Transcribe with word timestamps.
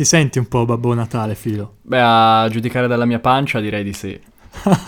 Ti 0.00 0.06
senti 0.06 0.38
un 0.38 0.48
po' 0.48 0.64
Babbo 0.64 0.94
Natale, 0.94 1.34
Filo? 1.34 1.74
Beh, 1.82 2.00
a 2.00 2.48
giudicare 2.48 2.86
dalla 2.86 3.04
mia 3.04 3.18
pancia 3.18 3.60
direi 3.60 3.84
di 3.84 3.92
sì. 3.92 4.18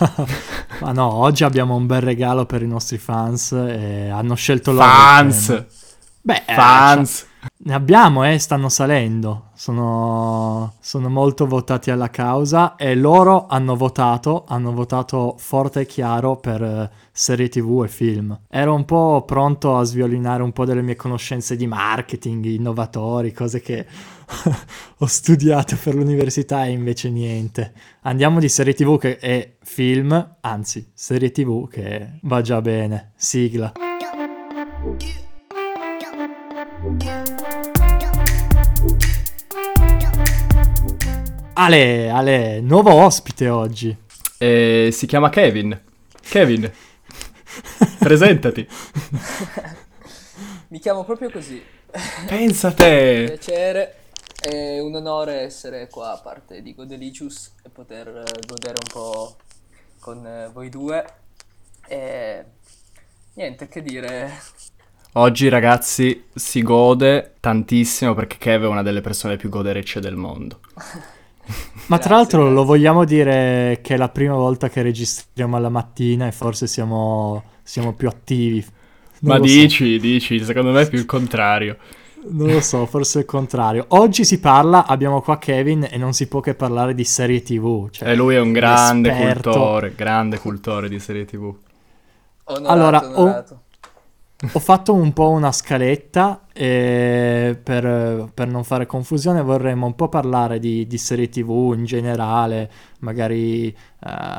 Ma 0.81 0.91
no, 0.91 1.13
oggi 1.13 1.43
abbiamo 1.43 1.75
un 1.75 1.85
bel 1.85 2.01
regalo 2.01 2.47
per 2.47 2.63
i 2.63 2.67
nostri 2.67 2.97
fans 2.97 3.51
e 3.51 4.09
hanno 4.09 4.33
scelto 4.33 4.71
loro. 4.71 4.87
Fans! 4.87 5.65
Beh, 6.19 6.43
eh, 6.47 6.53
Fans! 6.55 7.19
cioè, 7.19 7.27
ne 7.65 7.73
abbiamo, 7.73 8.25
eh, 8.25 8.39
stanno 8.39 8.69
salendo. 8.69 9.49
Sono, 9.53 10.73
sono 10.79 11.09
molto 11.09 11.45
votati 11.45 11.91
alla 11.91 12.09
causa 12.09 12.75
e 12.75 12.95
loro 12.95 13.45
hanno 13.47 13.75
votato, 13.75 14.45
hanno 14.47 14.73
votato 14.73 15.35
forte 15.37 15.81
e 15.81 15.85
chiaro 15.85 16.37
per 16.37 16.63
eh, 16.63 16.91
serie 17.11 17.49
tv 17.49 17.83
e 17.83 17.87
film. 17.87 18.39
Ero 18.49 18.73
un 18.73 18.85
po' 18.85 19.23
pronto 19.27 19.77
a 19.77 19.83
sviolinare 19.83 20.41
un 20.41 20.53
po' 20.53 20.65
delle 20.65 20.81
mie 20.81 20.95
conoscenze 20.95 21.55
di 21.55 21.67
marketing, 21.67 22.45
innovatori, 22.45 23.31
cose 23.31 23.61
che 23.61 23.85
ho 24.97 25.05
studiato 25.05 25.77
per 25.81 25.95
l'università 25.95 26.65
e 26.65 26.71
invece 26.71 27.09
niente. 27.09 27.73
Andiamo 28.01 28.39
di 28.39 28.49
serie 28.49 28.73
tv 28.73 28.97
che 28.99 29.17
è 29.17 29.55
film, 29.61 30.37
anzi, 30.41 30.91
serie 30.93 31.31
tv 31.31 31.67
che 31.69 32.19
va 32.21 32.41
già 32.41 32.61
bene. 32.61 33.11
Sigla. 33.15 33.71
Ale, 41.55 42.09
Ale, 42.09 42.61
nuovo 42.61 42.93
ospite 42.93 43.47
oggi. 43.49 43.95
E 44.37 44.89
si 44.91 45.05
chiama 45.05 45.29
Kevin. 45.29 45.79
Kevin, 46.21 46.69
presentati. 47.99 48.67
Mi 50.69 50.79
chiamo 50.79 51.03
proprio 51.03 51.29
così. 51.29 51.61
Pensa 52.27 52.69
a 52.69 52.71
te. 52.73 53.23
Piacere, 53.27 53.95
è 54.43 54.79
un 54.79 54.93
onore 54.95 55.39
essere 55.39 55.87
qua 55.87 56.11
a 56.11 56.17
parte 56.17 56.61
di 56.61 56.75
Godelicious 56.75 57.53
e 57.63 57.69
poter 57.69 58.07
eh, 58.09 58.45
godere 58.45 58.77
un 58.81 58.91
po' 58.91 59.37
con 59.99 60.25
eh, 60.25 60.49
voi 60.51 60.67
due. 60.67 61.05
E 61.87 62.43
niente, 63.35 63.69
che 63.69 63.81
dire. 63.81 64.31
Oggi 65.13 65.47
ragazzi 65.47 66.25
si 66.33 66.61
gode 66.61 67.35
tantissimo 67.39 68.13
perché 68.13 68.37
Kev 68.37 68.63
è 68.63 68.67
una 68.67 68.83
delle 68.83 68.99
persone 68.99 69.37
più 69.37 69.47
goderecce 69.47 70.01
del 70.01 70.15
mondo. 70.17 70.59
Ma 71.87 71.97
tra 71.97 72.15
l'altro 72.15 72.39
grazie. 72.39 72.55
lo 72.55 72.65
vogliamo 72.65 73.05
dire 73.05 73.79
che 73.81 73.93
è 73.93 73.97
la 73.97 74.09
prima 74.09 74.35
volta 74.35 74.69
che 74.69 74.81
registriamo 74.81 75.55
alla 75.55 75.69
mattina 75.69 76.27
e 76.27 76.31
forse 76.33 76.67
siamo, 76.67 77.43
siamo 77.63 77.93
più 77.93 78.09
attivi. 78.09 78.65
Non 79.19 79.31
Ma 79.31 79.37
lo 79.37 79.47
so. 79.47 79.53
dici, 79.53 79.99
dici, 79.99 80.43
secondo 80.43 80.71
me 80.71 80.81
è 80.81 80.89
più 80.89 80.97
il 80.97 81.05
contrario. 81.05 81.77
Non 82.25 82.47
lo 82.47 82.61
so, 82.61 82.85
forse 82.85 83.19
il 83.19 83.25
contrario. 83.25 83.85
Oggi 83.89 84.23
si 84.23 84.39
parla, 84.39 84.85
abbiamo 84.85 85.21
qua 85.21 85.37
Kevin 85.37 85.87
e 85.89 85.97
non 85.97 86.13
si 86.13 86.27
può 86.27 86.39
che 86.39 86.55
parlare 86.55 86.93
di 86.95 87.03
serie 87.03 87.41
TV. 87.43 87.89
Cioè, 87.89 88.09
E 88.09 88.15
lui 88.15 88.35
è 88.35 88.39
un 88.39 88.53
grande 88.53 89.09
l'esperto. 89.09 89.51
cultore, 89.51 89.93
grande 89.95 90.39
cultore 90.39 90.87
di 90.89 90.99
serie 90.99 91.25
tv. 91.25 91.53
Onorato, 92.45 92.71
Allora, 92.71 93.19
onorato. 93.19 93.59
Ho 94.51 94.59
fatto 94.59 94.93
un 94.93 95.13
po' 95.13 95.29
una 95.29 95.53
scaletta 95.53 96.47
e 96.51 97.57
per, 97.63 98.29
per 98.33 98.47
non 98.49 98.65
fare 98.65 98.85
confusione 98.85 99.41
vorremmo 99.41 99.85
un 99.85 99.95
po' 99.95 100.09
parlare 100.09 100.59
di, 100.59 100.85
di 100.85 100.97
serie 100.97 101.29
TV 101.29 101.73
in 101.77 101.85
generale, 101.85 102.69
magari 102.99 103.67
eh, 103.69 103.75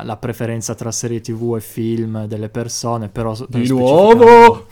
la 0.03 0.17
preferenza 0.17 0.75
tra 0.75 0.91
serie 0.91 1.21
TV 1.21 1.55
e 1.57 1.61
film 1.61 2.25
delle 2.25 2.49
persone, 2.49 3.09
però... 3.09 3.31
Di 3.31 3.65
specificando- 3.65 3.75
nuovo? 3.75 4.65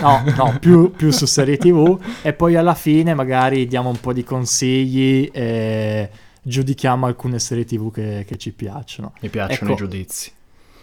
No, 0.00 0.24
no, 0.36 0.58
più, 0.60 0.90
più 0.90 1.10
su 1.10 1.26
serie 1.26 1.56
TV 1.56 1.98
e 2.22 2.32
poi 2.32 2.56
alla 2.56 2.74
fine 2.74 3.14
magari 3.14 3.66
diamo 3.66 3.88
un 3.88 4.00
po' 4.00 4.12
di 4.12 4.24
consigli 4.24 5.30
e 5.32 6.10
giudichiamo 6.42 7.06
alcune 7.06 7.38
serie 7.38 7.64
TV 7.64 7.92
che, 7.92 8.24
che 8.26 8.36
ci 8.36 8.52
piacciono. 8.52 9.12
Mi 9.20 9.28
piacciono 9.28 9.72
Ecco. 9.72 9.72
i 9.72 9.86
giudizi. 9.86 10.32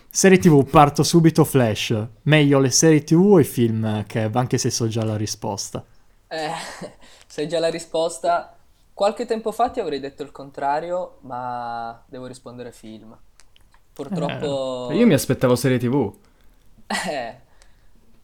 Serie 0.10 0.38
TV, 0.38 0.64
parto 0.70 1.02
subito 1.02 1.44
flash. 1.44 2.08
Meglio 2.24 2.60
le 2.60 2.70
serie 2.70 3.04
TV 3.04 3.20
o 3.20 3.40
i 3.40 3.44
film, 3.44 4.06
Kev, 4.06 4.36
anche 4.36 4.58
se 4.60 4.70
so 4.70 4.88
già 4.88 5.04
la 5.04 5.18
risposta. 5.18 5.84
Eh, 6.28 6.52
sai 7.26 7.48
già 7.48 7.60
la 7.60 7.70
risposta. 7.70 8.56
Qualche 8.94 9.26
tempo 9.26 9.52
fa 9.52 9.70
ti 9.72 9.80
avrei 9.80 10.00
detto 10.00 10.22
il 10.22 10.32
contrario, 10.32 11.18
ma 11.22 12.00
devo 12.06 12.28
rispondere 12.28 12.72
film. 12.72 13.18
Purtroppo... 13.92 14.90
Io 14.92 15.06
mi 15.08 15.14
aspettavo 15.14 15.56
serie 15.56 15.80
tv. 15.80 16.14
Eh, 17.10 17.36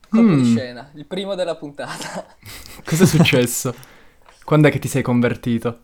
colpo 0.09 0.31
Mm. 0.34 0.56
scena, 0.56 0.90
il 0.96 1.06
primo 1.06 1.36
della 1.36 1.56
puntata. 1.56 2.25
Cosa 2.86 3.03
è 3.03 3.08
successo? 3.08 3.74
Quando 4.44 4.68
è 4.68 4.72
che 4.72 4.80
ti 4.80 4.88
sei 4.88 5.02
convertito? 5.02 5.80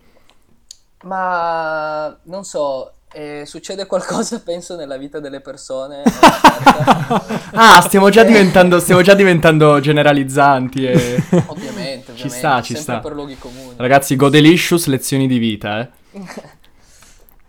Ma 1.04 2.18
non 2.24 2.44
so, 2.44 2.94
eh, 3.14 3.44
succede 3.46 3.86
qualcosa, 3.86 4.42
penso, 4.42 4.76
nella 4.76 4.98
vita 4.98 5.20
delle 5.20 5.40
persone. 5.40 6.02
certa- 6.04 7.26
Ah, 7.54 7.82
stiamo 7.82 8.10
già 8.10 8.22
Eh, 8.24 8.26
diventando, 8.28 8.80
stiamo 8.80 9.02
già 9.04 9.14
diventando 9.14 9.80
generalizzanti 9.80 10.86
e... 10.88 10.94
Ovviamente, 10.96 12.12
ovviamente, 12.12 12.14
Ci 12.16 12.30
sta, 12.30 12.62
ci 12.62 12.74
sempre 12.74 12.82
sta. 12.96 13.00
per 13.00 13.14
luoghi 13.14 13.38
comuni. 13.38 13.76
Ragazzi, 13.78 14.16
Godelicious, 14.16 14.88
lezioni 14.88 15.28
di 15.28 15.38
vita, 15.38 15.80
eh. 15.82 15.90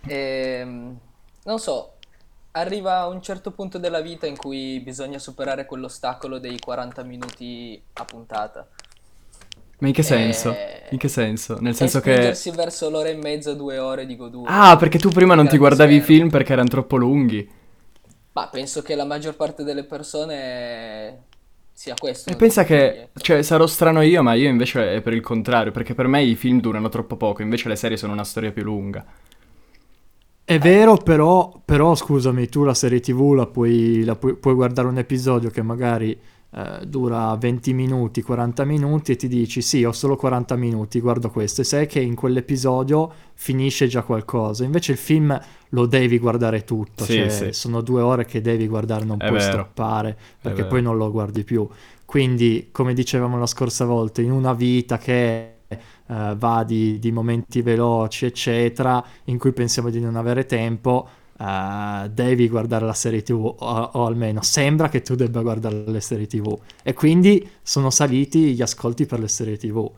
Ehm, 0.09 0.97
non 1.44 1.59
so, 1.59 1.94
arriva 2.58 3.06
un 3.06 3.22
certo 3.22 3.52
punto 3.52 3.78
della 3.78 4.00
vita 4.00 4.26
in 4.26 4.36
cui 4.36 4.80
bisogna 4.80 5.18
superare 5.18 5.66
quell'ostacolo 5.66 6.38
dei 6.38 6.58
40 6.58 7.02
minuti 7.04 7.82
a 7.94 8.04
puntata. 8.04 8.68
Ma 9.78 9.88
in 9.88 9.92
che 9.94 10.02
senso? 10.02 10.50
Eh, 10.52 10.82
In 10.88 10.98
che 10.98 11.08
senso? 11.08 11.58
Nel 11.60 11.74
E 11.76 11.76
senso 11.76 12.00
che... 12.00 12.14
spingersi 12.14 12.50
verso 12.50 12.90
l'ora 12.90 13.08
e 13.08 13.14
mezza, 13.14 13.54
due 13.54 13.78
ore 13.78 14.06
di 14.06 14.16
goduria. 14.16 14.70
Ah, 14.70 14.76
perché 14.78 14.98
tu 14.98 15.10
prima 15.10 15.34
non 15.34 15.46
ti 15.48 15.58
guardavi 15.58 15.96
i 15.96 16.00
film 16.00 16.30
perché 16.30 16.52
erano 16.54 16.68
troppo 16.68 16.96
lunghi. 16.96 17.48
Ma 18.32 18.48
penso 18.50 18.82
che 18.82 18.94
la 18.94 19.04
maggior 19.06 19.34
parte 19.34 19.64
delle 19.64 19.84
persone 19.84 21.24
sia 21.72 21.96
questo. 21.96 22.28
E 22.28 22.34
pensa 22.36 22.64
che, 22.64 23.10
cioè, 23.20 23.42
sarò 23.42 23.66
strano 23.66 24.02
io, 24.02 24.22
ma 24.22 24.34
io 24.34 24.48
invece 24.48 24.94
è 24.96 25.00
per 25.00 25.12
il 25.12 25.20
contrario, 25.20 25.70
perché 25.72 25.94
per 25.94 26.08
me 26.08 26.22
i 26.22 26.34
film 26.34 26.60
durano 26.60 26.88
troppo 26.88 27.16
poco, 27.16 27.42
invece 27.42 27.68
le 27.68 27.76
serie 27.76 27.96
sono 27.96 28.12
una 28.12 28.24
storia 28.24 28.50
più 28.52 28.64
lunga. 28.64 29.04
È 30.48 30.60
vero, 30.60 30.96
però, 30.96 31.60
però 31.64 31.96
scusami, 31.96 32.48
tu 32.48 32.62
la 32.62 32.72
serie 32.74 33.00
TV 33.00 33.32
la 33.34 33.46
puoi, 33.46 34.04
la 34.04 34.14
puoi, 34.14 34.36
puoi 34.36 34.54
guardare 34.54 34.86
un 34.86 34.96
episodio 34.96 35.50
che 35.50 35.60
magari 35.60 36.16
eh, 36.52 36.86
dura 36.86 37.34
20 37.34 37.72
minuti, 37.72 38.22
40 38.22 38.64
minuti 38.64 39.10
e 39.10 39.16
ti 39.16 39.26
dici 39.26 39.60
sì, 39.60 39.82
ho 39.82 39.90
solo 39.90 40.14
40 40.14 40.54
minuti, 40.54 41.00
guardo 41.00 41.30
questo 41.30 41.62
e 41.62 41.64
sai 41.64 41.88
che 41.88 41.98
in 41.98 42.14
quell'episodio 42.14 43.12
finisce 43.34 43.88
già 43.88 44.02
qualcosa. 44.02 44.62
Invece 44.62 44.92
il 44.92 44.98
film 44.98 45.36
lo 45.70 45.86
devi 45.86 46.16
guardare 46.20 46.62
tutto, 46.62 47.04
Sì, 47.04 47.14
cioè 47.14 47.28
sì. 47.28 47.52
sono 47.52 47.80
due 47.80 48.02
ore 48.02 48.24
che 48.24 48.40
devi 48.40 48.68
guardare, 48.68 49.04
non 49.04 49.20
È 49.20 49.26
puoi 49.26 49.40
vero. 49.40 49.50
stoppare 49.50 50.16
perché 50.40 50.64
poi 50.64 50.80
non 50.80 50.96
lo 50.96 51.10
guardi 51.10 51.42
più. 51.42 51.68
Quindi, 52.04 52.68
come 52.70 52.94
dicevamo 52.94 53.36
la 53.36 53.46
scorsa 53.46 53.84
volta, 53.84 54.22
in 54.22 54.30
una 54.30 54.52
vita 54.54 54.96
che 54.96 55.55
eh, 56.08 56.34
va 56.36 56.64
di, 56.64 56.98
di 56.98 57.12
momenti 57.12 57.62
veloci, 57.62 58.26
eccetera, 58.26 59.04
in 59.24 59.38
cui 59.38 59.52
pensiamo 59.52 59.90
di 59.90 60.00
non 60.00 60.16
avere 60.16 60.46
tempo, 60.46 61.08
eh, 61.38 62.08
devi 62.10 62.48
guardare 62.48 62.86
la 62.86 62.92
serie 62.94 63.22
TV, 63.22 63.44
o, 63.44 63.54
o 63.56 64.06
almeno 64.06 64.42
sembra 64.42 64.88
che 64.88 65.02
tu 65.02 65.14
debba 65.14 65.42
guardare 65.42 65.84
le 65.86 66.00
serie 66.00 66.26
TV. 66.26 66.56
E 66.82 66.94
quindi 66.94 67.48
sono 67.62 67.90
saliti 67.90 68.54
gli 68.54 68.62
ascolti 68.62 69.06
per 69.06 69.20
le 69.20 69.28
serie 69.28 69.56
TV. 69.56 69.90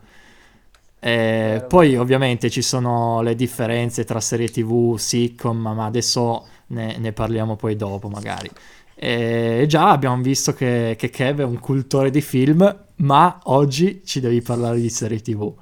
Vero. 1.01 1.67
poi 1.67 1.95
ovviamente 1.95 2.49
ci 2.49 2.61
sono 2.61 3.21
le 3.21 3.33
differenze 3.33 4.03
tra 4.03 4.19
serie 4.19 4.49
TV, 4.49 4.97
sitcom, 4.97 5.57
ma 5.57 5.85
adesso 5.85 6.45
ne, 6.67 6.97
ne 6.97 7.13
parliamo 7.13 7.55
poi 7.55 7.75
dopo 7.75 8.09
magari. 8.09 8.49
E 8.95 9.63
già 9.65 9.91
abbiamo 9.91 10.21
visto 10.21 10.53
che, 10.53 10.95
che 10.97 11.09
Kev 11.09 11.39
è 11.39 11.45
un 11.45 11.59
cultore 11.59 12.09
di 12.09 12.19
film, 12.19 12.85
ma 12.97 13.39
oggi 13.43 14.01
ci 14.03 14.19
devi 14.19 14.41
parlare 14.41 14.81
di 14.81 14.89
serie 14.89 15.21
TV. 15.21 15.53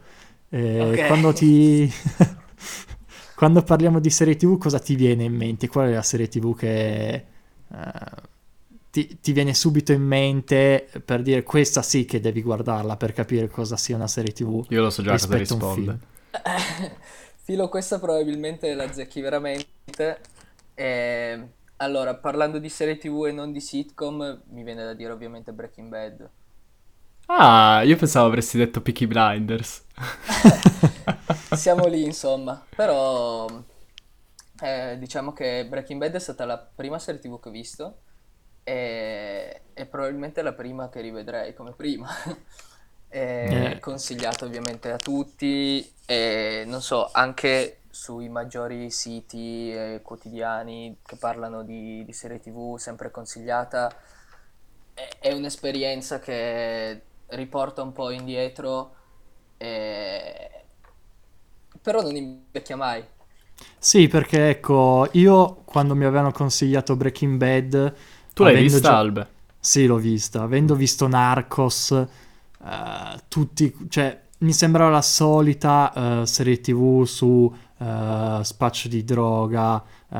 Eh, 0.49 0.99
Ok. 0.99 0.99
Quando 1.05 1.33
ti... 1.33 1.91
quando 3.35 3.61
parliamo 3.63 3.99
di 3.99 4.09
serie 4.09 4.35
TV, 4.35 4.57
cosa 4.57 4.79
ti 4.79 4.95
viene 4.95 5.23
in 5.25 5.33
mente? 5.35 5.67
Qual 5.67 5.87
è 5.89 5.93
la 5.93 6.01
serie 6.01 6.27
TV 6.27 6.55
che 6.55 7.13
eh, 7.13 7.25
ti, 8.89 9.19
ti 9.19 9.31
viene 9.31 9.53
subito 9.53 9.91
in 9.91 10.01
mente 10.03 10.89
per 11.05 11.21
dire 11.21 11.43
questa 11.43 11.81
sì 11.81 12.05
che 12.05 12.19
devi 12.19 12.41
guardarla 12.41 12.97
per 12.97 13.13
capire 13.13 13.47
cosa 13.49 13.77
sia 13.77 13.95
una 13.95 14.07
serie 14.07 14.33
TV 14.33 14.65
Io 14.69 14.81
lo 14.81 14.89
so 14.89 15.01
già 15.03 15.17
cosa 15.17 15.37
risponde. 15.37 15.97
film? 15.97 15.99
Filo, 17.43 17.69
questa 17.69 17.99
probabilmente 17.99 18.73
la 18.73 18.91
zecchi 18.91 19.21
veramente. 19.21 20.21
E, 20.73 21.49
allora, 21.77 22.15
parlando 22.15 22.59
di 22.59 22.69
serie 22.69 22.97
TV 22.97 23.25
e 23.27 23.31
non 23.31 23.51
di 23.51 23.61
sitcom, 23.61 24.43
mi 24.49 24.63
viene 24.63 24.83
da 24.83 24.93
dire 24.93 25.11
ovviamente 25.11 25.53
Breaking 25.53 25.89
Bad. 25.89 26.29
Ah, 27.29 27.81
io 27.83 27.95
pensavo 27.97 28.27
avresti 28.27 28.57
detto 28.57 28.81
Peaky 28.81 29.05
Blinders. 29.07 29.85
Siamo 31.53 31.87
lì, 31.87 32.03
insomma. 32.03 32.65
Però 32.75 33.47
eh, 34.61 34.97
diciamo 34.97 35.33
che 35.33 35.65
Breaking 35.67 35.99
Bad 35.99 36.13
è 36.15 36.19
stata 36.19 36.45
la 36.45 36.57
prima 36.57 36.99
serie 36.99 37.19
TV 37.19 37.39
che 37.39 37.49
ho 37.49 37.51
visto 37.51 37.97
e, 38.63 39.61
e 39.73 39.85
probabilmente 39.85 40.41
la 40.41 40.53
prima 40.53 40.89
che 40.89 41.01
rivedrei 41.01 41.53
come 41.53 41.73
prima. 41.73 42.09
È 42.15 42.35
Eh. 43.09 43.79
consigliato 43.79 44.45
ovviamente 44.45 44.91
a 44.91 44.97
tutti 44.97 45.93
e 46.05 46.63
non 46.67 46.81
so, 46.81 47.09
anche 47.11 47.83
sui 47.89 48.27
maggiori 48.29 48.91
siti 48.91 49.71
eh, 49.71 50.01
quotidiani 50.03 50.99
che 51.03 51.15
parlano 51.15 51.63
di, 51.63 52.03
di 52.03 52.13
serie 52.13 52.39
TV, 52.39 52.77
sempre 52.77 53.09
consigliata. 53.11 53.95
È, 54.93 55.07
è 55.19 55.31
un'esperienza 55.33 56.19
che 56.19 57.01
riporta 57.27 57.81
un 57.81 57.91
po' 57.93 58.09
indietro, 58.09 58.95
e- 59.57 60.51
però 61.81 62.01
non 62.01 62.15
invecchia 62.15 62.75
mai. 62.75 63.03
Sì, 63.79 64.07
perché 64.07 64.49
ecco, 64.49 65.07
io 65.13 65.61
quando 65.65 65.95
mi 65.95 66.05
avevano 66.05 66.31
consigliato 66.31 66.95
Breaking 66.95 67.37
Bad... 67.37 67.95
Tu 68.33 68.43
l'hai 68.43 68.55
vista, 68.55 68.79
già- 68.79 68.97
Albe? 68.97 69.27
Sì, 69.59 69.85
l'ho 69.85 69.97
vista. 69.97 70.43
Avendo 70.43 70.75
visto 70.75 71.07
Narcos, 71.07 71.91
eh, 71.91 72.07
tutti, 73.27 73.73
cioè, 73.89 74.19
mi 74.39 74.53
sembrava 74.53 74.89
la 74.91 75.01
solita 75.01 76.21
eh, 76.21 76.25
serie 76.27 76.59
TV 76.61 77.03
su 77.05 77.51
eh, 77.79 78.39
spaccio 78.43 78.87
di 78.87 79.03
droga, 79.03 79.83
eh, 80.09 80.17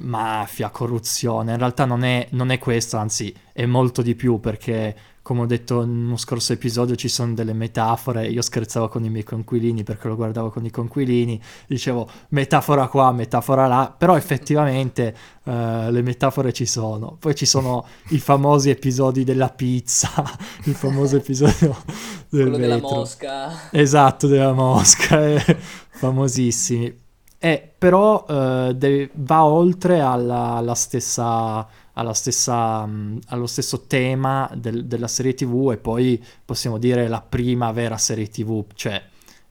mafia, 0.00 0.70
corruzione. 0.70 1.52
In 1.52 1.58
realtà 1.58 1.84
non 1.84 2.02
è, 2.04 2.26
non 2.30 2.50
è 2.50 2.58
questo, 2.58 2.96
anzi, 2.96 3.34
è 3.52 3.66
molto 3.66 4.02
di 4.02 4.14
più 4.14 4.40
perché, 4.40 4.96
come 5.22 5.42
ho 5.42 5.46
detto 5.46 5.82
in 5.82 6.06
uno 6.06 6.16
scorso 6.16 6.52
episodio, 6.52 6.96
ci 6.96 7.08
sono 7.08 7.32
delle 7.34 7.52
metafore. 7.52 8.26
Io 8.26 8.42
scherzavo 8.42 8.88
con 8.88 9.04
i 9.04 9.10
miei 9.10 9.22
conquilini 9.24 9.84
perché 9.84 10.08
lo 10.08 10.16
guardavo 10.16 10.50
con 10.50 10.64
i 10.64 10.70
conquilini, 10.70 11.40
dicevo 11.66 12.08
metafora 12.30 12.88
qua, 12.88 13.12
metafora 13.12 13.66
là, 13.66 13.94
però 13.96 14.16
effettivamente 14.16 15.14
eh, 15.44 15.90
le 15.90 16.02
metafore 16.02 16.52
ci 16.52 16.66
sono. 16.66 17.16
Poi 17.18 17.34
ci 17.34 17.46
sono 17.46 17.86
i 18.08 18.18
famosi 18.18 18.70
episodi 18.70 19.24
della 19.24 19.48
pizza, 19.48 20.10
il 20.64 20.74
famoso 20.74 21.16
episodio 21.16 21.76
del 22.28 22.42
Quello 22.42 22.56
della 22.56 22.74
vetro. 22.76 22.96
mosca. 22.96 23.70
Esatto, 23.70 24.26
della 24.26 24.52
mosca, 24.52 25.24
eh, 25.26 25.56
famosissimi. 25.90 27.00
Eh, 27.38 27.72
però 27.76 28.24
eh, 28.28 28.72
de- 28.76 29.10
va 29.14 29.44
oltre 29.44 30.00
alla, 30.00 30.54
alla 30.54 30.74
stessa, 30.74 31.66
alla 31.94 32.14
stessa, 32.14 32.84
mh, 32.86 33.20
allo 33.28 33.46
stesso 33.46 33.86
tema 33.86 34.50
del- 34.54 34.86
della 34.86 35.08
serie 35.08 35.34
TV 35.34 35.70
e 35.72 35.76
poi 35.76 36.22
possiamo 36.44 36.78
dire 36.78 37.08
la 37.08 37.20
prima 37.20 37.70
vera 37.72 37.96
serie 37.98 38.28
TV, 38.28 38.64
cioè 38.74 39.02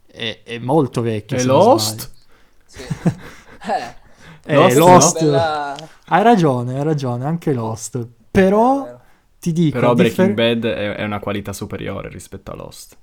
è, 0.06 0.42
è 0.44 0.58
molto 0.60 1.02
vecchia. 1.02 1.38
E 1.38 1.44
non 1.44 1.56
Lost? 1.58 2.12
Sì. 2.66 2.84
Eh, 4.44 4.56
Lost, 4.56 4.78
Lost, 4.78 5.20
bella... 5.24 5.76
hai 6.08 6.24
ragione, 6.24 6.76
hai 6.80 6.84
ragione, 6.84 7.26
anche 7.26 7.54
Lost. 7.54 8.08
Però 8.32 9.00
ti 9.40 9.52
dico, 9.52 9.78
Però 9.80 9.94
Breaking 9.94 10.30
differ- 10.36 10.60
Bad 10.62 10.66
è, 10.72 10.96
è 10.96 11.04
una 11.04 11.20
qualità 11.20 11.54
superiore 11.54 12.10
rispetto 12.10 12.52
a 12.52 12.56
Lost. 12.56 12.98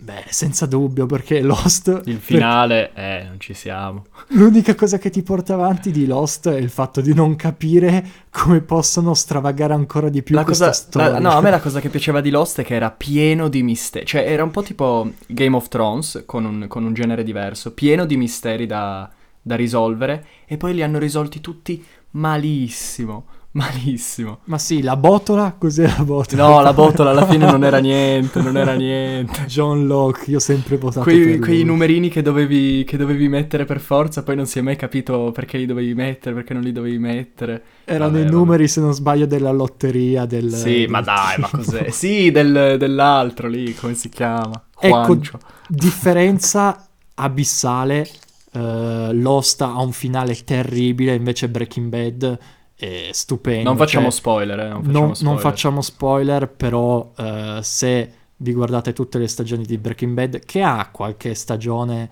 Beh, 0.00 0.26
senza 0.28 0.64
dubbio, 0.66 1.06
perché 1.06 1.40
Lost... 1.40 2.02
Il 2.04 2.18
finale, 2.20 2.92
eh, 2.94 3.24
non 3.26 3.40
ci 3.40 3.52
siamo. 3.52 4.04
L'unica 4.28 4.76
cosa 4.76 4.96
che 4.96 5.10
ti 5.10 5.24
porta 5.24 5.54
avanti 5.54 5.90
di 5.90 6.06
Lost 6.06 6.48
è 6.48 6.56
il 6.56 6.70
fatto 6.70 7.00
di 7.00 7.12
non 7.12 7.34
capire 7.34 8.06
come 8.30 8.60
possono 8.60 9.12
stravagare 9.14 9.74
ancora 9.74 10.08
di 10.08 10.22
più 10.22 10.36
La 10.36 10.44
questa 10.44 10.66
cosa, 10.66 10.78
storia. 10.78 11.08
la- 11.10 11.18
no, 11.18 11.30
a 11.30 11.40
me 11.40 11.50
la 11.50 11.58
cosa 11.60 11.80
che 11.80 11.88
piaceva 11.88 12.20
di 12.20 12.30
Lost 12.30 12.60
è 12.60 12.64
che 12.64 12.76
era 12.76 12.92
pieno 12.92 13.48
di 13.48 13.60
misteri. 13.64 14.06
Cioè, 14.06 14.20
era 14.30 14.44
un 14.44 14.52
po' 14.52 14.62
tipo 14.62 15.10
Game 15.26 15.56
of 15.56 15.66
Thrones, 15.66 16.22
con 16.26 16.44
un, 16.44 16.66
con 16.68 16.84
un 16.84 16.94
genere 16.94 17.24
diverso, 17.24 17.72
pieno 17.74 18.06
di 18.06 18.16
misteri 18.16 18.66
da, 18.66 19.10
da 19.42 19.56
risolvere. 19.56 20.24
E 20.46 20.56
poi 20.56 20.74
li 20.74 20.82
hanno 20.84 20.98
risolti 21.00 21.40
tutti 21.40 21.84
malissimo. 22.12 23.24
Malissimo. 23.52 24.40
Ma 24.44 24.58
sì, 24.58 24.82
la 24.82 24.96
botola, 24.96 25.54
cos'è 25.58 25.86
la 25.86 26.04
botola? 26.04 26.42
No, 26.46 26.60
la 26.62 26.72
botola 26.72 27.10
alla 27.10 27.26
fine 27.26 27.46
non 27.46 27.64
era 27.64 27.78
niente, 27.80 28.40
non 28.40 28.56
era 28.56 28.74
niente. 28.74 29.44
John 29.46 29.86
Locke, 29.86 30.30
io 30.30 30.36
ho 30.36 30.40
sempre 30.40 30.76
votato 30.78 31.04
Quei, 31.04 31.38
quei 31.38 31.62
numerini 31.64 32.08
che 32.08 32.22
dovevi, 32.22 32.84
che 32.84 32.96
dovevi 32.96 33.28
mettere 33.28 33.64
per 33.64 33.80
forza, 33.80 34.22
poi 34.22 34.34
non 34.36 34.46
si 34.46 34.58
è 34.58 34.62
mai 34.62 34.76
capito 34.76 35.30
perché 35.32 35.56
li 35.58 35.66
dovevi 35.66 35.94
mettere, 35.94 36.34
perché 36.34 36.54
non 36.54 36.62
li 36.62 36.72
dovevi 36.72 36.98
mettere. 36.98 37.62
Erano 37.84 38.12
Vabbè, 38.12 38.20
i 38.20 38.24
vabbè. 38.24 38.36
numeri, 38.36 38.68
se 38.68 38.80
non 38.80 38.92
sbaglio, 38.94 39.26
della 39.26 39.50
lotteria 39.52 40.24
del... 40.26 40.50
Sì, 40.50 40.86
del- 40.86 40.88
ma 40.88 41.00
dai, 41.02 41.38
ma 41.38 41.50
cos'è? 41.50 41.90
sì, 41.90 42.30
del- 42.30 42.76
dell'altro 42.78 43.48
lì, 43.48 43.74
come 43.74 43.94
si 43.94 44.08
chiama? 44.08 44.62
Ecco, 44.78 45.16
Juancho. 45.16 45.40
differenza 45.66 46.88
abissale. 47.14 48.08
eh, 48.52 49.10
Lost 49.12 49.60
ha 49.62 49.80
un 49.80 49.92
finale 49.92 50.34
terribile, 50.44 51.14
invece 51.14 51.48
Breaking 51.48 51.88
Bad 51.88 52.38
è 52.78 53.08
stupendo. 53.12 53.64
Non 53.64 53.76
facciamo 53.76 54.04
cioè, 54.10 54.12
spoiler, 54.18 54.60
eh, 54.60 54.68
non 54.68 54.82
facciamo 54.82 54.92
non, 54.92 55.06
non 55.06 55.14
spoiler. 55.14 55.40
facciamo 55.40 55.80
spoiler, 55.82 56.48
però 56.48 57.12
eh, 57.16 57.58
se 57.62 58.12
vi 58.36 58.52
guardate 58.52 58.92
tutte 58.92 59.18
le 59.18 59.26
stagioni 59.26 59.64
di 59.64 59.78
Breaking 59.78 60.14
Bad, 60.14 60.38
che 60.44 60.62
ha 60.62 60.88
qualche 60.92 61.34
stagione 61.34 62.08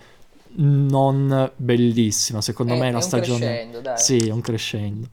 non 0.59 1.51
bellissima, 1.55 2.41
secondo 2.41 2.75
È- 2.75 2.79
me 2.79 2.89
è 2.89 2.91
la 2.91 2.97
un 2.97 3.03
stagione... 3.03 3.39
crescendo, 3.47 3.81
dai. 3.81 3.99
Sì, 3.99 4.17
è 4.17 4.33
un 4.33 4.41
crescendo. 4.41 5.09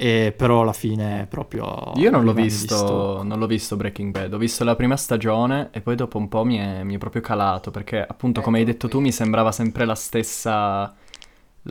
E 0.00 0.32
però 0.36 0.60
alla 0.62 0.72
fine 0.72 1.22
è 1.22 1.26
proprio... 1.26 1.90
Io 1.96 2.10
non 2.10 2.22
l'ho 2.22 2.32
visto, 2.32 2.76
stucco. 2.76 3.22
non 3.24 3.36
l'ho 3.40 3.46
visto 3.48 3.74
Breaking 3.74 4.12
Bad, 4.12 4.32
ho 4.32 4.38
visto 4.38 4.62
la 4.62 4.76
prima 4.76 4.96
stagione 4.96 5.70
e 5.72 5.80
poi 5.80 5.96
dopo 5.96 6.18
un 6.18 6.28
po' 6.28 6.44
mi 6.44 6.56
è, 6.56 6.84
mi 6.84 6.94
è 6.94 6.98
proprio 6.98 7.20
calato 7.20 7.72
perché 7.72 8.06
appunto 8.06 8.40
come 8.40 8.58
hai 8.58 8.64
detto 8.64 8.86
tu 8.86 9.00
mi 9.00 9.10
sembrava 9.10 9.50
sempre 9.50 9.84
la 9.84 9.96
stessa, 9.96 10.94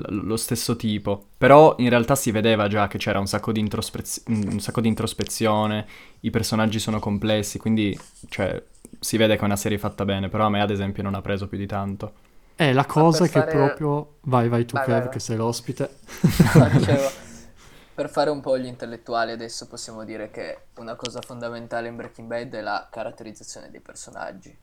lo 0.09 0.37
stesso 0.37 0.75
tipo, 0.75 1.27
però 1.37 1.75
in 1.79 1.89
realtà 1.89 2.15
si 2.15 2.31
vedeva 2.31 2.67
già 2.67 2.87
che 2.87 2.97
c'era 2.97 3.19
un 3.19 3.27
sacco 3.27 3.51
di, 3.51 3.59
introspez- 3.59 4.23
un 4.27 4.59
sacco 4.59 4.81
di 4.81 4.87
introspezione, 4.87 5.85
i 6.21 6.29
personaggi 6.29 6.79
sono 6.79 6.99
complessi, 6.99 7.57
quindi 7.59 7.97
cioè, 8.29 8.61
si 8.99 9.17
vede 9.17 9.35
che 9.35 9.41
è 9.41 9.45
una 9.45 9.55
serie 9.55 9.77
fatta 9.77 10.05
bene, 10.05 10.29
però 10.29 10.45
a 10.45 10.49
me 10.49 10.61
ad 10.61 10.71
esempio 10.71 11.03
non 11.03 11.15
ha 11.15 11.21
preso 11.21 11.47
più 11.47 11.57
di 11.57 11.67
tanto. 11.67 12.13
Eh, 12.55 12.73
la 12.73 12.85
cosa 12.85 13.25
che 13.25 13.31
fare- 13.39 13.51
proprio... 13.51 14.15
Vai, 14.21 14.49
vai 14.49 14.65
tu 14.65 14.75
Vai, 14.75 14.85
Kev, 14.85 14.93
vai, 14.95 15.03
vai. 15.03 15.11
che 15.11 15.19
sei 15.19 15.37
l'ospite. 15.37 15.97
No, 16.55 16.67
dicevo, 16.73 17.11
per 17.93 18.09
fare 18.09 18.29
un 18.29 18.41
po' 18.41 18.57
gli 18.57 18.65
intellettuali 18.65 19.31
adesso 19.31 19.67
possiamo 19.67 20.03
dire 20.03 20.29
che 20.31 20.67
una 20.75 20.95
cosa 20.95 21.21
fondamentale 21.21 21.87
in 21.87 21.95
Breaking 21.95 22.27
Bad 22.27 22.53
è 22.53 22.61
la 22.61 22.87
caratterizzazione 22.91 23.69
dei 23.71 23.81
personaggi. 23.81 24.55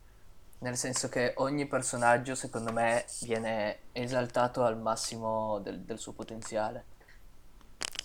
Nel 0.59 0.77
senso 0.77 1.09
che 1.09 1.35
ogni 1.37 1.67
personaggio, 1.67 2.35
secondo 2.35 2.73
me, 2.73 3.05
viene 3.23 3.79
esaltato 3.93 4.65
al 4.65 4.79
massimo 4.79 5.59
del, 5.61 5.81
del 5.81 5.99
suo 5.99 6.13
potenziale. 6.13 6.85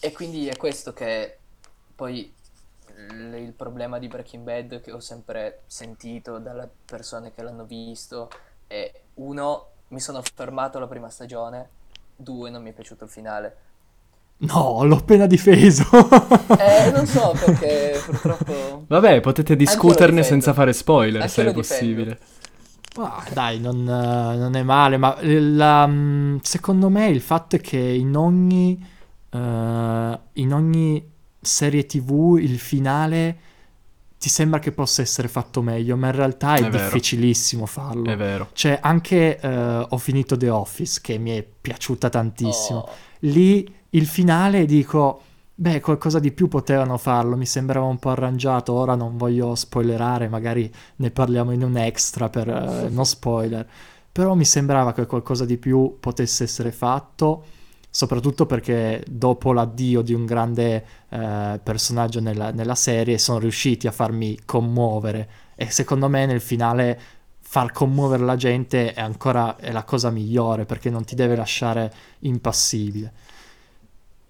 E 0.01 0.11
quindi 0.11 0.47
è 0.47 0.57
questo 0.57 0.93
che 0.93 1.37
poi 1.95 2.33
l- 2.95 3.35
il 3.35 3.53
problema 3.53 3.99
di 3.99 4.07
Breaking 4.07 4.43
Bad 4.43 4.81
che 4.81 4.91
ho 4.91 4.99
sempre 4.99 5.61
sentito 5.67 6.37
dalle 6.39 6.69
persone 6.85 7.33
che 7.33 7.43
l'hanno 7.43 7.65
visto 7.65 8.29
è 8.67 8.91
uno, 9.15 9.67
mi 9.89 9.99
sono 9.99 10.21
fermato 10.21 10.77
alla 10.77 10.87
prima 10.87 11.09
stagione, 11.09 11.69
due, 12.15 12.49
non 12.49 12.61
mi 12.61 12.69
è 12.69 12.73
piaciuto 12.73 13.05
il 13.05 13.09
finale. 13.09 13.55
No, 14.37 14.83
l'ho 14.83 14.95
appena 14.97 15.25
difeso. 15.25 15.83
Eh, 16.59 16.91
non 16.91 17.05
so 17.05 17.33
perché 17.39 17.99
purtroppo... 18.05 18.83
Vabbè, 18.87 19.21
potete 19.21 19.55
discuterne 19.55 20.23
senza 20.23 20.53
fare 20.53 20.73
spoiler 20.73 21.21
Anch'io 21.21 21.33
se 21.33 21.41
è 21.41 21.45
lo 21.45 21.51
difendo. 21.51 22.17
Ma 23.03 23.23
dai, 23.31 23.59
non, 23.59 23.79
eh, 23.87 24.37
non 24.37 24.55
è 24.55 24.63
male, 24.63 24.97
ma 24.97 25.17
la- 25.21 25.87
mm, 25.87 26.37
secondo 26.41 26.89
me 26.89 27.07
il 27.07 27.21
fatto 27.21 27.55
è 27.55 27.61
che 27.61 27.77
in 27.77 28.15
ogni, 28.15 28.77
eh, 29.29 30.19
in 30.33 30.53
ogni 30.53 31.11
serie 31.41 31.85
TV 31.85 32.37
il 32.41 32.59
finale 32.59 33.37
ti 34.19 34.27
sembra 34.27 34.59
che 34.59 34.73
possa 34.73 35.01
essere 35.01 35.29
fatto 35.29 35.61
meglio, 35.61 35.95
ma 35.95 36.07
in 36.07 36.15
realtà 36.15 36.55
è, 36.55 36.63
È 36.63 36.69
difficilissimo 36.69 37.65
farlo. 37.65 38.03
È 38.11 38.17
vero. 38.17 38.49
Cioè, 38.51 38.77
anche 38.81 39.39
eh, 39.39 39.85
ho 39.89 39.97
finito 39.97 40.35
The 40.35 40.49
Office, 40.49 40.99
che 41.01 41.17
mi 41.17 41.31
è 41.31 41.41
piaciuta 41.43 42.09
tantissimo. 42.09 42.79
Oh, 42.79 42.89
Lì 43.19 43.73
il 43.91 44.05
finale 44.07 44.65
dico, 44.65 45.21
beh, 45.59 45.81
qualcosa 45.81 46.19
di 46.19 46.31
più 46.31 46.47
potevano 46.47 46.97
farlo, 46.97 47.35
mi 47.35 47.45
sembrava 47.45 47.85
un 47.85 47.99
po' 47.99 48.11
arrangiato, 48.11 48.71
ora 48.71 48.95
non 48.95 49.17
voglio 49.17 49.55
spoilerare, 49.55 50.29
magari 50.29 50.71
ne 50.97 51.11
parliamo 51.11 51.51
in 51.51 51.63
un 51.63 51.75
extra 51.75 52.29
per 52.29 52.47
eh, 52.47 52.89
no 52.89 53.03
spoiler, 53.03 53.67
però 54.09 54.35
mi 54.35 54.45
sembrava 54.45 54.93
che 54.93 55.05
qualcosa 55.05 55.43
di 55.43 55.57
più 55.57 55.97
potesse 55.99 56.45
essere 56.45 56.71
fatto, 56.71 57.43
soprattutto 57.89 58.45
perché 58.45 59.03
dopo 59.09 59.51
l'addio 59.51 60.01
di 60.01 60.13
un 60.13 60.25
grande 60.25 60.85
eh, 61.09 61.59
personaggio 61.61 62.21
nella, 62.21 62.51
nella 62.51 62.75
serie 62.75 63.17
sono 63.17 63.39
riusciti 63.39 63.85
a 63.87 63.91
farmi 63.91 64.39
commuovere. 64.45 65.29
E 65.55 65.69
secondo 65.71 66.07
me 66.07 66.25
nel 66.25 66.39
finale 66.41 66.99
far 67.41 67.71
commuovere 67.73 68.23
la 68.23 68.35
gente 68.37 68.93
è 68.93 69.01
ancora 69.01 69.57
è 69.57 69.71
la 69.71 69.83
cosa 69.83 70.09
migliore 70.09 70.65
perché 70.65 70.89
non 70.89 71.03
ti 71.03 71.15
deve 71.15 71.35
lasciare 71.35 71.91
impassibile. 72.19 73.11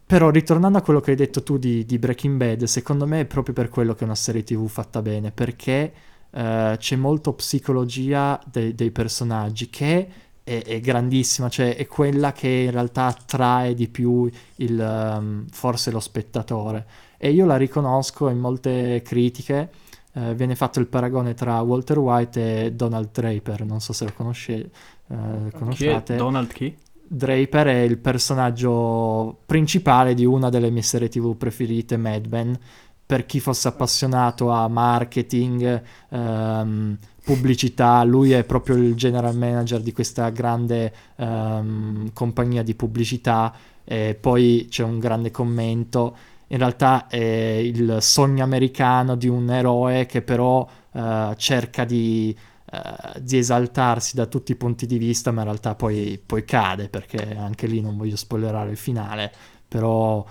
Però 0.10 0.32
ritornando 0.32 0.80
a 0.80 0.82
quello 0.82 1.02
che 1.02 1.12
hai 1.12 1.16
detto 1.16 1.44
tu 1.44 1.60
di, 1.60 1.86
di 1.86 2.00
Breaking 2.00 2.36
Bad, 2.36 2.64
secondo 2.64 3.06
me 3.06 3.20
è 3.20 3.26
proprio 3.26 3.54
per 3.54 3.70
quello 3.70 3.94
che 3.94 4.00
è 4.00 4.06
una 4.06 4.16
serie 4.16 4.42
TV 4.42 4.68
fatta 4.68 5.04
bene, 5.04 5.30
perché 5.30 5.94
eh, 6.32 6.76
c'è 6.80 6.96
molto 6.96 7.34
psicologia 7.34 8.42
de- 8.44 8.74
dei 8.74 8.90
personaggi 8.90 9.70
che 9.70 10.10
è, 10.44 10.64
è 10.66 10.80
grandissima, 10.80 11.48
cioè 11.48 11.76
è 11.76 11.86
quella 11.86 12.32
che 12.32 12.48
in 12.48 12.72
realtà 12.72 13.06
attrae 13.06 13.76
di 13.76 13.88
più 13.88 14.28
il, 14.56 14.82
ehm, 14.82 15.46
forse 15.52 15.92
lo 15.92 16.00
spettatore. 16.00 16.88
E 17.20 17.30
io 17.30 17.46
la 17.46 17.58
riconosco 17.58 18.30
in 18.30 18.40
molte 18.40 19.04
critiche, 19.04 19.70
eh, 20.14 20.34
viene 20.34 20.56
fatto 20.56 20.80
il 20.80 20.88
paragone 20.88 21.36
tra 21.36 21.62
Walter 21.62 22.00
White 22.00 22.66
e 22.66 22.72
Donald 22.72 23.10
Draper, 23.12 23.64
non 23.64 23.80
so 23.80 23.94
se 23.94 24.06
lo 24.06 24.14
conosce, 24.16 24.72
eh, 25.08 25.52
conosciate. 25.54 26.16
Donald 26.16 26.52
chi? 26.52 26.76
Draper 27.12 27.66
è 27.66 27.80
il 27.80 27.98
personaggio 27.98 29.40
principale 29.48 30.14
di 30.14 30.26
una 30.26 30.50
delle 30.50 30.70
mie 30.70 30.84
serie 30.84 31.10
tv 31.10 31.36
preferite, 31.36 31.98
Mad 31.98 32.28
Men. 32.28 32.56
Per 33.04 33.26
chi 33.26 33.40
fosse 33.40 33.68
appassionato 33.68 34.52
a 34.52 34.68
marketing, 34.68 35.82
ehm, 36.10 36.98
pubblicità, 37.24 38.04
lui 38.04 38.34
è 38.34 38.44
proprio 38.44 38.76
il 38.76 38.94
general 38.94 39.36
manager 39.36 39.82
di 39.82 39.92
questa 39.92 40.30
grande 40.30 40.94
ehm, 41.16 42.12
compagnia 42.14 42.62
di 42.62 42.76
pubblicità 42.76 43.56
e 43.84 44.16
poi 44.20 44.68
c'è 44.70 44.84
un 44.84 45.00
grande 45.00 45.32
commento. 45.32 46.16
In 46.50 46.60
realtà 46.60 47.08
è 47.08 47.18
il 47.18 47.98
sogno 48.02 48.44
americano 48.44 49.16
di 49.16 49.28
un 49.28 49.50
eroe 49.50 50.06
che 50.06 50.22
però 50.22 50.68
eh, 50.92 51.34
cerca 51.38 51.86
di 51.86 52.38
uh, 52.72 53.20
di 53.20 53.38
esaltarsi 53.38 54.16
da 54.16 54.26
tutti 54.26 54.52
i 54.52 54.56
punti 54.56 54.86
di 54.86 54.98
vista, 54.98 55.32
ma 55.32 55.42
in 55.42 55.48
realtà 55.48 55.76
poi, 55.76 56.22
poi 56.24 56.46
cade, 56.46 56.90
perché 56.90 57.36
anche 57.38 57.68
lì 57.68 57.82
non 57.82 57.98
voglio 57.98 58.16
spoilerare 58.16 58.72
il 58.72 58.78
finale, 58.78 59.32
però... 59.68 60.26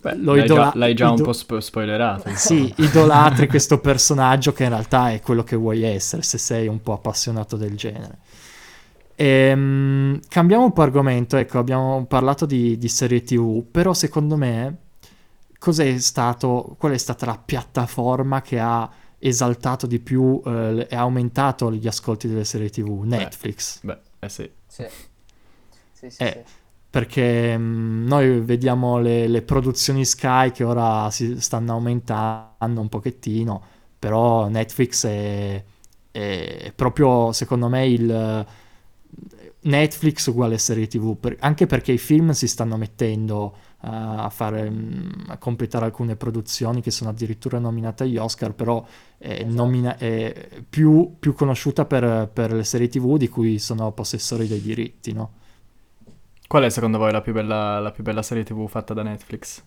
Beh, 0.00 0.16
l'hai, 0.16 0.44
idola- 0.44 0.70
già, 0.70 0.78
l'hai 0.78 0.94
già 0.94 1.06
ido- 1.06 1.14
un 1.16 1.22
po' 1.22 1.32
spo- 1.32 1.60
spoilerato. 1.60 2.30
Sì, 2.34 2.72
idolatri 2.76 3.46
questo 3.48 3.80
personaggio 3.80 4.52
che 4.52 4.64
in 4.64 4.70
realtà 4.70 5.10
è 5.10 5.20
quello 5.20 5.44
che 5.44 5.56
vuoi 5.56 5.82
essere 5.82 6.22
se 6.22 6.38
sei 6.38 6.68
un 6.68 6.80
po' 6.80 6.94
appassionato 6.94 7.56
del 7.56 7.76
genere. 7.76 8.18
E, 9.14 9.52
um, 9.52 10.18
cambiamo 10.28 10.64
un 10.64 10.72
po' 10.72 10.80
argomento, 10.80 11.36
ecco, 11.36 11.58
abbiamo 11.58 12.06
parlato 12.06 12.46
di, 12.46 12.78
di 12.78 12.88
serie 12.88 13.22
TV, 13.22 13.62
però 13.70 13.92
secondo 13.92 14.36
me 14.36 14.76
cos'è 15.58 15.98
stato, 15.98 16.74
qual 16.78 16.92
è 16.92 16.98
stata 16.98 17.26
la 17.26 17.38
piattaforma 17.38 18.40
che 18.40 18.58
ha 18.58 18.90
esaltato 19.20 19.86
di 19.86 20.00
più 20.00 20.40
eh, 20.44 20.86
e 20.88 20.96
aumentato 20.96 21.70
gli 21.72 21.86
ascolti 21.86 22.26
delle 22.26 22.44
serie 22.44 22.70
tv, 22.70 23.02
Netflix. 23.04 23.80
Beh, 23.82 23.94
beh 23.94 24.26
eh 24.26 24.28
sì. 24.28 24.50
Sì, 24.66 24.86
sì, 25.92 26.10
sì, 26.10 26.22
eh, 26.22 26.42
sì. 26.44 26.52
Perché 26.88 27.56
mh, 27.56 27.62
mm, 27.62 28.06
noi 28.06 28.40
vediamo 28.40 28.98
le, 28.98 29.28
le, 29.28 29.42
produzioni 29.42 30.04
Sky 30.04 30.50
che 30.50 30.64
ora 30.64 31.10
si 31.10 31.40
stanno 31.40 31.72
aumentando 31.72 32.80
un 32.80 32.88
pochettino, 32.88 33.62
però 33.98 34.48
Netflix 34.48 35.06
è, 35.06 35.62
è 36.10 36.72
proprio, 36.74 37.32
secondo 37.32 37.68
me, 37.68 37.86
il... 37.86 38.46
Netflix 39.62 40.26
uguale 40.26 40.56
serie 40.56 40.86
tv, 40.86 41.16
per, 41.18 41.36
anche 41.40 41.66
perché 41.66 41.92
i 41.92 41.98
film 41.98 42.30
si 42.30 42.48
stanno 42.48 42.78
mettendo 42.78 43.54
a, 43.82 44.28
fare, 44.28 44.70
mm, 44.70 45.10
a 45.28 45.38
completare 45.38 45.86
alcune 45.86 46.16
produzioni 46.16 46.82
che 46.82 46.90
sono 46.90 47.10
addirittura 47.10 47.58
nominate 47.58 48.04
agli 48.04 48.18
Oscar, 48.18 48.52
però 48.52 48.84
è, 49.16 49.30
esatto. 49.30 49.54
nomina- 49.54 49.96
è 49.96 50.48
più, 50.68 51.16
più, 51.18 51.32
conosciuta 51.32 51.84
per, 51.86 52.28
per, 52.32 52.52
le 52.52 52.64
serie 52.64 52.88
tv 52.88 53.16
di 53.16 53.28
cui 53.28 53.58
sono 53.58 53.92
possessori 53.92 54.46
dei 54.46 54.60
diritti, 54.60 55.12
no? 55.12 55.38
Qual 56.46 56.64
è 56.64 56.68
secondo 56.68 56.98
voi 56.98 57.12
la 57.12 57.20
più 57.20 57.32
bella, 57.32 57.78
la 57.78 57.92
più 57.92 58.02
bella 58.02 58.22
serie 58.22 58.42
tv 58.42 58.68
fatta 58.68 58.92
da 58.92 59.02
Netflix? 59.02 59.62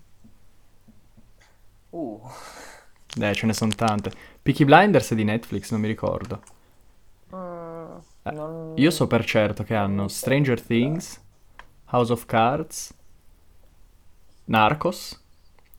Uh. 1.91 2.21
Eh, 3.19 3.33
ce 3.33 3.45
ne 3.45 3.53
sono 3.53 3.71
tante. 3.75 4.11
Peaky 4.41 4.65
Blinders 4.65 5.11
è 5.11 5.15
di 5.15 5.23
Netflix, 5.23 5.71
non 5.71 5.79
mi 5.79 5.87
ricordo. 5.87 6.41
Uh, 7.29 8.01
non... 8.31 8.73
Io 8.75 8.91
so 8.91 9.07
per 9.07 9.23
certo 9.23 9.63
che 9.63 9.75
hanno 9.75 10.07
Stranger 10.07 10.61
Things, 10.61 11.21
House 11.91 12.11
of 12.11 12.25
Cards, 12.25 12.93
Narcos, 14.45 15.23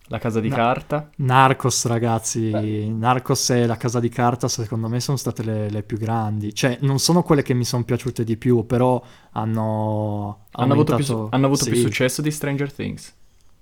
la 0.09 0.18
casa 0.18 0.40
di 0.40 0.49
Na- 0.49 0.54
carta. 0.56 1.11
Narcos, 1.16 1.87
ragazzi, 1.87 2.50
Beh. 2.50 2.87
Narcos 2.88 3.50
e 3.50 3.66
la 3.66 3.76
casa 3.76 4.00
di 4.00 4.11
carta 4.11 4.49
secondo 4.49 4.88
me 4.88 5.00
sono 5.00 5.16
state 5.16 5.42
le, 5.42 5.71
le, 5.71 5.83
più 5.83 5.97
grandi. 5.97 6.54
Cioè, 6.54 6.78
non 6.83 6.99
sono 6.99 7.23
quelle 7.23 7.42
che 7.42 7.54
mi 7.54 7.64
sono 7.64 7.85
piaciute 7.85 8.23
di 8.23 8.37
più, 8.37 8.66
però 8.66 9.02
hanno... 9.33 10.47
Hanno 10.52 10.73
avuto, 10.75 10.94
più, 10.97 11.04
su- 11.04 11.28
hanno 11.30 11.47
avuto 11.47 11.64
sì. 11.64 11.71
più 11.71 11.80
successo 11.80 12.21
di 12.21 12.30
Stranger 12.30 12.73
Things. 12.73 13.14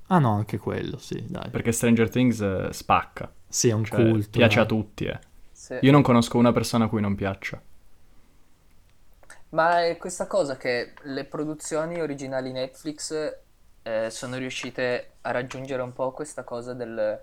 Ah 0.09 0.19
no, 0.19 0.35
anche 0.35 0.59
quello, 0.59 0.99
sì, 0.99 1.25
dai. 1.29 1.49
Perché 1.49 1.71
Stranger 1.71 2.11
Things 2.11 2.41
eh, 2.41 2.69
spacca. 2.73 3.33
Sì, 3.49 3.69
è 3.69 3.73
un 3.73 3.85
cioè, 3.85 4.01
culto. 4.01 4.39
Piace 4.39 4.57
dai. 4.57 4.65
a 4.65 4.67
tutti, 4.67 5.05
eh. 5.05 5.19
Sì. 5.53 5.79
Io 5.81 5.93
non 5.93 6.03
conosco 6.03 6.39
una 6.39 6.53
persona 6.53 6.87
a 6.87 6.89
cui 6.89 7.01
non 7.01 7.15
piaccia. 7.15 7.63
Ma 9.51 9.85
è 9.85 9.97
questa 9.97 10.27
cosa 10.27 10.57
che 10.57 10.95
le 11.03 11.25
produzioni 11.25 12.01
originali 12.01 12.51
Netflix 12.51 13.15
eh, 13.83 14.11
sono 14.11 14.37
riuscite 14.37 15.13
a 15.23 15.31
raggiungere 15.31 15.83
un 15.83 15.93
po' 15.93 16.13
questa 16.13 16.45
cosa 16.45 16.73
del, 16.75 17.21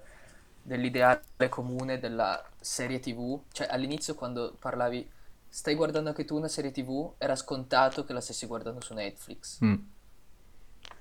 dell'ideale 0.62 1.50
comune 1.50 2.00
della 2.00 2.44
serie 2.60 3.00
TV. 3.00 3.40
Cioè 3.52 3.68
all'inizio 3.70 4.16
quando 4.16 4.56
parlavi 4.60 5.10
stai 5.50 5.74
guardando 5.74 6.10
anche 6.10 6.26
tu 6.26 6.38
una 6.38 6.48
serie 6.48 6.72
TV, 6.72 7.14
era 7.18 7.36
scontato 7.36 8.06
che 8.06 8.14
la 8.14 8.22
stessi 8.22 8.46
guardando 8.46 8.82
su 8.82 8.94
Netflix. 8.94 9.64
Mm. 9.64 9.76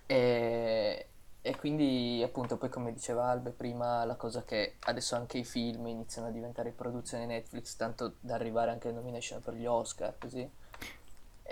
E, 0.06 1.06
e, 1.42 1.56
quindi 1.56 2.22
appunto 2.24 2.56
poi 2.56 2.70
come 2.70 2.94
diceva 2.94 3.26
Albe 3.26 3.50
prima 3.50 4.04
la 4.06 4.14
cosa 4.14 4.42
che 4.42 4.76
adesso 4.80 5.16
anche 5.16 5.36
i 5.36 5.44
film 5.44 5.86
iniziano 5.86 6.28
a 6.28 6.30
diventare 6.30 6.70
produzioni 6.70 7.26
Netflix 7.26 7.76
tanto 7.76 8.14
da 8.20 8.34
arrivare 8.34 8.70
anche 8.70 8.88
in 8.88 8.94
nomination 8.94 9.42
per 9.42 9.54
gli 9.54 9.66
Oscar 9.66 10.14
così. 10.18 10.48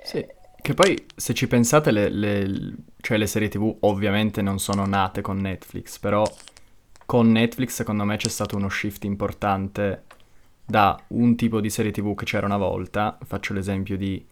Sì. 0.03 0.19
E, 0.19 0.37
che 0.61 0.75
poi, 0.75 1.07
se 1.15 1.35
ci 1.35 1.47
pensate, 1.47 1.91
le, 1.91 2.09
le, 2.09 2.75
cioè 3.01 3.17
le 3.17 3.27
serie 3.27 3.49
TV 3.49 3.77
ovviamente 3.81 4.43
non 4.43 4.59
sono 4.59 4.85
nate 4.87 5.21
con 5.21 5.39
Netflix, 5.39 5.99
però 5.99 6.25
con 7.05 7.31
Netflix 7.31 7.75
secondo 7.75 8.05
me 8.05 8.17
c'è 8.17 8.29
stato 8.29 8.57
uno 8.57 8.69
shift 8.69 9.05
importante 9.05 10.05
da 10.65 11.01
un 11.09 11.37
tipo 11.37 11.61
di 11.61 11.71
serie 11.71 11.93
TV 11.93 12.15
che 12.17 12.25
c'era 12.25 12.47
una 12.47 12.57
volta, 12.57 13.17
faccio 13.25 13.55
l'esempio 13.55 13.97
di 13.97 14.25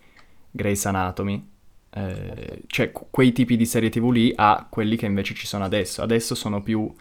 Grey's 0.51 0.85
Anatomy, 0.87 1.49
eh, 1.91 2.63
cioè 2.67 2.91
quei 2.91 3.33
tipi 3.33 3.57
di 3.57 3.67
serie 3.67 3.89
TV 3.89 4.11
lì 4.11 4.33
a 4.35 4.67
quelli 4.69 4.97
che 4.97 5.07
invece 5.07 5.35
ci 5.35 5.47
sono 5.47 5.65
adesso. 5.65 6.03
Adesso 6.03 6.35
sono 6.35 6.61
più 6.61 6.93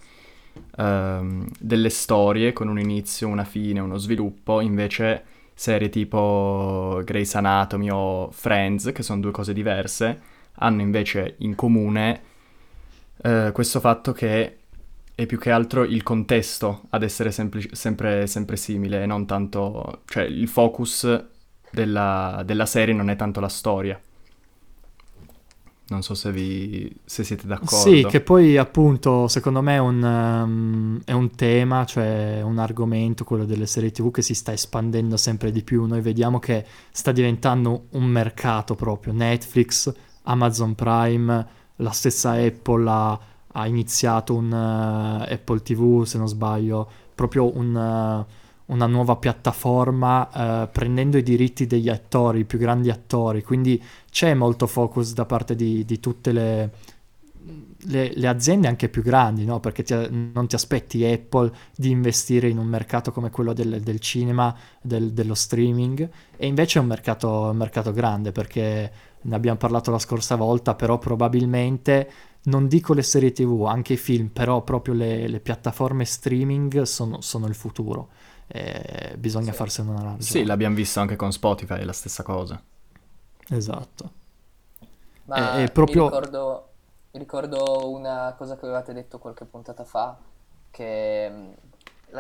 ehm, 0.77 1.48
delle 1.60 1.89
storie 1.89 2.53
con 2.53 2.68
un 2.68 2.80
inizio, 2.80 3.27
una 3.27 3.44
fine, 3.44 3.80
uno 3.80 3.98
sviluppo, 3.98 4.62
invece 4.62 5.24
serie 5.63 5.88
tipo 5.88 7.01
Grey's 7.05 7.36
Anatomy 7.36 7.89
o 7.89 8.29
Friends, 8.32 8.91
che 8.93 9.01
sono 9.01 9.22
due 9.22 9.32
cose 9.32 9.53
diverse, 9.53 10.20
hanno 10.55 10.82
invece 10.82 11.36
in 11.39 11.55
comune 11.55 12.22
eh, 13.22 13.51
questo 13.53 13.79
fatto 13.79 14.12
che 14.12 14.58
è 15.15 15.25
più 15.25 15.39
che 15.39 15.51
altro 15.51 15.84
il 15.84 16.03
contesto 16.03 16.82
ad 16.89 17.03
essere 17.03 17.32
sempli- 17.32 17.70
sempre, 17.72 18.27
sempre, 18.27 18.58
simile 18.58 19.05
non 19.05 19.25
tanto... 19.25 20.01
cioè 20.05 20.24
il 20.24 20.50
focus 20.50 21.24
della, 21.72 22.41
della 22.46 22.65
serie 22.65 22.93
non 22.93 23.10
è 23.10 23.15
tanto 23.15 23.39
la 23.39 23.48
storia. 23.48 23.98
Non 25.86 26.02
so 26.02 26.13
se, 26.13 26.32
vi, 26.32 26.92
se 27.04 27.24
siete 27.25 27.46
d'accordo. 27.46 27.75
Sì, 27.75 28.06
che 28.06 28.22
poi 28.22 28.58
appunto 28.58 29.28
secondo 29.28 29.62
me 29.62 29.75
è 29.75 29.80
un, 29.80 30.02
um, 30.02 31.02
è 31.04 31.12
un 31.12 31.36
tema, 31.36 31.84
cioè 31.86 32.42
un 32.42 32.58
argomento, 32.58 33.25
quello 33.25 33.44
delle 33.44 33.66
serie 33.66 33.92
tv 33.92 34.10
che 34.10 34.22
si 34.22 34.34
sta 34.34 34.54
espandendo 34.54 35.18
sempre 35.18 35.52
di 35.52 35.62
più. 35.62 35.86
Noi 35.86 36.00
vediamo 36.00 36.40
che 36.40 36.66
sta 36.90 37.12
diventando 37.12 37.88
un 37.92 38.06
mercato 38.06 38.75
proprio. 38.75 39.12
Netflix, 39.12 39.94
Amazon 40.24 40.74
Prime, 40.74 41.48
la 41.75 41.92
stessa 41.92 42.32
Apple 42.32 42.90
ha, 42.90 43.20
ha 43.52 43.68
iniziato 43.68 44.36
un 44.36 44.52
uh, 44.52 45.32
Apple 45.32 45.62
TV, 45.62 46.06
se 46.06 46.18
non 46.18 46.28
sbaglio, 46.28 46.90
proprio 47.13 47.56
un... 47.58 48.25
Uh, 48.28 48.42
una 48.74 48.88
nuova 48.88 49.15
piattaforma 49.15 50.63
eh, 50.63 50.68
prendendo 50.68 51.18
i 51.18 51.24
diritti 51.24 51.68
degli 51.68 51.89
attori, 51.89 52.39
i 52.39 52.46
più 52.46 52.58
grandi 52.58 52.89
attori, 52.89 53.44
quindi 53.44 53.82
c'è 54.10 54.34
molto 54.34 54.68
focus 54.68 55.13
da 55.13 55.25
parte 55.25 55.56
di, 55.56 55.86
di 55.86 56.00
tutte 56.00 56.32
le, 56.32 56.70
le, 57.84 58.12
le, 58.15 58.27
aziende 58.27 58.68
anche 58.68 58.89
più 58.89 59.03
grandi, 59.03 59.46
no? 59.46 59.60
perché 59.60 59.84
ti, 59.84 59.96
non 60.34 60.48
ti 60.48 60.56
aspetti 60.56 61.06
Apple 61.06 61.51
di 61.75 61.92
investire 61.92 62.50
in 62.50 62.58
un 62.58 62.65
mercato 62.65 63.12
come 63.12 63.30
quello 63.30 63.53
del, 63.53 63.80
del 63.82 64.00
cinema, 64.00 64.56
del, 64.82 65.13
dello 65.13 65.36
streaming, 65.36 66.10
e 66.36 66.48
invece 66.48 66.80
è 66.80 66.82
un 66.82 66.88
mercato, 66.88 67.30
un 67.51 67.58
mercato 67.58 67.92
grande 67.92 68.32
perché 68.32 68.92
ne 69.22 69.36
abbiamo 69.36 69.58
parlato 69.58 69.92
la 69.92 70.00
scorsa 70.00 70.36
volta, 70.36 70.74
però 70.74 70.98
probabilmente 70.98 72.10
non 72.46 72.68
dico 72.68 72.94
le 72.94 73.03
serie 73.03 73.32
tv, 73.32 73.65
anche 73.68 73.94
i 73.94 73.98
film, 73.98 74.27
però 74.27 74.63
proprio 74.63 74.96
le, 74.96 75.27
le 75.27 75.39
piattaforme 75.39 76.03
streaming 76.03 76.82
sono, 76.82 77.22
sono 77.22 77.46
il 77.48 77.56
futuro 77.56 78.10
eh, 78.48 79.16
bisogna 79.18 79.52
sì. 79.52 79.58
farsene 79.58 79.90
una 79.90 80.02
ragione. 80.02 80.22
Sì, 80.22 80.44
l'abbiamo 80.44 80.76
visto 80.76 81.00
anche 81.00 81.16
con 81.16 81.32
Spotify, 81.32 81.80
è 81.80 81.84
la 81.84 81.94
stessa 81.94 82.24
cosa. 82.24 82.62
Esatto. 83.50 84.12
Ma 85.26 85.56
è, 85.56 85.64
è 85.64 85.72
proprio... 85.72 86.04
mi, 86.04 86.10
ricordo, 86.10 86.70
mi 87.12 87.20
ricordo 87.20 87.90
una 87.90 88.34
cosa 88.38 88.56
che 88.56 88.66
avevate 88.66 88.94
detto 88.94 89.20
qualche 89.20 89.46
puntata 89.46 89.84
fa, 89.84 90.18
che 90.70 91.30
mm, 91.30 91.52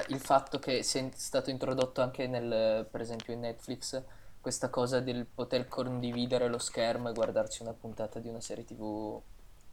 il 0.07 0.19
fatto 0.19 0.59
che 0.59 0.83
sia 0.83 1.07
stato 1.13 1.49
introdotto 1.49 2.01
anche 2.01 2.27
nel, 2.27 2.85
per 2.89 3.01
esempio 3.01 3.33
in 3.33 3.41
Netflix, 3.41 4.01
questa 4.41 4.69
cosa 4.69 4.99
del 4.99 5.25
poter 5.25 5.67
condividere 5.67 6.47
lo 6.49 6.57
schermo 6.57 7.09
e 7.09 7.13
guardarci 7.13 7.61
una 7.61 7.73
puntata 7.73 8.19
di 8.19 8.27
una 8.27 8.41
serie 8.41 8.65
tv 8.65 9.21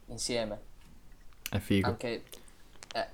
insieme. 0.07 0.61
È 1.51 1.59
figo. 1.59 1.89
Anche, 1.89 2.09
eh, 2.09 2.23
Eh. 2.95 3.09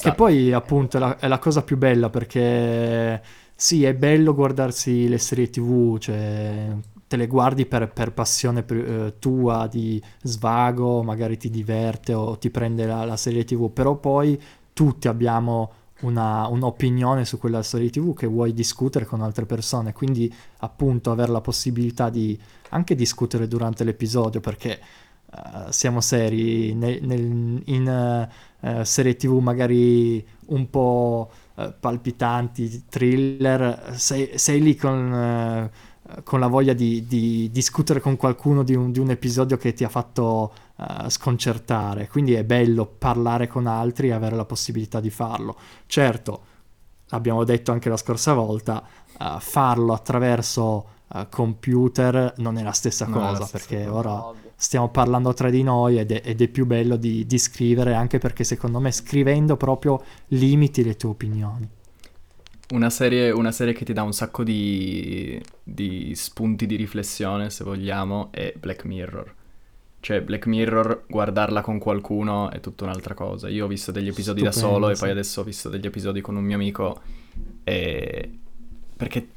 Che 0.00 0.12
poi 0.12 0.52
appunto 0.52 0.96
è 0.96 1.00
la, 1.00 1.18
è 1.18 1.28
la 1.28 1.38
cosa 1.38 1.62
più 1.62 1.76
bella 1.76 2.08
perché 2.08 3.22
sì, 3.54 3.84
è 3.84 3.94
bello 3.94 4.34
guardarsi 4.34 5.08
le 5.08 5.18
serie 5.18 5.50
TV, 5.50 5.98
cioè 5.98 6.74
te 7.06 7.16
le 7.16 7.26
guardi 7.26 7.66
per, 7.66 7.90
per 7.92 8.12
passione 8.12 8.62
per- 8.62 8.76
eh, 9.06 9.18
tua 9.18 9.66
di 9.70 10.02
svago, 10.22 11.02
magari 11.02 11.36
ti 11.36 11.50
diverte 11.50 12.14
o 12.14 12.38
ti 12.38 12.50
prende 12.50 12.86
la, 12.86 13.04
la 13.04 13.16
serie 13.16 13.44
TV, 13.44 13.70
però 13.72 13.96
poi 13.96 14.40
tutti 14.72 15.08
abbiamo 15.08 15.72
una- 16.00 16.46
un'opinione 16.48 17.24
su 17.24 17.38
quella 17.38 17.62
serie 17.62 17.90
TV 17.90 18.14
che 18.14 18.26
vuoi 18.26 18.52
discutere 18.52 19.04
con 19.04 19.20
altre 19.22 19.46
persone, 19.46 19.92
quindi 19.92 20.32
appunto 20.58 21.10
avere 21.10 21.32
la 21.32 21.40
possibilità 21.40 22.10
di 22.10 22.38
anche 22.70 22.94
discutere 22.94 23.46
durante 23.46 23.84
l'episodio 23.84 24.40
perché 24.40 24.80
eh, 25.68 25.72
siamo 25.72 26.00
seri, 26.00 26.74
ne- 26.74 27.00
nel- 27.00 27.62
in 27.66 28.28
eh, 28.60 28.84
serie 28.84 29.16
TV 29.16 29.38
magari 29.40 30.24
un 30.46 30.70
po' 30.70 31.30
eh, 31.56 31.72
palpitanti, 31.78 32.84
thriller, 32.88 33.92
sei, 33.96 34.38
sei 34.38 34.60
lì 34.62 34.74
con, 34.76 35.70
con 36.22 36.40
la 36.40 36.46
voglia 36.48 36.72
di, 36.74 37.06
di 37.06 37.50
discutere 37.50 38.00
con 38.00 38.16
qualcuno 38.16 38.62
di 38.62 38.74
un, 38.74 38.92
di 38.92 38.98
un 38.98 39.10
episodio 39.10 39.56
che 39.56 39.72
ti 39.72 39.84
ha 39.84 39.88
fatto 39.88 40.52
sconcertare, 41.08 42.08
quindi 42.08 42.34
è 42.34 42.42
bello 42.44 42.84
parlare 42.86 43.46
con 43.46 43.66
altri 43.66 44.08
e 44.08 44.12
avere 44.12 44.34
la 44.36 44.44
possibilità 44.44 45.00
di 45.00 45.10
farlo. 45.10 45.56
Certo, 45.86 46.42
abbiamo 47.10 47.44
detto 47.44 47.72
anche 47.72 47.88
la 47.88 47.96
scorsa 47.96 48.32
volta, 48.34 48.84
eh, 49.18 49.36
farlo 49.40 49.92
attraverso 49.92 50.88
eh, 51.14 51.26
computer 51.30 52.34
non 52.38 52.58
è 52.58 52.62
la 52.62 52.72
stessa 52.72 53.06
Non 53.06 53.22
è 53.24 53.30
la 53.30 53.40
cosa, 53.40 53.44
stessa 53.44 53.68
perché 53.68 53.84
cosa. 53.84 53.92
ora. 53.92 54.26
Stiamo 54.56 54.88
parlando 54.88 55.32
tra 55.34 55.50
di 55.50 55.62
noi 55.62 55.98
ed 55.98 56.12
è, 56.12 56.22
ed 56.24 56.40
è 56.40 56.48
più 56.48 56.66
bello 56.66 56.96
di, 56.96 57.26
di 57.26 57.38
scrivere, 57.38 57.94
anche 57.94 58.18
perché 58.18 58.44
secondo 58.44 58.80
me 58.80 58.90
scrivendo 58.90 59.56
proprio 59.56 60.02
limiti 60.28 60.84
le 60.84 60.96
tue 60.96 61.10
opinioni. 61.10 61.68
Una 62.70 62.90
serie, 62.90 63.30
una 63.30 63.52
serie 63.52 63.74
che 63.74 63.84
ti 63.84 63.92
dà 63.92 64.02
un 64.02 64.12
sacco 64.12 64.42
di, 64.42 65.40
di 65.62 66.12
spunti 66.14 66.66
di 66.66 66.76
riflessione, 66.76 67.50
se 67.50 67.62
vogliamo, 67.62 68.28
è 68.30 68.54
Black 68.58 68.84
Mirror. 68.84 69.34
Cioè, 70.00 70.22
Black 70.22 70.46
Mirror, 70.46 71.04
guardarla 71.06 71.60
con 71.60 71.78
qualcuno 71.78 72.50
è 72.50 72.60
tutta 72.60 72.84
un'altra 72.84 73.14
cosa. 73.14 73.48
Io 73.48 73.64
ho 73.64 73.68
visto 73.68 73.90
degli 73.90 74.08
episodi 74.08 74.42
da 74.42 74.50
Stupendo, 74.50 74.74
solo 74.74 74.90
e 74.90 74.94
sì. 74.94 75.00
poi 75.00 75.10
adesso 75.10 75.40
ho 75.40 75.44
visto 75.44 75.68
degli 75.68 75.86
episodi 75.86 76.20
con 76.20 76.36
un 76.36 76.44
mio 76.44 76.56
amico 76.56 77.00
e... 77.64 78.30
perché 78.96 79.28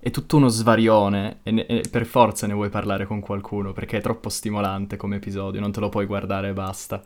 è 0.00 0.10
tutto 0.10 0.36
uno 0.36 0.48
svarione 0.48 1.38
e, 1.44 1.50
ne- 1.52 1.66
e 1.66 1.84
per 1.90 2.06
forza 2.06 2.46
ne 2.48 2.54
vuoi 2.54 2.70
parlare 2.70 3.06
con 3.06 3.20
qualcuno 3.20 3.72
perché 3.72 3.98
è 3.98 4.00
troppo 4.00 4.28
stimolante 4.28 4.96
come 4.96 5.16
episodio, 5.16 5.60
non 5.60 5.72
te 5.72 5.80
lo 5.80 5.88
puoi 5.88 6.06
guardare 6.06 6.48
e 6.48 6.52
basta. 6.52 7.02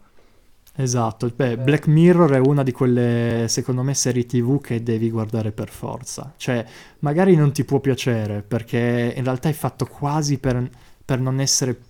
Esatto, 0.76 1.30
beh, 1.34 1.56
Black 1.58 1.86
Mirror 1.86 2.32
è 2.32 2.38
una 2.38 2.64
di 2.64 2.72
quelle, 2.72 3.46
secondo 3.48 3.82
me, 3.84 3.94
serie 3.94 4.26
TV 4.26 4.60
che 4.60 4.82
devi 4.82 5.08
guardare 5.08 5.52
per 5.52 5.68
forza. 5.70 6.32
Cioè, 6.36 6.66
magari 7.00 7.36
non 7.36 7.52
ti 7.52 7.64
può 7.64 7.78
piacere, 7.78 8.42
perché 8.42 9.14
in 9.16 9.22
realtà 9.22 9.48
è 9.48 9.52
fatto 9.52 9.86
quasi 9.86 10.38
per, 10.38 10.68
per 11.04 11.20
non 11.20 11.38
essere... 11.40 11.80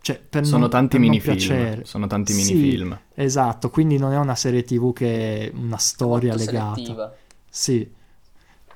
Cioè, 0.00 0.18
per 0.20 0.44
Sono 0.44 0.62
non, 0.62 0.68
tanti 0.68 0.96
per 0.96 1.00
non 1.00 1.20
piacere. 1.20 1.84
sono 1.84 2.06
tanti 2.08 2.32
Sì, 2.32 2.34
minifilm. 2.34 2.98
Esatto, 3.14 3.70
quindi 3.70 3.98
non 3.98 4.12
è 4.12 4.16
una 4.18 4.34
serie 4.34 4.64
TV 4.64 4.92
che 4.92 5.50
è 5.50 5.52
una 5.54 5.78
storia 5.78 6.30
Molto 6.30 6.44
legata. 6.44 6.74
selettiva. 6.74 7.16
Sì, 7.48 7.88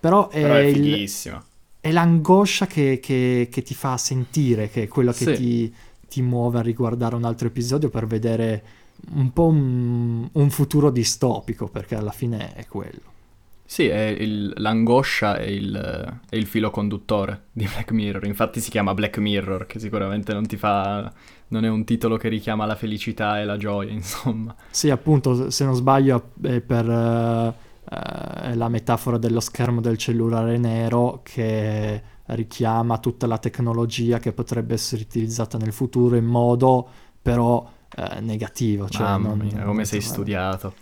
però 0.01 0.29
è, 0.29 0.41
Però 0.41 0.55
è 0.57 0.61
il- 0.61 0.75
fighissima. 0.83 1.45
È 1.83 1.91
l'angoscia 1.93 2.67
che, 2.67 2.99
che- 3.03 3.49
che 3.51 3.63
ti 3.63 3.75
fa 3.75 3.99
sentire, 3.99 4.71
che 4.71 4.85
è 4.85 4.89
quello 4.89 5.13
che 5.13 5.27
Sì. 5.27 5.35
ti, 5.35 5.75
ti 6.09 6.23
muove 6.23 6.61
a 6.61 6.63
riguardare 6.63 7.17
un 7.17 7.25
altro 7.25 7.49
episodio 7.49 7.91
per 7.91 8.07
vedere 8.07 8.63
un 9.15 9.33
po' 9.33 9.47
un, 9.49 10.29
un 10.33 10.51
futuro 10.51 10.91
distopico, 10.91 11.67
perché 11.69 11.97
alla 11.97 12.13
fine 12.13 12.55
è 12.55 12.67
quello. 12.67 13.11
Sì, 13.65 13.87
è 13.89 14.15
il- 14.19 14.53
l'angoscia 14.59 15.37
è 15.39 15.45
il, 15.47 16.21
è 16.29 16.37
il 16.37 16.47
filo 16.47 16.71
conduttore 16.71 17.45
di 17.53 17.65
Black 17.67 17.91
Mirror. 17.93 18.27
Infatti 18.27 18.61
si 18.61 18.71
chiama 18.71 18.93
Black 18.95 19.19
Mirror, 19.19 19.67
che 19.67 19.79
sicuramente 19.81 20.33
non 20.35 20.47
ti 20.47 20.57
fa. 20.57 21.11
non 21.49 21.65
è 21.67 21.69
un 21.69 21.85
titolo 21.85 22.17
che 22.17 22.29
richiama 22.29 22.65
la 22.67 22.77
felicità 22.77 23.41
e 23.41 23.45
la 23.45 23.57
gioia, 23.59 23.91
insomma. 23.93 24.55
Sì, 24.71 24.89
appunto, 24.91 25.51
se 25.51 25.65
non 25.65 25.75
sbaglio 25.75 26.31
è 26.43 26.61
per 26.61 26.89
eh, 26.89 27.55
eh, 27.93 28.41
è 28.51 28.55
la 28.55 28.69
metafora 28.69 29.19
dello 29.19 29.41
schermo 29.41 29.81
del 29.81 29.99
cellulare 29.99 30.57
nero 30.59 31.21
che 31.23 32.03
richiama 32.27 32.99
tutta 32.99 33.27
la 33.27 33.39
tecnologia 33.39 34.19
che 34.19 34.33
potrebbe 34.33 34.75
essere 34.75 35.03
utilizzata 35.03 35.59
nel 35.59 35.73
futuro 35.73 36.17
in 36.17 36.25
modo 36.25 36.89
però 37.21 37.69
eh, 37.97 38.21
negativo. 38.21 38.89
Cioè 38.89 39.03
Mamma 39.03 39.29
non- 39.29 39.39
mia, 39.39 39.63
come 39.65 39.85
sei 39.85 39.99
mettere- 39.99 40.01
studiato. 40.01 40.75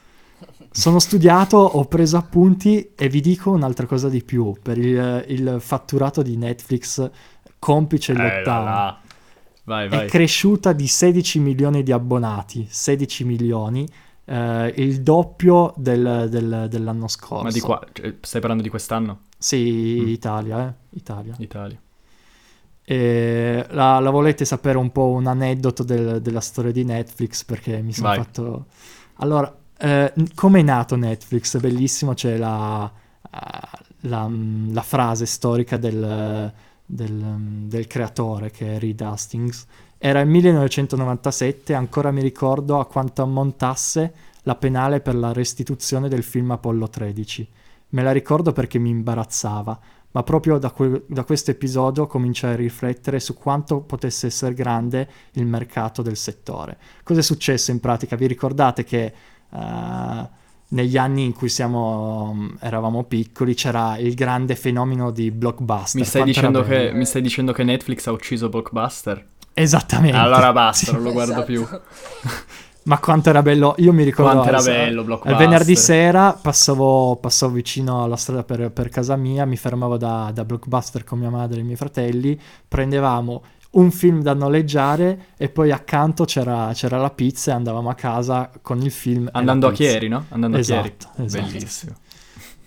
Sono 0.71 1.01
studiato, 1.01 1.57
ho 1.59 1.85
preso 1.87 2.17
appunti 2.17 2.93
e 2.95 3.09
vi 3.09 3.21
dico 3.21 3.51
un'altra 3.51 3.87
cosa 3.87 4.09
di 4.09 4.23
più. 4.23 4.55
Per 4.63 4.79
il, 4.79 5.25
il 5.29 5.57
fatturato 5.59 6.23
di 6.23 6.37
Netflix, 6.37 7.11
complice 7.59 8.13
Eh, 8.13 8.17
lockdown, 8.17 8.65
là. 8.65 9.01
Vai, 9.65 9.87
è 9.87 9.89
vai. 9.89 10.09
cresciuta 10.09 10.73
di 10.73 10.87
16 10.87 11.41
milioni 11.41 11.83
di 11.83 11.93
abbonati. 11.93 12.67
16 12.71 13.25
milioni, 13.25 13.87
eh, 14.31 14.73
il 14.77 15.03
doppio 15.03 15.73
del- 15.77 16.29
del- 16.31 16.67
dell'anno 16.69 17.09
scorso. 17.09 17.43
Ma 17.45 17.51
di 17.51 17.61
qua, 17.61 17.85
cioè, 17.93 18.15
stai 18.21 18.41
parlando 18.41 18.63
di 18.63 18.69
quest'anno? 18.69 19.21
Sì, 19.37 19.99
Mm. 20.03 20.09
Italia, 20.09 20.69
eh? 20.69 20.75
Italia. 20.97 21.35
Italia. 21.39 21.81
E 22.83 23.67
la, 23.71 24.01
la 24.01 24.11
volete 24.11 24.45
sapere 24.45 24.77
un 24.79 24.91
po' 24.91 25.09
un 25.11 25.27
aneddoto 25.27 25.83
del- 25.85 26.21
della 26.21 26.41
storia 26.41 26.73
di 26.73 26.85
Netflix? 26.85 27.45
Perché 27.45 27.81
mi 27.83 27.93
sono 27.93 28.09
fatto... 28.23 28.67
Allora, 29.17 29.55
eh, 29.79 30.13
come 30.35 30.61
è 30.61 30.63
nato 30.63 30.97
Netflix? 30.97 31.57
È 31.57 31.61
bellissimo, 31.61 32.15
c'è 32.15 32.37
la, 32.37 32.91
eh, 33.33 33.39
la, 34.09 34.29
mm, 34.29 34.73
la 34.73 34.83
frase 34.83 35.27
storica 35.27 35.77
del, 35.77 36.53
del, 36.85 37.13
mm, 37.13 37.69
del 37.69 37.87
creatore 37.87 38.51
che 38.51 38.77
è 38.77 38.79
Reed 38.79 39.01
Hastings. 39.01 39.67
Era 40.03 40.21
il 40.21 40.29
1997, 40.29 41.75
ancora 41.75 42.11
mi 42.11 42.23
ricordo 42.23 42.81
a 42.81 42.87
quanto 42.87 43.21
ammontasse 43.21 44.15
la 44.45 44.55
penale 44.55 45.01
per 45.01 45.15
la 45.15 45.35
restituzione 45.35 46.09
del 46.09 46.23
film 46.23 46.53
Apollo 46.53 46.89
13. 46.89 47.47
Me 47.91 48.03
la 48.03 48.11
ricordo 48.11 48.53
perché 48.53 48.79
mi 48.79 48.89
imbarazzava, 48.89 49.79
ma 50.13 50.23
proprio 50.23 50.57
da, 50.57 50.71
que- 50.71 51.03
da 51.07 51.23
questo 51.25 51.51
episodio 51.51 52.07
cominciai 52.07 52.55
a 52.55 52.57
riflettere 52.57 53.21
su 53.21 53.35
quanto 53.35 53.81
potesse 53.81 54.29
essere 54.29 54.55
grande 54.55 55.07
il 55.33 55.45
mercato 55.45 56.01
del 56.01 56.17
settore. 56.17 56.79
Cosa 57.03 57.21
è 57.21 57.23
successo 57.23 57.71
in 57.71 57.81
pratica? 57.81 58.17
Vi 58.17 58.27
ricordate 58.27 58.85
che 58.85 59.13
eh, 59.51 60.29
negli 60.69 60.97
anni 60.97 61.25
in 61.25 61.35
cui 61.35 61.51
siamo, 61.51 62.33
mm, 62.35 62.49
eravamo 62.61 63.05
piccoli 63.05 63.53
c'era 63.53 63.99
il 63.99 64.15
grande 64.15 64.57
fenomeno 64.57 65.11
di 65.11 65.31
blockbuster? 65.31 66.01
Mi 66.01 66.07
stai, 66.07 66.25
dicendo 66.25 66.63
che, 66.63 66.91
mi 66.91 67.05
stai 67.05 67.21
dicendo 67.21 67.53
che 67.53 67.65
Netflix 67.65 68.07
ha 68.07 68.13
ucciso 68.13 68.49
Blockbuster? 68.49 69.27
Esattamente. 69.55 70.17
Allora 70.17 70.53
basta, 70.53 70.87
Sì. 70.87 70.93
non 70.93 71.03
lo 71.03 71.13
guardo 71.13 71.43
più. 71.45 71.63
Esatto. 71.63 71.83
Ma 72.83 72.99
quanto 72.99 73.29
era 73.29 73.43
bello, 73.43 73.75
io 73.77 73.93
mi 73.93 74.05
ricordo 74.05 74.33
Quanto 74.33 74.49
era 74.49 74.57
al- 74.59 74.65
bello 74.65 75.01
al 75.01 75.07
Blockbuster. 75.07 75.37
venerdì 75.39 75.77
sera 75.77 76.33
passavo, 76.33 77.17
passavo 77.17 77.53
vicino 77.53 78.03
alla 78.03 78.17
strada 78.17 78.43
per, 78.43 78.71
per 78.71 78.89
casa 78.89 79.17
mia, 79.17 79.45
mi 79.45 79.57
fermavo 79.59 79.99
da, 79.99 80.31
da 80.33 80.45
Blockbuster 80.47 81.05
con 81.05 81.19
mia 81.19 81.29
madre 81.29 81.59
e 81.59 81.61
i 81.61 81.65
miei 81.65 81.77
fratelli, 81.77 82.41
prendevamo 82.67 83.43
un 83.73 83.91
film 83.91 84.23
da 84.23 84.33
noleggiare 84.35 85.27
e 85.37 85.51
poi 85.51 85.71
accanto 85.71 86.25
c'era, 86.25 86.71
c'era 86.73 86.97
la 86.99 87.11
pizza 87.11 87.53
e 87.53 87.55
andavamo 87.55 87.91
a 87.91 87.95
casa 87.95 88.51
con 88.63 88.81
il 88.81 88.91
film. 88.91 89.29
Andando 89.31 89.69
a. 89.69 89.73
Chieri, 89.73 90.09
no? 90.09 90.25
Andando 90.31 90.57
a 90.57 90.61
Chieri. 90.61 90.95
Esatto, 90.99 91.23
esatto. 91.23 91.45
Bellissimo. 91.47 91.93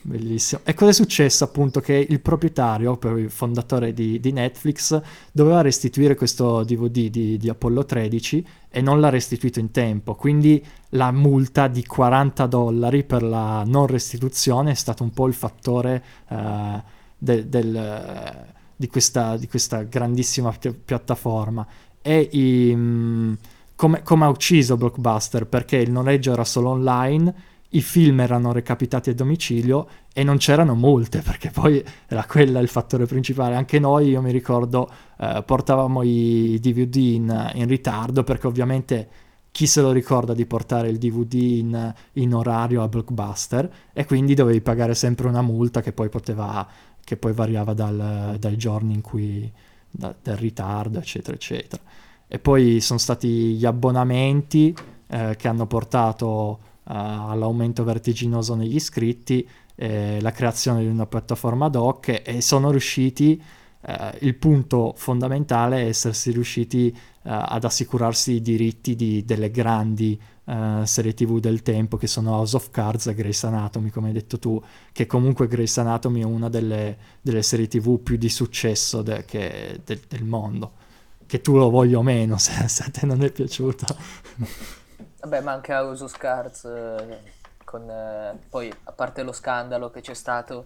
Bellissimo. 0.06 0.60
E 0.66 0.74
cosa 0.74 0.92
è 0.92 0.94
successo 0.94 1.46
appunto? 1.46 1.80
Che 1.80 1.94
il 1.94 2.20
proprietario, 2.20 3.00
il 3.16 3.30
fondatore 3.30 3.94
di, 3.94 4.20
di 4.20 4.34
Netflix, 4.34 5.02
doveva 5.32 5.62
restituire 5.62 6.16
questo 6.16 6.64
DVD 6.66 7.08
di, 7.08 7.38
di 7.38 7.50
Apollo 7.50 7.86
13 7.86 8.46
e 8.70 8.82
non 8.82 9.00
l'ha 9.00 9.08
restituito 9.08 9.60
in 9.60 9.72
tempo. 9.72 10.16
Quindi 10.16 10.62
la 10.90 11.12
multa 11.14 11.70
di 11.70 11.86
40 11.86 12.46
dollari 12.48 13.06
per 13.06 13.24
la 13.24 13.64
non 13.66 13.88
restituzione 13.88 14.72
è 14.72 14.74
stato 14.74 15.04
un 15.04 15.12
po' 15.12 15.26
il 15.28 15.34
fattore 15.34 16.04
eh, 16.28 16.84
del- 17.18 17.46
del, 17.46 17.74
eh, 17.74 18.54
di, 18.76 18.88
questa, 18.90 19.38
di 19.38 19.48
questa 19.48 19.84
grandissima 19.84 20.52
pi- 20.52 20.74
piattaforma. 20.74 21.66
E 22.02 22.28
i, 22.30 22.74
mm, 22.76 23.34
come 23.76 24.26
ha 24.26 24.30
ucciso 24.30 24.76
Blockbuster? 24.76 25.48
Perché 25.48 25.78
il 25.78 25.92
noleggio 25.92 26.34
era 26.34 26.44
solo 26.44 26.72
online 26.72 27.52
i 27.74 27.82
film 27.82 28.20
erano 28.20 28.52
recapitati 28.52 29.10
a 29.10 29.16
domicilio 29.16 29.88
e 30.14 30.24
non 30.24 30.38
c'erano 30.38 30.76
multe, 30.76 31.22
perché 31.22 31.50
poi 31.50 31.84
era 32.08 32.24
quella 32.26 32.60
il 32.60 32.68
fattore 32.68 33.06
principale. 33.06 33.56
Anche 33.56 33.80
noi, 33.80 34.10
io 34.10 34.22
mi 34.22 34.32
ricordo, 34.32 34.90
eh, 35.20 35.44
portavamo 35.46 36.04
i 36.04 36.58
DVD 36.60 36.96
in, 36.96 37.52
in 37.56 37.68
ritardo, 37.68 38.24
perché 38.24 38.48
ovviamente 38.48 39.10
chi 39.52 39.68
se 39.68 39.82
lo 39.82 39.92
ricorda 39.92 40.34
di 40.34 40.46
portare 40.46 40.90
il 40.90 40.98
DVD 40.98 41.34
in, 41.34 41.94
in 42.14 42.34
orario 42.34 42.82
a 42.82 42.88
Blockbuster 42.88 43.72
e 43.94 44.06
quindi 44.06 44.34
dovevi 44.34 44.62
pagare 44.62 44.96
sempre 44.96 45.28
una 45.28 45.44
multa 45.44 45.82
che 45.82 45.94
poi 45.94 46.10
poteva, 46.10 46.68
che 47.04 47.18
poi 47.18 47.34
variava 47.34 47.74
dal- 47.74 48.36
dai 48.40 48.58
giorni 48.58 48.94
in 48.94 49.02
cui, 49.02 49.52
da- 49.90 50.16
del 50.22 50.38
ritardo, 50.38 51.00
eccetera, 51.00 51.36
eccetera. 51.36 51.82
E 52.28 52.40
poi 52.40 52.82
sono 52.82 53.00
stati 53.00 53.54
gli 53.54 53.66
abbonamenti 53.66 54.76
eh, 55.08 55.36
che 55.38 55.48
hanno 55.48 55.68
portato 55.68 56.72
all'aumento 56.86 57.84
vertiginoso 57.84 58.56
negli 58.56 58.76
iscritti, 58.76 59.48
eh, 59.76 60.20
la 60.22 60.32
creazione 60.32 60.82
di 60.82 60.88
una 60.88 61.06
piattaforma 61.06 61.66
ad 61.66 61.76
hoc 61.76 62.22
e 62.24 62.42
sono 62.42 62.72
riusciti, 62.72 63.42
eh, 63.86 64.18
il 64.22 64.36
punto 64.36 64.94
fondamentale 64.96 65.82
è 65.82 65.88
essersi 65.88 66.32
riusciti 66.32 66.90
eh, 66.90 66.96
ad 67.24 67.64
assicurarsi 67.64 68.34
i 68.34 68.42
diritti 68.42 68.96
di, 68.96 69.26
delle 69.26 69.52
grandi 69.52 70.20
uh, 70.46 70.84
serie 70.84 71.14
tv 71.14 71.40
del 71.40 71.62
tempo 71.62 71.98
che 71.98 72.08
sono 72.08 72.32
House 72.32 72.56
of 72.56 72.70
Cards 72.70 73.08
e 73.08 73.14
Grey's 73.14 73.44
Anatomy 73.44 73.90
come 73.90 74.08
hai 74.08 74.14
detto 74.14 74.40
tu 74.40 74.62
che 74.92 75.06
comunque 75.06 75.48
Grey's 75.48 75.78
Anatomy 75.78 76.22
è 76.22 76.26
una 76.26 76.50
delle, 76.50 76.98
delle 77.22 77.42
serie 77.44 77.68
tv 77.68 78.00
più 78.00 78.18
di 78.18 78.30
successo 78.30 79.02
de- 79.02 79.26
che, 79.26 79.82
de- 79.84 80.02
del 80.08 80.24
mondo. 80.24 80.82
Che 81.26 81.42
tu 81.42 81.56
lo 81.58 81.70
voglia 81.70 81.98
o 81.98 82.04
meno 82.04 82.38
se, 82.40 82.68
se 82.68 82.84
a 82.84 82.90
te 82.90 83.06
non 83.06 83.24
è 83.24 83.32
piaciuta 83.32 83.96
vabbè 85.24 85.42
ma 85.42 85.52
anche 85.52 85.74
House 85.74 86.04
of 86.04 86.18
Cards 86.18 86.66
eh, 86.66 87.20
con, 87.64 87.90
eh, 87.90 88.38
poi 88.50 88.74
a 88.84 88.92
parte 88.92 89.24
lo 89.24 89.32
scandalo 89.32 89.90
che 89.90 90.02
c'è 90.02 90.14
stato 90.14 90.66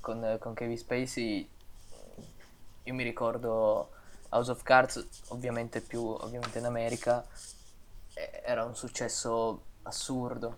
con, 0.00 0.24
eh, 0.24 0.38
con 0.38 0.54
Kevin 0.54 0.78
Spacey 0.78 1.48
io 2.84 2.94
mi 2.94 3.02
ricordo 3.02 3.90
House 4.30 4.50
of 4.50 4.62
Cards 4.62 5.06
ovviamente 5.28 5.80
più 5.80 6.04
ovviamente 6.04 6.58
in 6.58 6.66
America 6.66 7.24
era 8.44 8.64
un 8.64 8.74
successo 8.76 9.62
assurdo. 9.82 10.56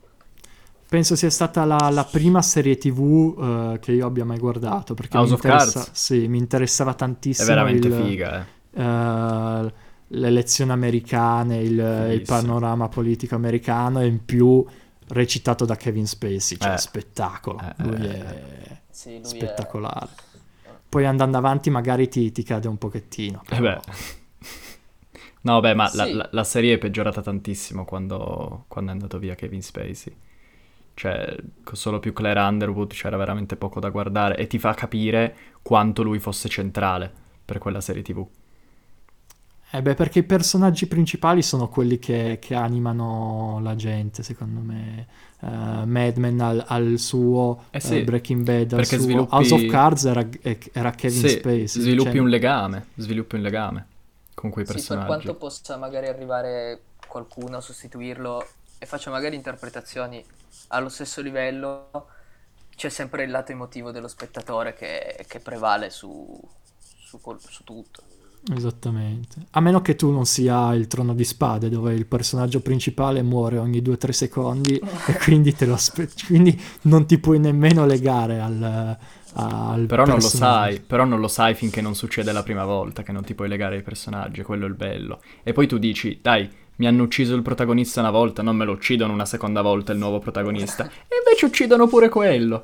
Penso 0.89 1.17
sia 1.17 1.31
stata 1.31 1.65
la, 1.65 1.89
la 1.91 2.05
prima 2.05 2.43
serie 2.43 2.77
tv 2.77 3.01
uh, 3.01 3.73
eh, 3.73 3.79
che 3.81 3.93
io 3.93 4.07
abbia 4.07 4.25
mai 4.25 4.39
guardato. 4.39 4.95
Perché 4.95 5.17
House 5.17 5.35
of 5.35 5.41
Cards? 5.41 5.91
Sì, 5.93 6.29
mi 6.29 6.39
interessava 6.39 6.95
tantissimo. 6.95 7.47
È 7.47 7.51
veramente 7.51 7.89
il, 7.89 7.95
figa, 7.95 8.47
eh. 8.71 8.83
uh, 8.83 9.73
le 10.09 10.27
elezioni 10.29 10.71
americane, 10.71 11.59
il, 11.59 12.11
il, 12.13 12.23
panorama 12.23 12.89
politico 12.89 13.35
americano 13.35 14.01
e 14.01 14.07
in 14.07 14.25
più 14.25 14.65
recitato 15.09 15.65
da 15.65 15.77
Kevin 15.77 16.07
Spacey, 16.07 16.59
cioè 16.59 16.75
eh. 16.75 16.79
spettacolo. 16.79 17.61
Eh, 17.61 17.83
lui 17.83 18.07
eh, 18.07 18.25
è 18.25 18.81
sì, 18.91 19.15
lui 19.15 19.25
spettacolare. 19.25 20.09
È... 20.63 20.69
Poi 20.89 21.05
andando 21.05 21.37
avanti 21.37 21.71
magari 21.71 22.09
ti, 22.09 22.31
ti 22.31 22.43
cade 22.43 22.69
un 22.69 22.79
pochettino. 22.79 23.43
Però... 23.47 23.57
Eh 23.57 23.61
beh. 23.61 23.81
No, 25.43 25.61
beh, 25.61 25.75
ma 25.75 25.87
sì. 25.87 25.97
la, 25.97 26.07
la, 26.13 26.29
la, 26.33 26.45
serie 26.45 26.75
è 26.75 26.79
peggiorata 26.79 27.23
tantissimo 27.23 27.85
quando, 27.85 28.65
quando, 28.67 28.91
è 28.91 28.95
andato 28.95 29.19
via 29.19 29.37
Kevin 29.37 29.63
Spacey. 29.63 30.17
Cioè, 30.95 31.37
con 31.63 31.77
solo 31.77 32.01
più 32.01 32.13
Claire 32.13 32.41
Underwood 32.41 32.93
c'era 32.93 33.17
veramente 33.17 33.55
poco 33.57 33.79
da 33.79 33.91
guardare 33.91 34.37
e 34.37 34.47
ti 34.47 34.59
fa 34.59 34.75
capire 34.75 35.37
quanto 35.63 36.03
lui 36.03 36.19
fosse 36.19 36.49
centrale 36.49 37.13
per 37.45 37.59
quella 37.59 37.81
serie 37.81 38.03
TV. 38.03 38.27
Eh 39.71 39.83
beh, 39.83 39.95
perché 39.95 40.21
i 40.21 40.23
personaggi 40.23 40.87
principali 40.87 41.43
sono 41.43 41.69
quelli 41.69 41.99
che, 41.99 42.39
che 42.41 42.55
animano 42.55 43.59
la 43.63 43.75
gente, 43.75 44.23
secondo 44.23 44.61
me. 44.61 45.07
Uh, 45.39 45.85
Mad 45.85 46.17
Men 46.17 46.41
al, 46.41 46.65
al 46.67 46.99
suo, 46.99 47.65
eh 47.71 47.81
sì, 47.81 47.99
uh, 47.99 48.05
Breaking 48.05 48.43
Bad 48.43 48.73
al 48.73 48.87
suo, 48.87 48.99
sviluppi... 48.99 49.35
House 49.35 49.53
of 49.53 49.67
Cards 49.67 50.05
era, 50.07 50.27
era 50.73 50.91
Kevin 50.93 51.21
sì, 51.21 51.29
Spacey. 51.29 51.67
Sviluppi 51.67 52.13
cioè... 52.13 52.21
un 52.21 52.29
legame, 52.29 52.87
sviluppi 52.95 53.35
un 53.35 53.43
legame 53.43 53.87
con 54.33 54.51
quei 54.51 54.65
personaggi. 54.65 55.05
Sì, 55.05 55.13
per 55.13 55.23
quanto 55.25 55.35
possa 55.39 55.77
magari 55.77 56.07
arrivare 56.07 56.81
qualcuno 57.07 57.59
a 57.59 57.61
sostituirlo 57.61 58.47
e 58.79 58.87
faccia 58.87 59.11
magari 59.11 59.37
interpretazioni 59.37 60.25
allo 60.69 60.89
stesso 60.89 61.21
livello, 61.21 61.91
c'è 62.75 62.89
sempre 62.89 63.25
il 63.25 63.31
lato 63.31 63.53
emotivo 63.53 63.91
dello 63.91 64.09
spettatore 64.09 64.73
che, 64.73 65.25
che 65.29 65.41
prevale 65.41 65.91
su, 65.91 66.41
su, 66.79 67.21
su 67.39 67.63
tutto. 67.63 68.03
Esattamente. 68.55 69.47
A 69.51 69.61
meno 69.61 69.83
che 69.83 69.97
tu 69.97 70.11
non 70.11 70.25
sia 70.25 70.73
il 70.75 70.87
trono 70.87 71.15
di 71.15 71.25
spade, 71.25 71.69
dove 71.69 71.95
il 71.95 72.07
personaggio 72.07 72.61
principale 72.61 73.23
muore 73.23 73.59
ogni 73.59 73.81
2-3 73.81 74.11
secondi 74.11 74.75
e 75.07 75.19
quindi, 75.19 75.55
te 75.55 75.67
lo 75.67 75.75
aspe- 75.75 76.11
quindi 76.27 76.59
non 76.83 77.07
ti 77.07 77.19
puoi 77.19 77.41
nemmeno 77.41 77.87
legare 77.87 78.41
al, 78.41 78.97
al 79.35 79.87
però 79.87 80.07
non 80.07 80.19
lo 80.19 80.21
sai, 80.21 80.81
però 80.81 81.05
non 81.05 81.19
lo 81.19 81.29
sai 81.29 81.55
finché 81.55 81.81
non 81.81 81.97
succede 81.97 82.31
la 82.31 82.45
prima 82.45 82.65
volta 82.65 83.03
che 83.03 83.13
non 83.13 83.25
ti 83.25 83.35
puoi 83.35 83.49
legare 83.49 83.77
ai 83.77 83.83
personaggi, 83.83 84.43
quello 84.43 84.67
è 84.67 84.69
il 84.69 84.75
bello. 84.75 85.21
E 85.43 85.53
poi 85.53 85.67
tu 85.67 85.79
dici, 85.79 86.21
dai, 86.23 86.49
mi 86.77 86.87
hanno 86.87 87.03
ucciso 87.03 87.35
il 87.35 87.43
protagonista 87.43 88.01
una 88.01 88.11
volta, 88.11 88.43
non 88.43 88.57
me 88.57 88.65
lo 88.65 88.73
uccidono 88.73 89.13
una 89.13 89.27
seconda 89.27 89.63
volta 89.63 89.93
il 89.93 89.99
nuovo 89.99 90.21
protagonista. 90.21 90.85
e 91.09 91.17
invece 91.25 91.47
uccidono 91.47 91.89
pure 91.89 92.09
quello. 92.09 92.63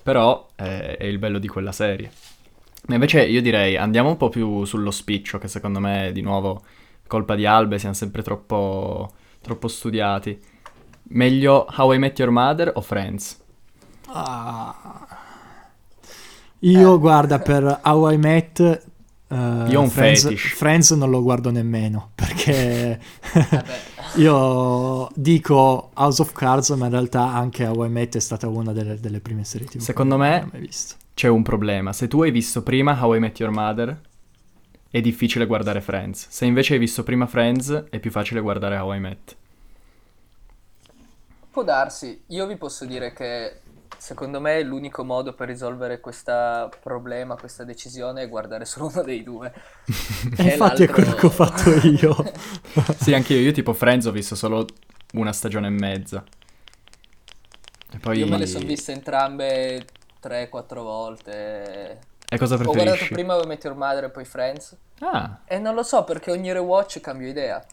Però 0.00 0.48
eh, 0.54 0.96
è 0.96 1.04
il 1.04 1.18
bello 1.18 1.38
di 1.38 1.48
quella 1.48 1.72
serie. 1.72 2.10
Ma 2.88 2.94
invece 2.94 3.22
io 3.22 3.42
direi 3.42 3.76
andiamo 3.76 4.08
un 4.08 4.16
po' 4.16 4.30
più 4.30 4.64
sullo 4.64 4.90
spiccio, 4.90 5.36
che 5.36 5.46
secondo 5.46 5.78
me 5.78 6.10
di 6.12 6.22
nuovo 6.22 6.62
colpa 7.06 7.34
di 7.34 7.44
Albe, 7.44 7.78
siamo 7.78 7.94
sempre 7.94 8.22
troppo, 8.22 9.12
troppo 9.42 9.68
studiati. 9.68 10.40
Meglio 11.10 11.66
How 11.76 11.92
I 11.92 11.98
Met 11.98 12.18
Your 12.18 12.30
Mother 12.30 12.72
o 12.74 12.80
Friends? 12.80 13.38
Ah. 14.06 15.06
Io, 16.60 16.94
eh. 16.94 16.98
guarda, 16.98 17.38
per 17.38 17.80
How 17.82 18.10
I 18.10 18.16
Met... 18.16 18.86
Uh, 19.28 19.66
io 19.68 19.80
un 19.82 19.90
Friends, 19.90 20.22
fetish. 20.22 20.54
Friends 20.54 20.90
non 20.92 21.10
lo 21.10 21.22
guardo 21.22 21.50
nemmeno 21.50 22.12
perché 22.16 22.98
io 24.16 25.10
dico 25.14 25.90
House 25.92 26.22
of 26.22 26.32
Cards 26.32 26.70
ma 26.70 26.86
in 26.86 26.92
realtà 26.92 27.34
anche 27.34 27.66
How 27.66 27.84
I 27.84 27.90
Met 27.90 28.16
è 28.16 28.20
stata 28.20 28.48
una 28.48 28.72
delle, 28.72 28.98
delle 28.98 29.20
prime 29.20 29.44
serie 29.44 29.66
tv 29.66 29.80
secondo 29.80 30.16
me 30.16 30.48
c'è 31.18 31.26
un 31.26 31.42
problema 31.42 31.92
se 31.92 32.06
tu 32.06 32.22
hai 32.22 32.30
visto 32.30 32.62
prima 32.62 32.96
How 32.96 33.14
I 33.14 33.18
Met 33.18 33.40
Your 33.40 33.52
Mother 33.52 34.00
è 34.88 35.00
difficile 35.00 35.46
guardare 35.46 35.80
Friends 35.80 36.28
se 36.28 36.44
invece 36.44 36.74
hai 36.74 36.78
visto 36.78 37.02
prima 37.02 37.26
Friends 37.26 37.86
è 37.90 37.98
più 37.98 38.12
facile 38.12 38.38
guardare 38.38 38.76
How 38.76 38.94
I 38.94 39.00
Met 39.00 39.36
può 41.50 41.64
darsi 41.64 42.22
io 42.28 42.46
vi 42.46 42.54
posso 42.54 42.84
dire 42.84 43.12
che 43.12 43.62
Secondo 43.96 44.40
me 44.40 44.62
l'unico 44.62 45.02
modo 45.02 45.34
per 45.34 45.48
risolvere 45.48 45.98
questo 45.98 46.70
problema, 46.80 47.34
questa 47.34 47.64
decisione, 47.64 48.22
è 48.22 48.28
guardare 48.28 48.64
solo 48.64 48.86
uno 48.92 49.02
dei 49.02 49.24
due. 49.24 49.52
e 50.38 50.42
infatti 50.44 50.56
l'altro... 50.56 50.84
è 50.84 50.88
quello 50.88 51.14
che 51.14 51.26
ho 51.26 51.30
fatto 51.30 51.70
io. 51.84 52.32
sì, 52.96 53.12
anche 53.12 53.34
io. 53.34 53.40
Io 53.40 53.50
tipo 53.50 53.72
Friends 53.72 54.06
ho 54.06 54.12
visto 54.12 54.36
solo 54.36 54.64
una 55.14 55.32
stagione 55.32 55.66
e 55.66 55.70
mezza. 55.70 56.22
E 57.92 57.98
poi... 57.98 58.18
Io 58.18 58.28
me 58.28 58.38
le 58.38 58.46
sono 58.46 58.64
viste 58.64 58.92
entrambe 58.92 59.84
3-4 60.22 60.74
volte. 60.74 61.98
E 62.30 62.38
cosa 62.38 62.56
preferisci? 62.56 62.80
Ho 62.80 62.84
guardato 62.84 63.14
prima 63.14 63.36
How 63.36 63.46
Met 63.46 63.64
Your 63.64 63.76
Mother 63.76 64.04
e 64.04 64.10
poi 64.10 64.24
Friends. 64.24 64.76
Ah. 65.00 65.38
E 65.44 65.58
non 65.58 65.74
lo 65.74 65.82
so 65.82 66.04
perché 66.04 66.30
ogni 66.30 66.52
rewatch 66.52 67.00
cambio 67.00 67.28
idea. 67.28 67.64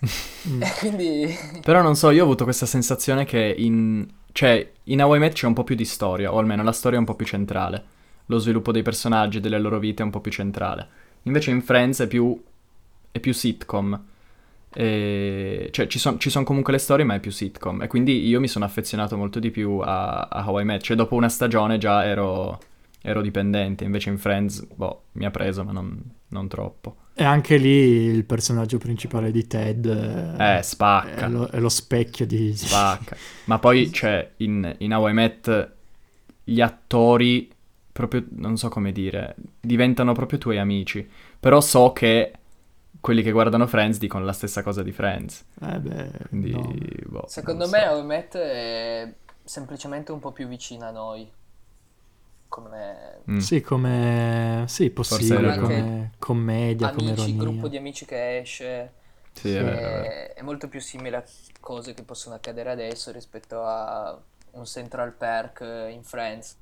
Mm. 0.47 0.61
e 0.63 0.73
quindi... 0.79 1.37
Però 1.61 1.81
non 1.81 1.95
so, 1.95 2.09
io 2.11 2.21
ho 2.21 2.25
avuto 2.25 2.43
questa 2.43 2.65
sensazione 2.65 3.25
che 3.25 3.53
in 3.57 4.07
cioè, 4.35 4.69
in 4.83 5.01
How 5.01 5.15
I 5.15 5.19
Met 5.19 5.31
c'è 5.31 5.47
un 5.47 5.53
po' 5.53 5.63
più 5.63 5.75
di 5.75 5.85
storia, 5.85 6.33
o 6.33 6.39
almeno 6.39 6.61
la 6.61 6.73
storia 6.73 6.97
è 6.97 6.99
un 6.99 7.05
po' 7.05 7.15
più 7.15 7.25
centrale. 7.25 7.81
Lo 8.25 8.37
sviluppo 8.37 8.73
dei 8.73 8.81
personaggi, 8.81 9.39
delle 9.39 9.57
loro 9.57 9.79
vite 9.79 10.01
è 10.01 10.05
un 10.05 10.11
po' 10.11 10.19
più 10.19 10.29
centrale. 10.29 10.85
Invece 11.21 11.51
in 11.51 11.61
Friends 11.61 12.01
è 12.01 12.07
più, 12.07 12.37
è 13.11 13.19
più 13.21 13.33
sitcom. 13.33 14.03
E... 14.75 15.69
Cioè, 15.71 15.87
ci 15.87 15.99
sono 15.99 16.17
son 16.19 16.43
comunque 16.43 16.73
le 16.73 16.79
storie, 16.79 17.05
ma 17.05 17.15
è 17.15 17.19
più 17.19 17.31
sitcom. 17.31 17.81
E 17.81 17.87
quindi 17.87 18.27
io 18.27 18.39
mi 18.39 18.47
sono 18.47 18.65
affezionato 18.65 19.15
molto 19.15 19.39
di 19.39 19.49
più 19.51 19.79
a, 19.79 20.27
a 20.29 20.47
How 20.47 20.59
I 20.59 20.65
Met. 20.65 20.81
Cioè, 20.81 20.97
dopo 20.97 21.15
una 21.15 21.29
stagione 21.29 21.77
già 21.77 22.05
ero, 22.05 22.59
ero 23.01 23.21
dipendente. 23.21 23.85
Invece 23.85 24.09
in 24.09 24.17
Friends, 24.17 24.65
boh, 24.65 25.03
mi 25.13 25.25
ha 25.25 25.31
preso, 25.31 25.63
ma 25.63 25.71
non, 25.71 26.01
non 26.29 26.47
troppo. 26.47 26.97
E 27.13 27.23
anche 27.23 27.55
lì 27.55 27.69
il 27.69 28.25
personaggio 28.25 28.77
principale 28.77 29.31
di 29.31 29.47
Ted 29.47 29.85
eh, 29.85 30.59
spacca. 30.61 31.25
È 31.25 31.29
lo, 31.29 31.47
è 31.47 31.59
lo 31.59 31.69
specchio 31.69 32.25
di... 32.25 32.53
Spacca. 32.57 33.15
Ma 33.45 33.57
poi, 33.57 33.89
cioè, 33.93 34.31
in, 34.37 34.75
in 34.79 34.93
How 34.93 35.07
I 35.07 35.13
Met 35.13 35.73
gli 36.43 36.59
attori, 36.59 37.49
proprio, 37.91 38.25
non 38.31 38.57
so 38.57 38.67
come 38.67 38.91
dire, 38.91 39.35
diventano 39.61 40.11
proprio 40.11 40.37
tuoi 40.37 40.57
amici. 40.57 41.07
Però 41.39 41.61
so 41.61 41.93
che 41.93 42.33
quelli 43.05 43.21
che 43.21 43.31
guardano 43.31 43.67
Friends 43.67 43.99
dicono 43.99 44.25
la 44.25 44.33
stessa 44.33 44.63
cosa 44.63 44.81
di 44.81 44.91
Friends. 44.91 45.45
Eh 45.61 45.77
beh, 45.77 46.11
Quindi, 46.29 46.51
no. 46.51 46.73
boh, 47.05 47.25
Secondo 47.27 47.67
me 47.67 47.81
so. 47.81 47.89
How 47.91 47.99
I 47.99 48.03
Met 48.03 48.35
è 48.35 49.13
semplicemente 49.43 50.11
un 50.11 50.17
po' 50.17 50.31
più 50.31 50.47
vicina 50.47 50.87
a 50.87 50.91
noi 50.91 51.31
come... 52.47 53.21
Mm. 53.29 53.37
Sì, 53.37 53.61
come... 53.61 54.65
Sì, 54.67 54.89
possibile, 54.89 55.55
come 55.59 56.13
commedia, 56.17 56.87
amici, 56.87 57.05
come 57.05 57.11
ironia. 57.11 57.43
gruppo 57.43 57.67
di 57.67 57.77
amici 57.77 58.05
che 58.05 58.39
esce. 58.39 58.93
Sì, 59.33 59.53
è, 59.53 59.61
è, 59.61 60.33
è, 60.33 60.41
molto 60.41 60.67
più 60.67 60.81
simile 60.81 61.17
a 61.17 61.23
cose 61.59 61.93
che 61.93 62.01
possono 62.01 62.33
accadere 62.33 62.71
adesso 62.71 63.11
rispetto 63.11 63.61
a 63.61 64.19
un 64.53 64.65
Central 64.65 65.11
Perk 65.11 65.91
in 65.91 66.01
Friends 66.01 66.57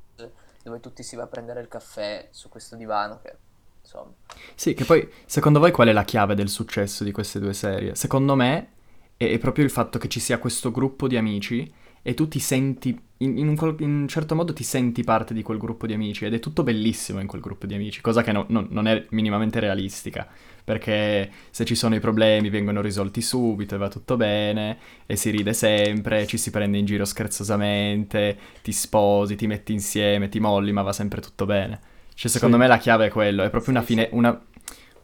dove 0.62 0.80
tutti 0.82 1.04
si 1.04 1.16
va 1.16 1.24
a 1.24 1.28
prendere 1.28 1.62
il 1.62 1.70
caffè 1.70 2.28
su 2.32 2.50
questo 2.50 2.76
divano 2.76 3.22
che 3.22 3.38
insomma... 3.84 4.12
Sì, 4.56 4.74
che 4.74 4.86
poi 4.86 5.08
secondo 5.26 5.60
voi 5.60 5.72
qual 5.72 5.90
è 5.90 5.92
la 5.92 6.06
chiave 6.06 6.36
del 6.36 6.50
successo 6.50 7.04
di 7.04 7.12
queste 7.12 7.40
due 7.40 7.54
serie? 7.54 7.96
Secondo 7.96 8.36
me 8.36 8.70
è, 9.18 9.30
è 9.30 9.38
proprio 9.38 9.66
il 9.66 9.72
fatto 9.72 10.00
che 10.00 10.08
ci 10.08 10.20
sia 10.20 10.40
questo 10.40 10.72
gruppo 10.72 11.08
di 11.08 11.18
amici 11.18 11.72
e 12.06 12.14
tu 12.14 12.28
ti 12.28 12.40
senti, 12.40 13.00
in, 13.20 13.38
in 13.38 13.48
un, 13.48 13.76
in 13.80 13.90
un 14.02 14.08
certo 14.10 14.36
modo 14.36 14.52
ti 14.52 14.64
senti 14.64 15.04
parte 15.04 15.34
di 15.34 15.42
quel 15.42 15.58
gruppo 15.58 15.88
di 15.88 15.94
amici 15.94 16.26
ed 16.26 16.34
è 16.34 16.40
tutto 16.40 16.64
bellissimo 16.64 17.22
in 17.22 17.28
quel 17.28 17.42
gruppo 17.42 17.66
di 17.66 17.76
amici, 17.76 18.02
cosa 18.02 18.22
che 18.22 18.34
no- 18.34 18.46
no- 18.50 18.68
non 18.70 18.88
è 18.88 19.06
minimamente 19.12 19.62
realistica, 19.62 20.28
perché 20.66 21.32
se 21.50 21.64
ci 21.64 21.76
sono 21.76 21.96
i 21.96 22.00
problemi 22.02 22.50
vengono 22.50 22.82
risolti 22.82 23.22
subito 23.22 23.76
e 23.76 23.78
va 23.78 23.88
tutto 23.88 24.18
bene 24.18 24.78
e 25.06 25.16
si 25.16 25.30
ride 25.30 25.54
sempre, 25.54 26.28
ci 26.28 26.38
si 26.38 26.52
prende 26.52 26.78
in 26.78 26.86
giro 26.86 27.06
scherzosamente, 27.06 28.38
ti 28.62 28.74
sposi, 28.74 29.36
ti 29.36 29.48
metti 29.48 29.72
insieme, 29.72 30.28
ti 30.28 30.40
molli, 30.40 30.74
ma 30.74 30.82
va 30.82 30.94
sempre 30.94 31.22
tutto 31.22 31.46
bene. 31.46 31.80
Cioè, 32.16 32.30
secondo 32.32 32.56
Sì. 32.56 32.62
me 32.62 32.68
la 32.68 32.78
chiave 32.78 33.08
è 33.08 33.10
quello, 33.10 33.44
è 33.44 33.50
proprio 33.50 33.72
una 33.74 33.82
fine, 33.84 34.10
una- 34.12 34.40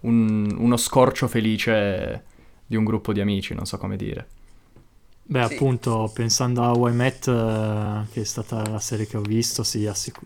un- 0.02 0.56
uno 0.58 0.78
scorcio 0.78 1.28
felice 1.28 2.24
di 2.66 2.76
un 2.76 2.84
gruppo 2.84 3.14
di 3.14 3.20
amici, 3.22 3.54
non 3.54 3.66
so 3.66 3.78
come 3.78 3.96
dire. 3.98 4.28
Beh, 5.32 5.46
Sì. 5.46 5.54
appunto, 5.54 6.10
pensando 6.12 6.64
a 6.64 6.90
I 6.90 6.92
Met, 6.92 7.28
eh, 7.28 8.12
che 8.12 8.22
è 8.22 8.24
stata 8.24 8.68
la 8.68 8.80
serie 8.80 9.06
che 9.06 9.16
ho 9.16 9.22
visto, 9.22 9.62
sì, 9.62 9.86
assic- 9.86 10.20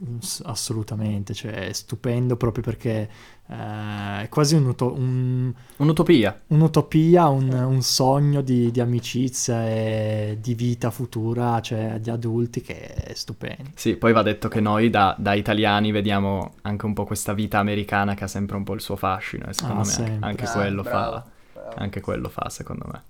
assolutamente, 0.43 1.33
cioè 1.33 1.51
è 1.67 1.73
stupendo 1.73 2.37
proprio 2.37 2.63
perché 2.63 3.09
eh, 3.49 4.21
è 4.21 4.29
quasi 4.29 4.55
un 4.55 4.65
uto- 4.65 4.93
un- 4.93 5.53
Un'utopia. 5.75 6.39
un'utopia, 6.47 7.27
un, 7.27 7.51
un 7.51 7.81
sogno 7.81 8.39
di, 8.39 8.71
di 8.71 8.79
amicizia 8.79 9.67
e 9.67 10.37
di 10.39 10.53
vita 10.55 10.89
futura, 10.89 11.59
cioè 11.59 11.99
di 11.99 12.09
adulti, 12.09 12.61
che 12.61 12.79
è 12.93 13.13
stupendo. 13.13 13.71
Sì, 13.75 13.97
poi 13.97 14.13
va 14.13 14.21
detto 14.23 14.47
che 14.47 14.61
noi 14.61 14.89
da, 14.89 15.13
da 15.19 15.33
italiani 15.33 15.91
vediamo 15.91 16.53
anche 16.61 16.85
un 16.85 16.93
po' 16.93 17.03
questa 17.03 17.33
vita 17.33 17.59
americana 17.59 18.13
che 18.13 18.23
ha 18.23 18.27
sempre 18.27 18.55
un 18.55 18.63
po' 18.63 18.73
il 18.73 18.79
suo 18.79 18.95
fascino 18.95 19.47
e 19.47 19.53
secondo 19.53 19.81
Ah, 19.81 19.85
me 19.85 19.91
anche- 19.91 20.05
sempre. 20.11 20.27
anche, 20.29 20.45
Ah, 20.45 20.51
quello 20.53 20.81
bravo, 20.81 21.11
fa, 21.17 21.25
bravo. 21.51 21.75
anche 21.75 21.99
quello 21.99 22.29
fa, 22.29 22.47
secondo 22.49 22.85
me. 22.89 23.01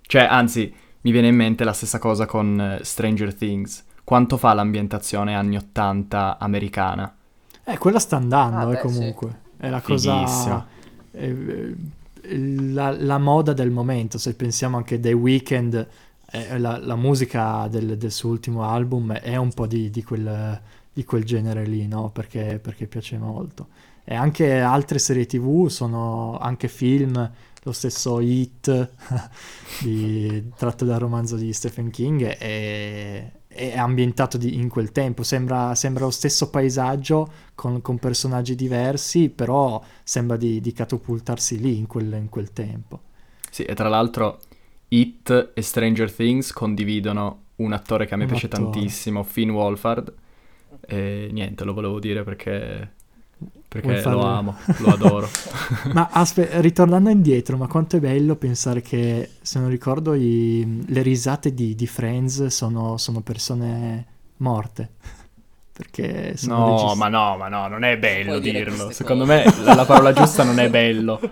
Cioè, 0.00 0.22
anzi, 0.22 0.74
mi 1.02 1.10
viene 1.12 1.28
in 1.28 1.36
mente 1.36 1.64
la 1.64 1.72
stessa 1.72 1.98
cosa 1.98 2.26
con 2.26 2.60
eh, 2.60 2.84
Stranger 2.84 3.34
Things. 3.34 3.84
Quanto 4.04 4.36
fa 4.36 4.54
l'ambientazione 4.54 5.34
anni 5.34 5.56
80 5.56 6.38
americana? 6.38 7.14
Eh, 7.64 7.78
quella 7.78 7.98
sta 7.98 8.16
andando, 8.16 8.66
Ah, 8.66 8.72
eh, 8.72 8.76
beh, 8.76 8.78
comunque. 8.78 9.40
È 9.56 9.68
la 9.68 9.80
cosa... 9.82 10.26
Fighissimo. 10.26 10.66
eh, 11.12 11.74
la, 12.72 12.90
la 12.90 13.18
moda 13.18 13.52
del 13.52 13.70
momento, 13.70 14.18
se 14.18 14.34
pensiamo 14.34 14.76
anche 14.76 15.00
dei 15.00 15.12
weekend, 15.14 15.86
eh, 16.30 16.58
la, 16.58 16.78
la 16.78 16.96
musica 16.96 17.66
del, 17.68 17.96
del 17.96 18.12
suo 18.12 18.30
ultimo 18.30 18.64
album 18.64 19.12
è 19.14 19.36
un 19.36 19.52
po' 19.52 19.66
di, 19.66 19.90
di 19.90 20.02
quel, 20.02 20.60
di 20.92 21.04
quel 21.04 21.24
genere 21.24 21.64
lì, 21.64 21.86
no? 21.86 22.10
Perché, 22.10 22.58
perché 22.62 22.86
piace 22.86 23.16
molto. 23.18 23.68
E 24.04 24.14
anche 24.14 24.58
altre 24.60 24.98
serie 24.98 25.26
tv 25.26 25.68
sono 25.68 26.38
anche 26.38 26.68
film, 26.68 27.30
lo 27.68 27.74
stesso 27.74 28.20
Hit, 28.20 28.90
di- 29.82 30.50
tratto 30.56 30.84
dal 30.84 30.98
romanzo 30.98 31.36
di 31.36 31.52
Stephen 31.52 31.90
King, 31.90 32.24
è, 32.24 33.32
è 33.48 33.76
ambientato 33.78 34.36
di- 34.38 34.56
in 34.56 34.68
quel 34.68 34.92
tempo. 34.92 35.22
Sembra, 35.22 35.74
sembra 35.74 36.04
lo 36.04 36.10
stesso 36.10 36.50
paesaggio 36.50 37.30
con, 37.54 37.80
con 37.82 37.98
personaggi 37.98 38.54
diversi, 38.54 39.28
però 39.30 39.82
sembra 40.02 40.36
di, 40.36 40.60
di 40.60 40.72
catapultarsi 40.72 41.58
lì 41.60 41.76
in 41.78 41.86
quel, 41.86 42.12
in 42.14 42.28
quel 42.28 42.52
tempo. 42.52 43.00
Sì, 43.50 43.64
e 43.64 43.74
tra 43.74 43.88
l'altro 43.88 44.40
It 44.88 45.52
e 45.54 45.62
Stranger 45.62 46.12
Things 46.12 46.52
condividono 46.52 47.44
un 47.56 47.72
attore 47.72 48.06
che 48.06 48.14
a 48.14 48.16
me 48.16 48.26
Un 48.26 48.26
piace 48.26 48.48
attore. 48.48 48.48
tantissimo, 48.48 49.22
Finn 49.22 49.50
Wolfhard. 49.50 50.14
E 50.80 51.28
niente, 51.32 51.64
lo 51.64 51.72
volevo 51.74 51.98
dire 51.98 52.22
perché, 52.24 52.94
perché 53.68 54.00
lo 54.02 54.24
amo, 54.24 54.56
lo 54.78 54.88
adoro. 54.88 55.28
Ma 55.92 56.08
aspetta, 56.10 56.60
ritornando 56.60 57.10
indietro, 57.10 57.56
ma 57.56 57.66
quanto 57.66 57.96
è 57.96 58.00
bello 58.00 58.36
pensare 58.36 58.80
che, 58.82 59.30
se 59.40 59.58
non 59.58 59.68
ricordo, 59.68 60.14
i- 60.14 60.84
le 60.86 61.02
risate 61.02 61.52
di, 61.52 61.74
di 61.74 61.86
Friends 61.86 62.46
sono, 62.46 62.96
sono 62.96 63.20
persone 63.20 64.06
morte. 64.38 64.88
Perché 65.78 66.36
sono 66.36 66.56
No, 66.86 66.94
ma 66.96 67.06
no, 67.06 67.36
ma 67.36 67.46
no, 67.46 67.68
non 67.68 67.84
è 67.84 67.96
bello 67.98 68.40
dirlo. 68.40 68.90
Secondo 68.90 69.24
cose. 69.24 69.44
me 69.44 69.62
la, 69.64 69.74
la 69.74 69.84
parola 69.84 70.12
giusta 70.12 70.42
non 70.42 70.58
è 70.58 70.68
bello. 70.68 71.20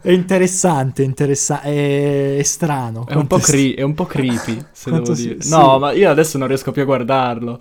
È 0.00 0.12
interessante, 0.12 1.02
interessa- 1.02 1.60
è, 1.60 2.36
è 2.36 2.42
strano. 2.44 3.04
È 3.04 3.14
un, 3.14 3.26
cre- 3.26 3.74
è 3.74 3.82
un 3.82 3.94
po' 3.94 4.04
creepy, 4.06 4.64
se 4.70 4.90
Quanto 4.90 5.10
devo 5.12 5.14
si- 5.16 5.26
dire. 5.28 5.42
sì. 5.42 5.50
No, 5.50 5.80
ma 5.80 5.90
io 5.90 6.08
adesso 6.08 6.38
non 6.38 6.46
riesco 6.46 6.70
più 6.70 6.82
a 6.82 6.84
guardarlo. 6.84 7.60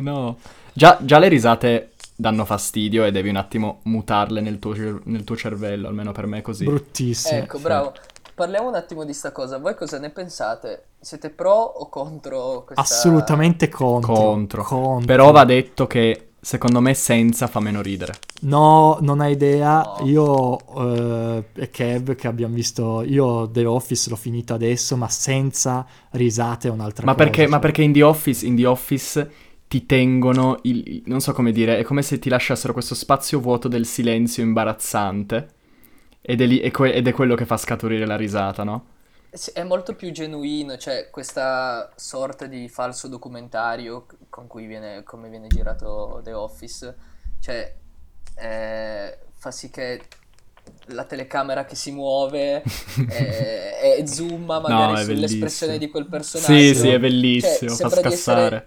no. 0.00 0.38
Già, 0.74 0.98
già 1.02 1.18
le 1.20 1.28
risate 1.28 1.91
danno 2.22 2.44
fastidio 2.44 3.04
e 3.04 3.10
devi 3.10 3.28
un 3.28 3.36
attimo 3.36 3.80
mutarle 3.82 4.40
nel 4.40 4.58
tuo, 4.60 4.74
cer- 4.74 5.02
nel 5.04 5.24
tuo 5.24 5.36
cervello, 5.36 5.88
almeno 5.88 6.12
per 6.12 6.26
me 6.26 6.38
è 6.38 6.42
così. 6.42 6.64
Bruttissimo. 6.64 7.40
Ecco, 7.40 7.58
bravo. 7.58 7.92
Parliamo 8.34 8.68
un 8.68 8.76
attimo 8.76 9.04
di 9.04 9.12
sta 9.12 9.32
cosa. 9.32 9.58
Voi 9.58 9.74
cosa 9.74 9.98
ne 9.98 10.08
pensate? 10.10 10.84
Siete 11.00 11.30
pro 11.30 11.52
o 11.52 11.88
contro 11.88 12.62
questa... 12.64 12.80
Assolutamente 12.80 13.68
contro. 13.68 14.14
Contro. 14.14 14.62
contro. 14.62 15.06
Però 15.06 15.32
va 15.32 15.44
detto 15.44 15.86
che 15.86 16.28
secondo 16.40 16.80
me 16.80 16.94
senza 16.94 17.46
fa 17.48 17.60
meno 17.60 17.82
ridere. 17.82 18.14
No, 18.42 18.98
non 19.00 19.20
hai 19.20 19.32
idea. 19.32 19.82
No. 19.98 20.06
Io 20.06 21.38
eh, 21.38 21.44
e 21.54 21.70
Kev 21.70 22.14
che 22.14 22.28
abbiamo 22.28 22.54
visto, 22.54 23.02
io 23.02 23.50
The 23.50 23.64
Office 23.64 24.08
l'ho 24.08 24.16
finito 24.16 24.54
adesso, 24.54 24.96
ma 24.96 25.08
senza 25.08 25.84
risate 26.10 26.68
è 26.68 26.70
un'altra 26.70 27.04
Ma 27.04 27.14
cosa. 27.14 27.24
perché, 27.24 27.44
ma 27.44 27.50
cioè. 27.50 27.60
perché 27.60 27.82
in 27.82 27.92
The 27.92 28.02
Office, 28.02 28.46
in 28.46 28.56
The 28.56 28.66
Office 28.66 29.30
ti 29.72 29.86
tengono 29.86 30.58
il, 30.64 31.02
non 31.06 31.20
so 31.20 31.32
come 31.32 31.50
dire, 31.52 31.78
è 31.78 31.82
come 31.82 32.02
se 32.02 32.18
ti 32.18 32.28
lasciassero 32.28 32.74
questo 32.74 32.94
spazio 32.94 33.40
vuoto 33.40 33.68
del 33.68 33.86
silenzio 33.86 34.42
imbarazzante. 34.42 35.48
Ed 36.20 36.40
è, 36.42 36.46
lì- 36.46 36.58
è 36.60 36.70
que- 36.70 36.92
ed 36.92 37.06
è 37.08 37.12
quello 37.12 37.34
che 37.34 37.46
fa 37.46 37.56
scaturire 37.56 38.06
la 38.06 38.16
risata, 38.16 38.64
no? 38.64 38.86
È 39.54 39.62
molto 39.62 39.94
più 39.96 40.10
genuino, 40.12 40.76
cioè 40.76 41.08
questa 41.10 41.90
sorta 41.96 42.44
di 42.46 42.68
falso 42.68 43.08
documentario 43.08 44.04
con 44.28 44.46
cui 44.46 44.66
viene, 44.66 45.02
come 45.04 45.30
viene 45.30 45.48
girato 45.48 46.20
The 46.22 46.34
Office, 46.34 46.94
cioè 47.40 47.74
eh, 48.34 49.18
fa 49.32 49.50
sì 49.50 49.70
che 49.70 50.06
la 50.88 51.04
telecamera 51.06 51.64
che 51.64 51.76
si 51.76 51.92
muove 51.92 52.62
eh, 53.06 53.96
e 53.98 54.06
zooma 54.06 54.60
magari 54.60 54.96
No, 54.96 54.98
sull'espressione 54.98 55.78
bellissimo. 55.78 55.78
di 55.78 55.88
quel 55.88 56.06
personaggio. 56.08 56.68
Sì, 56.68 56.74
sì, 56.74 56.88
è 56.88 56.98
Cioè, 57.34 57.64
bellissimo, 57.78 57.78
fa 57.78 57.88
sembra 57.88 58.02
di 58.02 58.12
essere 58.12 58.50
scassare. 58.50 58.64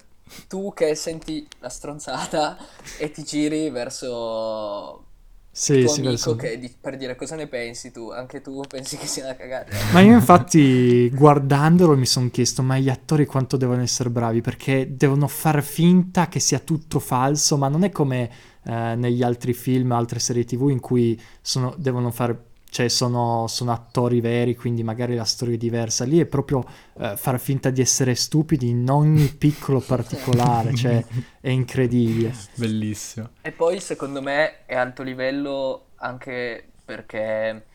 Tu 0.48 0.74
che 0.74 0.96
senti 0.96 1.48
la 1.60 1.70
stronzata 1.70 2.58
e 2.98 3.12
ti 3.12 3.24
giri 3.24 3.70
verso 3.70 5.04
Sì, 5.52 5.82
tuo 5.82 5.90
sì, 5.90 6.02
amico 6.02 6.10
verso- 6.10 6.36
che 6.36 6.60
di- 6.60 6.76
per 6.80 6.98
dire 6.98 7.16
cosa 7.16 7.36
ne 7.36 7.48
pensi 7.48 7.92
tu, 7.92 8.10
anche 8.12 8.42
tu 8.42 8.62
pensi 8.68 8.98
che 8.98 9.08
sia 9.08 9.26
una 9.26 9.36
cagata. 9.36 9.72
Ma 9.92 10.00
io 10.02 10.14
infatti 10.14 11.10
guardandolo 11.10 11.96
mi 11.98 12.06
sono 12.06 12.30
chiesto, 12.30 12.62
ma 12.62 12.78
gli 12.78 12.90
attori 12.90 13.26
quanto 13.26 13.58
devono 13.58 13.82
essere 13.82 14.10
bravi? 14.10 14.42
Perché 14.42 14.96
devono 14.96 15.28
far 15.28 15.64
finta 15.64 16.28
che 16.28 16.40
sia 16.40 16.60
tutto 16.60 17.00
falso, 17.00 17.58
ma 17.58 17.68
non 17.68 17.84
è 17.84 17.90
come 17.92 18.30
eh, 18.64 18.96
negli 18.96 19.24
altri 19.24 19.54
film, 19.54 19.92
altre 19.92 20.20
serie 20.20 20.44
tv 20.46 20.70
in 20.70 20.80
cui 20.80 21.20
sono- 21.42 21.74
devono 21.78 22.12
fare, 22.12 22.38
cioè 22.76 22.90
sono, 22.90 23.48
sono 23.48 23.72
attori 23.72 24.20
veri, 24.20 24.54
quindi 24.54 24.84
magari 24.84 25.16
la 25.16 25.24
storia 25.24 25.54
è 25.54 25.58
diversa. 25.58 26.04
Lì 26.04 26.20
è 26.20 26.26
proprio 26.26 26.62
eh, 27.00 27.16
far 27.16 27.40
finta 27.40 27.70
di 27.70 27.80
essere 27.80 28.16
stupidi 28.16 28.68
in 28.68 28.90
ogni 28.90 29.30
piccolo 29.40 29.80
particolare, 29.80 30.76
cioè 30.76 31.02
è 31.40 31.48
incredibile. 31.48 32.34
Bellissimo. 32.56 33.30
E 33.42 33.54
poi 33.54 33.80
secondo 33.80 34.22
me 34.22 34.66
è 34.66 34.76
alto 34.76 35.04
livello 35.04 35.86
anche 35.96 36.68
perché 36.84 37.66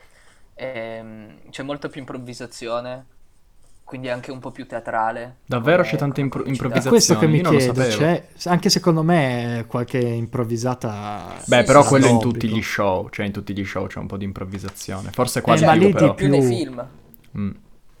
ehm, 0.53 1.49
c'è 1.49 1.63
molta 1.63 1.89
più 1.89 2.01
improvvisazione, 2.01 3.05
quindi 3.91 4.07
anche 4.07 4.31
un 4.31 4.39
po' 4.39 4.51
più 4.51 4.65
teatrale. 4.65 5.39
Davvero 5.45 5.79
come- 5.79 5.89
c'è 5.89 5.97
tanta 5.97 6.13
come 6.13 6.23
impro- 6.23 6.43
comicità. 6.43 6.63
È 6.63 6.67
improvvisazione. 6.77 6.97
questo 6.97 7.17
che 7.19 7.27
mi 7.27 7.39
io 7.39 7.73
chiedo, 7.73 7.91
cioè, 7.91 8.49
anche 8.49 8.69
secondo 8.69 9.03
me 9.03 9.65
qualche 9.67 9.97
improvvisata... 9.99 11.33
Beh, 11.45 11.59
Sì, 11.59 11.63
però 11.65 11.81
sì, 11.83 11.87
quello 11.89 12.05
sì. 12.05 12.11
in 12.13 12.19
tutti 12.21 12.47
gli 12.47 12.61
show, 12.61 13.09
cioè 13.09 13.25
in 13.25 13.33
tutti 13.33 13.53
gli 13.53 13.65
show 13.65 13.87
c'è 13.87 13.99
un 13.99 14.07
po' 14.07 14.15
di 14.15 14.23
improvvisazione. 14.23 15.09
Forse 15.11 15.39
Eh, 15.45 15.55
di 15.55 15.65
ma 15.65 15.71
più, 15.73 15.81
lì 15.81 15.91
però. 15.91 16.07
di 16.09 16.13
Più 16.15 16.29
nei 16.29 16.39
più- 16.39 16.47
film, 16.49 16.87
Mm, 17.37 17.51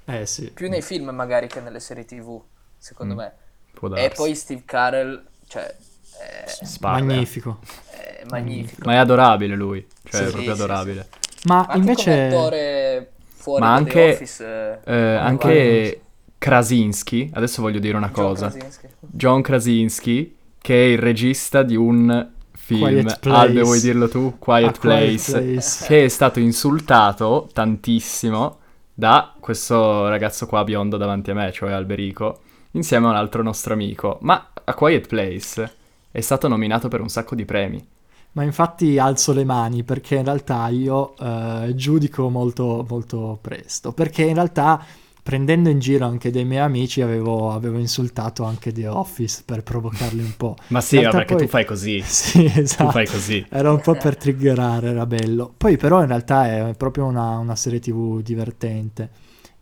Eh 0.05 0.25
sì. 0.25 0.51
più 0.53 0.69
nei 0.69 0.81
film 0.81 1.09
magari 1.09 1.47
che 1.47 1.59
nelle 1.59 1.79
serie 1.81 2.05
TV, 2.05 2.41
secondo 2.77 3.13
Mm. 3.13 3.17
me. 3.17 3.33
può 3.73 3.87
E 3.89 3.91
darsi. 4.01 4.15
poi 4.15 4.35
Steve 4.35 4.61
Carell, 4.63 5.23
cioè, 5.47 5.63
è, 5.65 6.45
Spara. 6.65 7.03
Magnifico. 7.03 7.59
è 7.89 8.23
magnifico. 8.29 8.81
Ma 8.85 8.93
è 8.93 8.97
adorabile 8.97 9.55
lui, 9.55 9.85
cioè 10.05 10.21
Sì, 10.21 10.27
è 10.27 10.29
proprio 10.31 10.51
sì, 10.51 10.57
sì, 10.57 10.63
adorabile. 10.63 11.07
Ma 11.45 11.65
come 11.65 11.77
invece... 11.79 12.27
attore 12.27 13.11
fuori 13.41 13.61
Ma 13.61 13.67
da 13.69 13.73
anche- 13.75 13.91
The 13.91 14.11
Office, 14.13 14.79
eh, 14.85 14.93
Eh, 14.95 15.15
anche 15.15 16.01
Krasinski, 16.37 17.29
adesso 17.33 17.61
voglio 17.61 17.79
dire 17.79 17.97
una 17.97 18.09
John 18.11 18.25
cosa. 18.25 18.47
Krasinski. 18.49 18.87
John 18.99 19.41
Krasinski, 19.41 20.35
che 20.59 20.73
è 20.73 20.87
il 20.91 20.97
regista 20.97 21.63
di 21.63 21.75
un 21.75 22.29
film. 22.53 23.07
Albe 23.23 23.61
vuoi 23.61 23.79
dirlo 23.81 24.07
tu? 24.07 24.37
Quiet 24.39 24.75
A 24.77 24.79
Place, 24.79 25.31
Quiet 25.31 25.51
Place. 25.53 25.85
che 25.87 26.05
è 26.05 26.07
stato 26.07 26.39
insultato 26.39 27.49
tantissimo 27.53 28.57
da 28.93 29.33
questo 29.39 30.07
ragazzo 30.07 30.45
qua 30.45 30.63
biondo 30.63 30.97
davanti 30.97 31.31
a 31.31 31.33
me, 31.33 31.51
cioè 31.51 31.71
Alberico, 31.71 32.41
insieme 32.71 33.07
a 33.07 33.09
un 33.09 33.15
altro 33.15 33.43
nostro 33.43 33.73
amico. 33.73 34.17
Ma 34.21 34.51
a 34.63 34.73
Quiet 34.73 35.07
Place 35.07 35.71
è 36.11 36.21
stato 36.21 36.47
nominato 36.47 36.87
per 36.87 37.01
un 37.01 37.09
sacco 37.09 37.35
di 37.35 37.45
premi. 37.45 37.85
Ma 38.33 38.43
infatti 38.43 38.97
alzo 38.97 39.33
le 39.33 39.43
mani 39.43 39.83
perché 39.83 40.15
in 40.15 40.23
realtà 40.23 40.67
io 40.69 41.15
eh, 41.17 41.73
giudico 41.75 42.29
molto, 42.29 42.85
molto 42.87 43.37
presto. 43.41 43.91
Perché 43.91 44.23
in 44.23 44.35
realtà 44.35 44.83
prendendo 45.23 45.69
in 45.69 45.79
giro 45.79 46.05
anche 46.05 46.31
dei 46.31 46.45
miei 46.45 46.61
amici, 46.61 47.01
avevo, 47.01 47.51
avevo 47.51 47.77
insultato 47.77 48.43
anche 48.43 48.71
The 48.71 48.87
Office 48.87 49.43
per 49.45 49.63
provocarli 49.63 50.21
un 50.21 50.33
po'. 50.35 50.55
Ma 50.69 50.81
sì, 50.81 50.97
realtà 50.99 51.17
perché 51.17 51.35
poi- 51.35 51.43
tu 51.45 51.49
fai 51.49 51.65
così. 51.65 52.01
Sì, 52.01 52.45
esatto. 52.45 52.85
Tu 52.85 52.91
fai 52.91 53.07
così. 53.07 53.45
Era 53.49 53.71
un 53.71 53.81
po' 53.81 53.95
per 53.95 54.17
triggerare, 54.17 54.89
era 54.89 55.05
bello. 55.05 55.53
Poi 55.55 55.77
però 55.77 56.01
in 56.01 56.07
realtà 56.07 56.69
è 56.69 56.73
proprio 56.75 57.05
una, 57.05 57.37
una 57.37 57.55
serie 57.55 57.79
TV 57.79 58.21
divertente. 58.21 59.09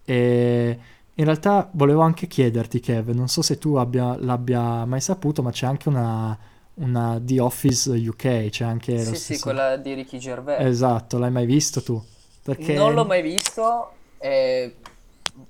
E 0.05 0.79
in 1.13 1.25
realtà 1.25 1.69
volevo 1.73 2.01
anche 2.01 2.27
chiederti, 2.27 2.79
Kev, 2.79 3.09
non 3.09 3.27
so 3.27 3.41
se 3.41 3.57
tu 3.57 3.75
abbia, 3.75 4.15
l'abbia 4.17 4.85
mai 4.85 5.01
saputo, 5.01 5.41
ma 5.41 5.51
c'è 5.51 5.65
anche 5.65 5.89
una, 5.89 6.37
una 6.79 7.19
The 7.21 7.39
Office 7.39 7.89
UK, 7.89 8.49
c'è 8.49 8.63
anche 8.65 8.97
Sì, 8.99 9.05
sì, 9.15 9.15
stesso... 9.15 9.43
quella 9.43 9.77
di 9.77 9.93
Ricky 9.93 10.17
Gervais. 10.17 10.65
Esatto, 10.65 11.17
l'hai 11.17 11.31
mai 11.31 11.45
visto 11.45 11.81
tu? 11.81 12.01
Perché... 12.43 12.73
Non 12.73 12.93
l'ho 12.93 13.05
mai 13.05 13.21
visto 13.21 13.91
e 14.17 14.75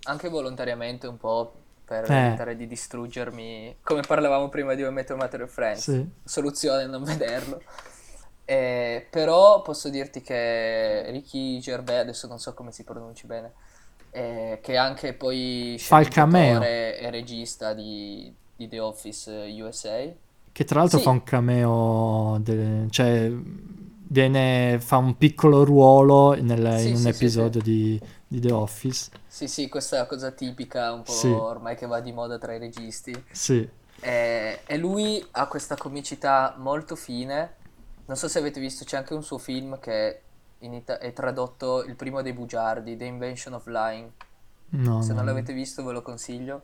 anche 0.04 0.30
volontariamente 0.30 1.08
un 1.08 1.18
po' 1.18 1.54
per 1.86 2.10
Eh. 2.10 2.28
evitare 2.28 2.56
di 2.56 2.68
distruggermi, 2.68 3.78
come 3.82 4.02
parlavamo 4.02 4.50
prima 4.50 4.76
di 4.76 4.84
Mother 4.84 5.42
and 5.42 5.48
Friends. 5.48 5.82
Sì. 5.92 6.08
Soluzione 6.24 6.86
non 6.86 7.04
vederlo. 7.04 7.62
Eh, 8.46 9.06
però 9.10 9.62
posso 9.62 9.90
dirti 9.90 10.22
che 10.22 11.06
Ricky 11.12 11.60
Gervais, 11.60 12.02
adesso 12.02 12.28
non 12.28 12.40
so 12.40 12.54
come 12.56 12.72
si 12.72 12.84
pronunci 12.84 13.28
bene, 13.28 13.54
eh, 14.12 14.60
che 14.62 14.76
anche 14.76 15.14
poi 15.14 15.76
Fa 15.80 16.00
il 16.00 16.08
cameo. 16.08 16.62
e 16.62 17.08
regista 17.12 17.74
di, 17.74 18.34
di 18.56 18.68
The 18.68 18.80
Office 18.80 19.46
eh, 19.46 19.62
USA. 19.62 20.00
Che 20.60 20.66
tra 20.66 20.80
l'altro 20.82 20.98
Sì. 20.98 21.04
fa 21.06 21.12
un 21.12 21.24
cameo, 21.24 22.38
de- 22.42 22.88
cioè 22.90 23.32
viene, 24.12 24.78
fa 24.82 24.98
un 24.98 25.16
piccolo 25.16 25.64
ruolo 25.64 26.34
nel- 26.34 26.80
Sì, 26.80 26.90
in 26.90 26.96
un 26.96 27.02
sì, 27.02 27.08
episodio 27.08 27.62
Di, 27.62 27.98
di 28.28 28.42
The 28.42 28.52
Office. 28.52 29.10
Sì, 29.26 29.48
sì, 29.48 29.70
questa 29.70 30.06
cosa 30.06 30.32
tipica 30.32 30.92
un 30.92 31.04
po' 31.04 31.14
ormai 31.44 31.78
che 31.78 31.86
va 31.88 32.02
di 32.02 32.12
moda 32.12 32.38
tra 32.38 32.54
i 32.54 32.60
registi. 32.60 33.26
Sì, 33.32 33.70
E, 34.02 34.62
e 34.66 34.78
lui 34.78 35.26
ha 35.32 35.48
questa 35.48 35.78
comicità 35.78 36.56
molto 36.58 36.96
fine. 36.98 37.56
Non 38.06 38.18
so 38.18 38.28
se 38.28 38.40
avete 38.40 38.60
visto, 38.60 38.84
c'è 38.86 38.98
anche 38.98 39.14
un 39.14 39.24
suo 39.24 39.38
film 39.38 39.80
che 39.80 40.22
in 40.60 40.74
ita- 40.74 41.00
è 41.00 41.14
tradotto 41.14 41.84
Il 41.86 41.96
primo 41.96 42.22
dei 42.22 42.34
bugiardi, 42.34 42.98
The 42.98 43.06
Invention 43.06 43.54
of 43.54 43.66
Lying. 43.68 44.12
no, 44.72 45.02
Se 45.02 45.14
no, 45.14 45.16
non 45.16 45.26
no. 45.26 45.32
l'avete 45.32 45.54
visto 45.54 45.84
ve 45.84 45.94
lo 45.94 46.02
consiglio. 46.02 46.64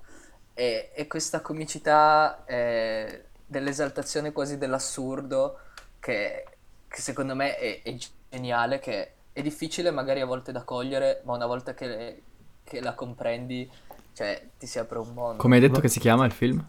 E, 0.54 0.92
e 0.96 1.08
questa 1.08 1.42
comicità 1.42 2.44
eh, 2.46 3.26
dell'esaltazione 3.46 4.32
quasi 4.32 4.58
dell'assurdo 4.58 5.60
che, 6.00 6.46
che 6.88 7.02
secondo 7.02 7.36
me 7.36 7.58
è, 7.58 7.82
è 7.84 7.96
geniale, 8.30 8.80
che 8.80 9.12
è 9.34 9.42
difficile 9.42 9.92
magari 9.92 10.22
a 10.22 10.26
volte 10.26 10.52
da 10.52 10.64
cogliere, 10.64 11.22
ma 11.26 11.34
una 11.36 11.46
volta 11.46 11.74
che, 11.74 12.22
che 12.64 12.82
la 12.82 12.94
comprendi, 12.94 13.70
cioè 14.14 14.50
ti 14.58 14.66
si 14.66 14.80
apre 14.80 15.00
un 15.00 15.14
mondo. 15.14 15.42
Come 15.42 15.56
hai 15.56 15.62
detto 15.62 15.80
che 15.80 15.90
si 15.90 16.00
chiama 16.00 16.26
il 16.26 16.32
film? 16.32 16.66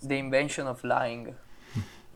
The 0.00 0.14
Invention 0.14 0.66
of 0.66 0.82
Lying. 0.82 1.34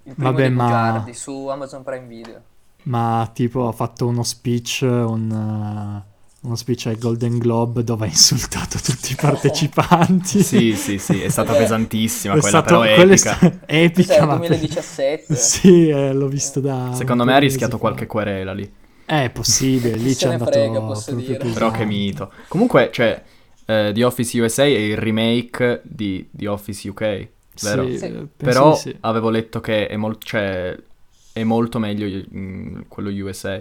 Il 0.02 0.14
primo 0.14 0.30
Vabbè, 0.30 0.48
ma- 0.50 0.64
bugiardi 0.64 1.14
su 1.14 1.46
Amazon 1.48 1.82
Prime 1.82 2.06
Video. 2.06 2.42
Ma 2.82 3.28
tipo 3.32 3.68
ha 3.68 3.72
fatto 3.72 4.06
uno 4.06 4.22
speech, 4.22 4.80
un, 4.82 6.02
uno 6.40 6.54
speech 6.54 6.86
ai 6.86 6.96
Golden 6.98 7.38
Globe 7.38 7.82
dove 7.84 8.06
ha 8.06 8.08
insultato 8.08 8.78
tutti 8.82 9.12
i 9.12 9.16
partecipanti. 9.16 10.42
Sì, 10.44 10.74
sì, 10.74 10.98
sì, 10.98 11.20
è 11.20 11.28
stata 11.28 11.52
pesantissima 11.54 12.34
È 12.36 12.38
quella, 12.40 12.58
stato- 12.60 12.80
però 12.80 12.82
è 12.82 13.00
epica. 13.00 13.34
sta- 13.34 13.58
epica. 13.66 14.14
Cos'è, 14.14 14.26
ma- 14.26 14.36
2017? 14.36 15.34
Sì, 15.34 15.88
eh, 15.88 16.12
l'ho 16.12 16.28
visto 16.28 16.60
da... 16.60 16.92
Secondo 16.94 17.24
me 17.24 17.34
ha 17.34 17.38
rischiato 17.38 17.72
fa. 17.72 17.78
qualche 17.78 18.06
querela 18.06 18.52
lì. 18.52 18.70
Eh, 19.10 19.24
È 19.24 19.30
possibile, 19.30 19.96
lì 19.96 20.14
c'è 20.14 20.28
andato 20.28 20.50
frega, 20.50 20.80
posso 20.80 21.12
proprio 21.14 21.38
dire. 21.38 21.50
Però 21.52 21.70
che 21.70 21.84
mito. 21.86 22.30
Comunque, 22.48 22.90
cioè, 22.92 23.22
eh, 23.64 23.90
The 23.94 24.04
Office 24.04 24.40
USA 24.40 24.62
è 24.64 24.66
il 24.66 24.96
remake 24.98 25.80
di 25.84 26.28
The 26.30 26.46
Office 26.48 26.88
UK, 26.88 27.28
vero? 27.62 27.86
Sì, 27.88 27.98
Sì. 27.98 28.04
eh, 28.04 28.26
Però 28.36 28.74
sì. 28.76 28.94
avevo 29.00 29.30
letto 29.30 29.60
che 29.60 29.86
è, 29.86 29.96
mol- 29.96 30.18
cioè, 30.20 30.76
è 31.32 31.42
molto 31.42 31.78
meglio 31.78 32.22
mm, 32.34 32.80
quello 32.88 33.08
USA. 33.10 33.58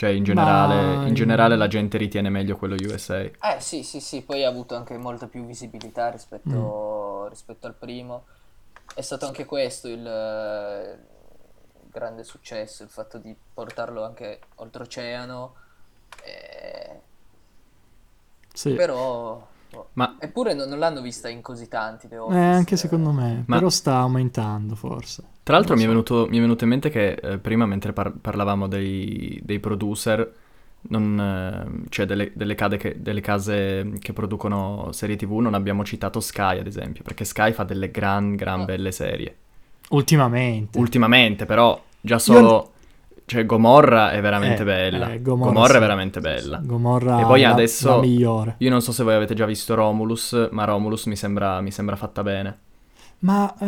Cioè, 0.00 0.08
in 0.08 0.24
generale, 0.24 0.94
Ma- 0.94 1.06
in 1.06 1.12
generale 1.12 1.56
la 1.56 1.66
gente 1.68 1.98
ritiene 1.98 2.30
meglio 2.30 2.56
quello 2.56 2.74
USA. 2.74 3.30
Eh 3.42 3.60
sì, 3.60 3.82
sì, 3.84 4.00
sì, 4.00 4.22
poi 4.22 4.44
ha 4.44 4.48
avuto 4.48 4.76
anche 4.76 4.96
molta 4.98 5.26
più 5.26 5.44
visibilità 5.46 6.10
rispetto, 6.10 7.24
Mm. 7.24 7.28
rispetto 7.28 7.66
al 7.66 7.74
primo. 7.74 8.26
È 8.94 9.00
stato 9.00 9.26
anche 9.26 9.44
questo 9.46 9.88
il, 9.88 10.06
eh, 10.06 10.98
grande 11.90 12.22
successo, 12.24 12.82
il 12.82 12.90
fatto 12.90 13.18
di 13.18 13.34
portarlo 13.54 14.04
anche 14.04 14.40
oltreoceano. 14.56 15.54
eh, 16.24 17.00
Sì. 18.54 18.74
Però... 18.74 19.49
Ma 19.94 20.16
Eppure 20.18 20.54
non, 20.54 20.68
non 20.68 20.78
l'hanno 20.78 21.00
vista 21.00 21.28
in 21.28 21.40
così 21.42 21.68
tanti 21.68 22.08
The 22.08 22.14
Eh, 22.14 22.18
Office, 22.18 22.38
anche 22.38 22.74
eh. 22.74 22.78
secondo 22.78 23.10
me, 23.12 23.44
Ma- 23.46 23.56
però 23.56 23.68
sta 23.68 23.96
aumentando 23.96 24.74
forse. 24.74 25.22
Tra 25.42 25.56
l'altro 25.56 25.74
mi 25.74 25.80
è, 25.80 25.84
so. 25.84 25.90
venuto, 25.90 26.26
mi 26.28 26.38
è 26.38 26.40
venuto 26.40 26.64
in 26.64 26.70
mente 26.70 26.90
che 26.90 27.12
eh, 27.12 27.38
prima 27.38 27.66
mentre 27.66 27.92
par- 27.92 28.12
parlavamo 28.20 28.66
dei, 28.66 29.40
dei 29.42 29.58
producer, 29.58 30.32
non, 30.82 31.20
eh, 31.20 31.86
cioè 31.90 32.06
delle, 32.06 32.30
delle 32.34 32.54
cade 32.54 32.76
che- 32.76 32.96
delle 33.00 33.20
case 33.20 33.92
che 33.98 34.12
producono 34.12 34.92
serie 34.92 35.16
tv, 35.16 35.38
non 35.38 35.54
abbiamo 35.54 35.84
citato 35.84 36.20
Sky 36.20 36.58
ad 36.58 36.66
esempio, 36.66 37.02
perché 37.02 37.24
Sky 37.24 37.52
fa 37.52 37.64
delle 37.64 37.90
gran, 37.90 38.34
gran 38.36 38.60
Ah. 38.60 38.64
belle 38.64 38.92
serie. 38.92 39.36
Ultimamente. 39.90 40.78
Ultimamente 40.78 41.46
però, 41.46 41.80
già 42.00 42.18
solo... 42.18 42.72
Cioè 43.30 43.46
Gomorra 43.46 44.10
è 44.10 44.20
veramente 44.20 44.62
Eh, 44.62 44.64
bella. 44.64 45.12
eh, 45.12 45.22
Gomorra, 45.22 45.52
Gomorra 45.52 45.70
è 45.70 45.74
sì. 45.74 45.78
veramente 45.78 46.20
bella. 46.20 46.60
Gomorra 46.64 47.20
E 47.20 47.24
poi 47.24 47.42
la, 47.42 47.50
adesso- 47.52 47.88
la 47.88 48.00
migliore. 48.00 48.56
Io 48.58 48.70
non 48.70 48.82
so 48.82 48.90
se 48.90 49.04
voi 49.04 49.14
avete 49.14 49.34
già 49.34 49.46
visto 49.46 49.76
Romulus, 49.76 50.48
ma 50.50 50.64
Romulus 50.64 51.04
mi 51.06 51.14
sembra, 51.14 51.60
mi 51.60 51.70
sembra 51.70 51.94
fatta 51.94 52.24
bene. 52.24 52.58
Ma 53.20 53.54
eh, 53.60 53.64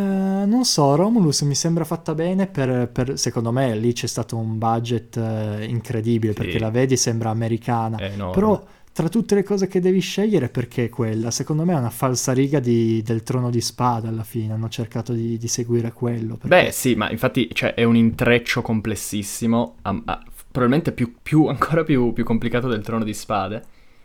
non 0.47 0.65
so, 0.65 0.97
Romulus 0.97 1.43
mi 1.43 1.55
sembra 1.55 1.85
fatta 1.85 2.13
bene 2.15 2.49
per, 2.49 2.89
per- 2.91 3.17
secondo 3.19 3.53
me 3.53 3.77
lì 3.77 3.93
c'è 3.93 4.09
stato 4.09 4.37
un 4.37 4.59
budget 4.59 5.17
eh, 5.17 5.65
incredibile 5.67 6.33
Sì. 6.33 6.39
perché 6.41 6.59
la 6.59 6.71
vedi 6.71 6.97
sembra 6.97 7.31
americana. 7.31 7.99
È. 7.99 8.11
Però 8.33 8.61
tra 8.93 9.09
tutte 9.09 9.35
le 9.35 9.43
cose 9.43 9.67
che 9.69 9.81
devi 9.81 10.01
scegliere 10.01 10.49
perché 10.49 10.89
quella? 10.89 11.31
Secondo 11.31 11.65
me 11.65 11.73
è 11.75 11.77
una 11.79 11.91
falsariga 11.91 12.61
di- 12.61 13.03
del 13.03 13.23
trono 13.23 13.51
di 13.51 13.61
spada 13.61 14.09
alla 14.09 14.23
fine, 14.25 14.53
hanno 14.53 14.69
cercato 14.69 15.13
di, 15.13 15.39
di 15.39 15.49
seguire 15.49 15.93
quello. 15.93 16.37
perché- 16.37 16.49
Beh, 16.67 16.71
sì, 16.73 16.95
ma 16.95 17.11
infatti 17.11 17.49
cioè, 17.55 17.75
è 17.75 17.85
un 17.85 17.97
intreccio 17.97 18.63
complessissimo, 18.63 19.77
am- 19.83 20.03
a- 20.07 20.23
probabilmente 20.51 20.93
più, 20.93 21.15
più- 21.23 21.47
ancora 21.49 21.85
più, 21.85 22.13
più 22.13 22.25
complicato 22.25 22.69
del 22.69 22.83
Trono 22.83 23.05
di 23.05 23.15
Spade, 23.15 23.63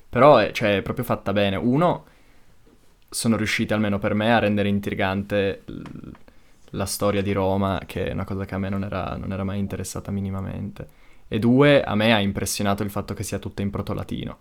però 0.10 0.38
è, 0.38 0.52
cioè, 0.52 0.78
è 0.78 0.82
proprio 0.82 1.04
fatta 1.06 1.34
bene. 1.34 1.56
Uno, 1.58 2.06
sono 3.10 3.38
riusciti 3.38 3.74
almeno 3.74 4.00
per 4.00 4.14
me 4.14 4.34
a 4.34 4.40
rendere 4.40 4.70
intrigante 4.70 5.62
l- 5.66 5.82
la 6.72 6.86
storia 6.86 7.22
di 7.22 7.32
Roma, 7.32 7.82
che 7.86 8.08
è 8.08 8.12
una 8.12 8.26
cosa 8.26 8.46
che 8.46 8.56
a 8.56 8.58
me 8.58 8.70
non 8.70 8.84
era, 8.84 9.16
non 9.18 9.32
era 9.32 9.44
mai 9.44 9.60
interessata 9.60 10.12
minimamente. 10.12 10.88
E 11.28 11.40
due, 11.40 11.82
a 11.84 11.96
me 11.96 12.14
ha 12.14 12.20
impressionato 12.20 12.84
il 12.84 12.90
fatto 12.90 13.14
che 13.14 13.24
sia 13.24 13.40
tutta 13.40 13.62
in 13.62 13.70
proto-latino. 13.70 14.38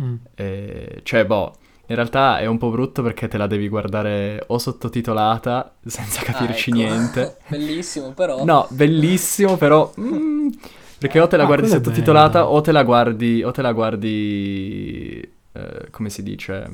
Mm. 0.00 0.14
Eh, 0.34 1.00
cioè, 1.04 1.24
boh, 1.26 1.54
in 1.86 1.94
realtà 1.94 2.38
è 2.38 2.46
un 2.46 2.58
po' 2.58 2.70
brutto 2.70 3.02
perché 3.02 3.28
te 3.28 3.38
la 3.38 3.46
devi 3.46 3.68
guardare 3.68 4.42
o 4.48 4.58
sottotitolata, 4.58 5.76
senza 5.86 6.20
Ah, 6.20 6.24
capirci 6.24 6.70
ecco. 6.70 6.78
niente. 6.78 7.38
Bellissimo, 7.46 8.12
però. 8.12 8.44
No, 8.44 8.66
bellissimo, 8.70 9.56
però... 9.56 9.92
mm, 9.98 10.48
perché 10.98 11.20
o 11.20 11.26
te 11.28 11.36
la 11.36 11.44
Ah, 11.44 11.46
guardi 11.46 11.68
sottotitolata 11.68 12.40
bella. 12.40 12.50
o 12.50 12.60
te 12.60 12.72
la 12.72 12.82
guardi... 12.84 13.42
O 13.42 13.50
te 13.52 13.62
la 13.62 13.72
guardi... 13.72 15.20
eh, 15.52 15.90
come 15.90 16.10
si 16.10 16.22
dice? 16.22 16.68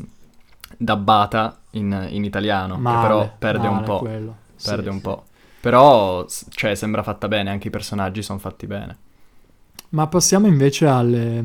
Dabbata 0.76 1.60
in, 1.72 2.06
in 2.10 2.24
italiano. 2.24 2.80
che 2.80 2.80
Male, 2.80 3.00
però 3.00 3.34
perde 3.38 3.68
un 3.68 3.82
po'. 3.82 3.98
quello. 3.98 4.36
Sì, 4.56 4.68
Perde 4.70 4.90
un 4.90 4.96
sì. 4.96 5.02
po'. 5.02 5.24
Però, 5.60 6.26
cioè, 6.50 6.74
sembra 6.74 7.02
fatta 7.02 7.28
bene. 7.28 7.50
Anche 7.50 7.68
i 7.68 7.70
personaggi 7.70 8.22
sono 8.22 8.38
fatti 8.38 8.66
bene. 8.66 8.98
Ma 9.90 10.06
passiamo 10.06 10.46
invece 10.46 10.86
alle, 10.86 11.42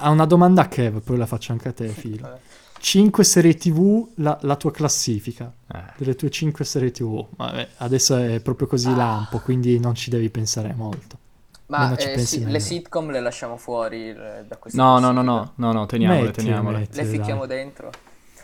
mm, 0.00 0.04
a 0.04 0.10
una 0.10 0.26
domanda 0.26 0.62
a 0.62 0.68
Kev, 0.68 1.00
poi 1.00 1.16
la 1.16 1.26
faccio 1.26 1.52
anche 1.52 1.68
a 1.68 1.72
te, 1.72 1.88
Filo. 1.88 2.22
Vabbè. 2.28 2.40
5 2.78 3.24
serie 3.24 3.54
TV, 3.54 4.08
la, 4.16 4.36
la 4.42 4.56
tua 4.56 4.70
classifica 4.70 5.50
Eh. 5.72 5.82
delle 5.96 6.14
tue 6.16 6.30
5 6.30 6.64
serie 6.64 6.90
TV. 6.90 7.26
Vabbè, 7.36 7.68
adesso 7.78 8.16
è 8.16 8.40
proprio 8.40 8.66
così 8.66 8.88
Ah. 8.88 8.96
lampo, 8.96 9.38
quindi 9.40 9.78
non 9.80 9.94
ci 9.94 10.10
devi 10.10 10.28
pensare 10.28 10.74
molto. 10.74 11.18
Ma 11.66 11.96
eh, 11.96 12.08
pensi 12.08 12.40
sì, 12.40 12.44
le 12.44 12.60
sitcom 12.60 13.10
le 13.10 13.20
lasciamo 13.20 13.56
fuori 13.56 14.10
eh, 14.10 14.44
da 14.46 14.56
questa 14.58 14.82
No, 14.82 14.98
no, 14.98 15.12
no, 15.12 15.22
no, 15.22 15.52
no, 15.54 15.72
no, 15.72 15.86
teniamole, 15.86 16.20
Mettile, 16.26 16.32
teniamole. 16.44 16.78
mettile, 16.80 17.02
Le 17.02 17.08
dai. 17.08 17.18
ficchiamo 17.18 17.46
dentro. 17.46 17.90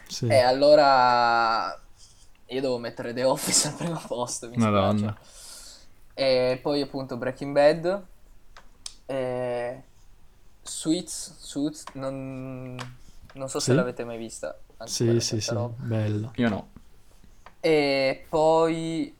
Sì. 0.08 0.26
E 0.26 0.38
allora 0.38 1.78
io 2.46 2.60
devo 2.62 2.78
mettere 2.78 3.12
The 3.12 3.24
Office 3.24 3.68
al 3.68 3.74
primo 3.74 4.00
posto, 4.06 4.46
mi 4.48 4.54
spiace. 4.54 4.70
Madonna. 4.70 5.18
E 6.14 6.58
poi 6.62 6.80
appunto 6.80 7.18
Breaking 7.18 7.52
Bad. 7.52 8.02
E 9.06 9.82
Suits, 10.62 11.36
Suits, 11.38 11.84
non, 11.94 12.76
non 13.34 13.48
so 13.48 13.60
se 13.60 13.70
Sì. 13.70 13.74
l'avete 13.74 14.04
mai 14.04 14.18
vista. 14.18 14.58
anche 14.78 14.92
Sì, 14.92 15.20
sì, 15.20 15.40
sì, 15.40 15.54
roba. 15.54 15.74
bella. 15.78 16.30
Io 16.36 16.48
no. 16.48 16.68
E 17.60 18.26
poi 18.28 19.14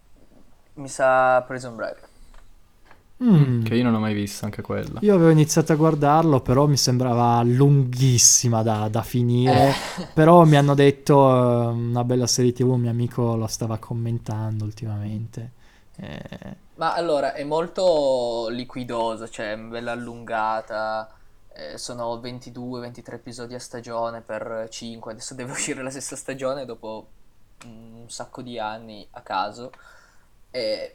mi 0.75 0.89
sa 0.89 1.43
Prison 1.47 1.77
Break. 1.77 2.09
Mm. 3.23 3.63
Che 3.65 3.75
io 3.75 3.83
non 3.83 3.95
ho 3.95 3.99
mai 4.01 4.15
visto 4.15 4.47
anche 4.47 4.63
quella. 4.63 4.99
Io 5.03 5.15
avevo 5.15 5.31
iniziato 5.31 5.73
a 5.73 5.77
guardarlo, 5.77 6.41
però 6.41 6.67
mi 6.67 6.79
sembrava 6.79 7.43
lunghissima 7.43 8.63
da, 8.63 8.89
da 8.89 9.03
finire. 9.03 9.69
Eh, 9.69 10.09
Però 10.15 10.45
mi 10.45 10.57
hanno 10.57 10.75
detto 10.75 11.29
eh, 11.31 11.67
una 11.73 12.03
bella 12.05 12.27
serie 12.27 12.53
TV, 12.53 12.71
un 12.71 12.81
mio 12.81 12.91
amico 12.91 13.37
lo 13.37 13.47
stava 13.47 13.77
commentando 13.79 14.65
ultimamente. 14.65 15.53
Eh, 15.97 16.57
ma 16.75 16.95
allora 16.95 17.35
è 17.35 17.45
molto 17.45 18.49
liquidoso, 18.49 19.29
cioè 19.29 19.57
bella 19.57 19.93
allungata. 19.93 21.09
Eh, 21.61 21.79
sono 21.79 22.17
22-23 22.17 23.13
episodi 23.15 23.55
a 23.55 23.59
stagione 23.61 24.23
per 24.23 24.67
5. 24.71 25.13
Adesso 25.13 25.35
deve 25.35 25.53
uscire 25.53 25.83
la 25.83 25.91
sesta 25.91 26.17
stagione 26.17 26.65
dopo 26.65 27.09
un 27.65 28.05
sacco 28.09 28.41
di 28.43 28.59
anni 28.59 29.07
a 29.13 29.21
caso. 29.21 29.71
E, 30.51 30.95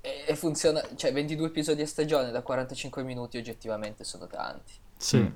e- 0.00 0.36
funziona, 0.36 0.82
cioè 0.96 1.12
22 1.12 1.46
episodi 1.48 1.82
a 1.82 1.86
stagione 1.86 2.30
da 2.30 2.42
45 2.42 3.02
minuti 3.02 3.36
oggettivamente 3.38 4.04
sono 4.04 4.26
tanti. 4.26 4.72
sì. 4.96 5.18
Mm. 5.18 5.26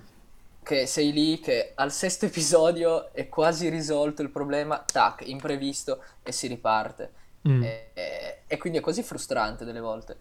Che 0.62 0.86
sei 0.86 1.12
lì 1.12 1.40
che 1.40 1.72
al 1.76 1.90
sesto 1.90 2.26
episodio 2.26 3.10
è 3.14 3.26
quasi 3.30 3.70
risolto 3.70 4.20
il 4.20 4.28
problema, 4.28 4.78
tac, 4.84 5.22
imprevisto 5.26 6.02
e 6.22 6.30
si 6.30 6.46
riparte. 6.46 7.12
Mm. 7.48 7.62
E, 7.62 7.90
e- 7.94 8.42
e 8.46 8.56
quindi 8.58 8.78
è 8.78 8.80
così 8.82 9.02
frustrante 9.02 9.64
delle 9.64 9.80
volte. 9.80 10.16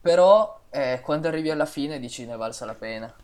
Però 0.00 0.62
eh, 0.70 1.00
quando 1.02 1.28
arrivi 1.28 1.50
alla 1.50 1.66
fine 1.66 1.98
dici 1.98 2.24
ne 2.26 2.34
è 2.34 2.36
valsa 2.36 2.64
la 2.64 2.74
pena. 2.74 3.14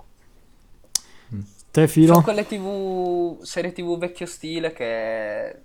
Te, 1.71 1.87
Filo? 1.89 2.13
Sono 2.15 2.23
quelle 2.23 2.47
TV, 2.47 3.43
serie 3.43 3.73
TV 3.73 3.99
vecchio 3.99 4.27
stile 4.27 4.73
che 4.73 5.63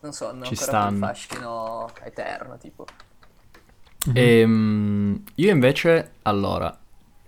non 0.00 0.12
so, 0.12 0.28
hanno 0.28 0.44
Ci 0.44 0.54
ancora 0.54 0.70
stanno. 0.70 0.98
quel 0.98 1.08
fascino 1.10 1.90
eterno, 2.02 2.58
tipo. 2.58 2.86
Mhm. 4.06 4.12
Ehm, 4.16 5.24
io 5.34 5.50
invece, 5.50 6.12
allora, 6.22 6.76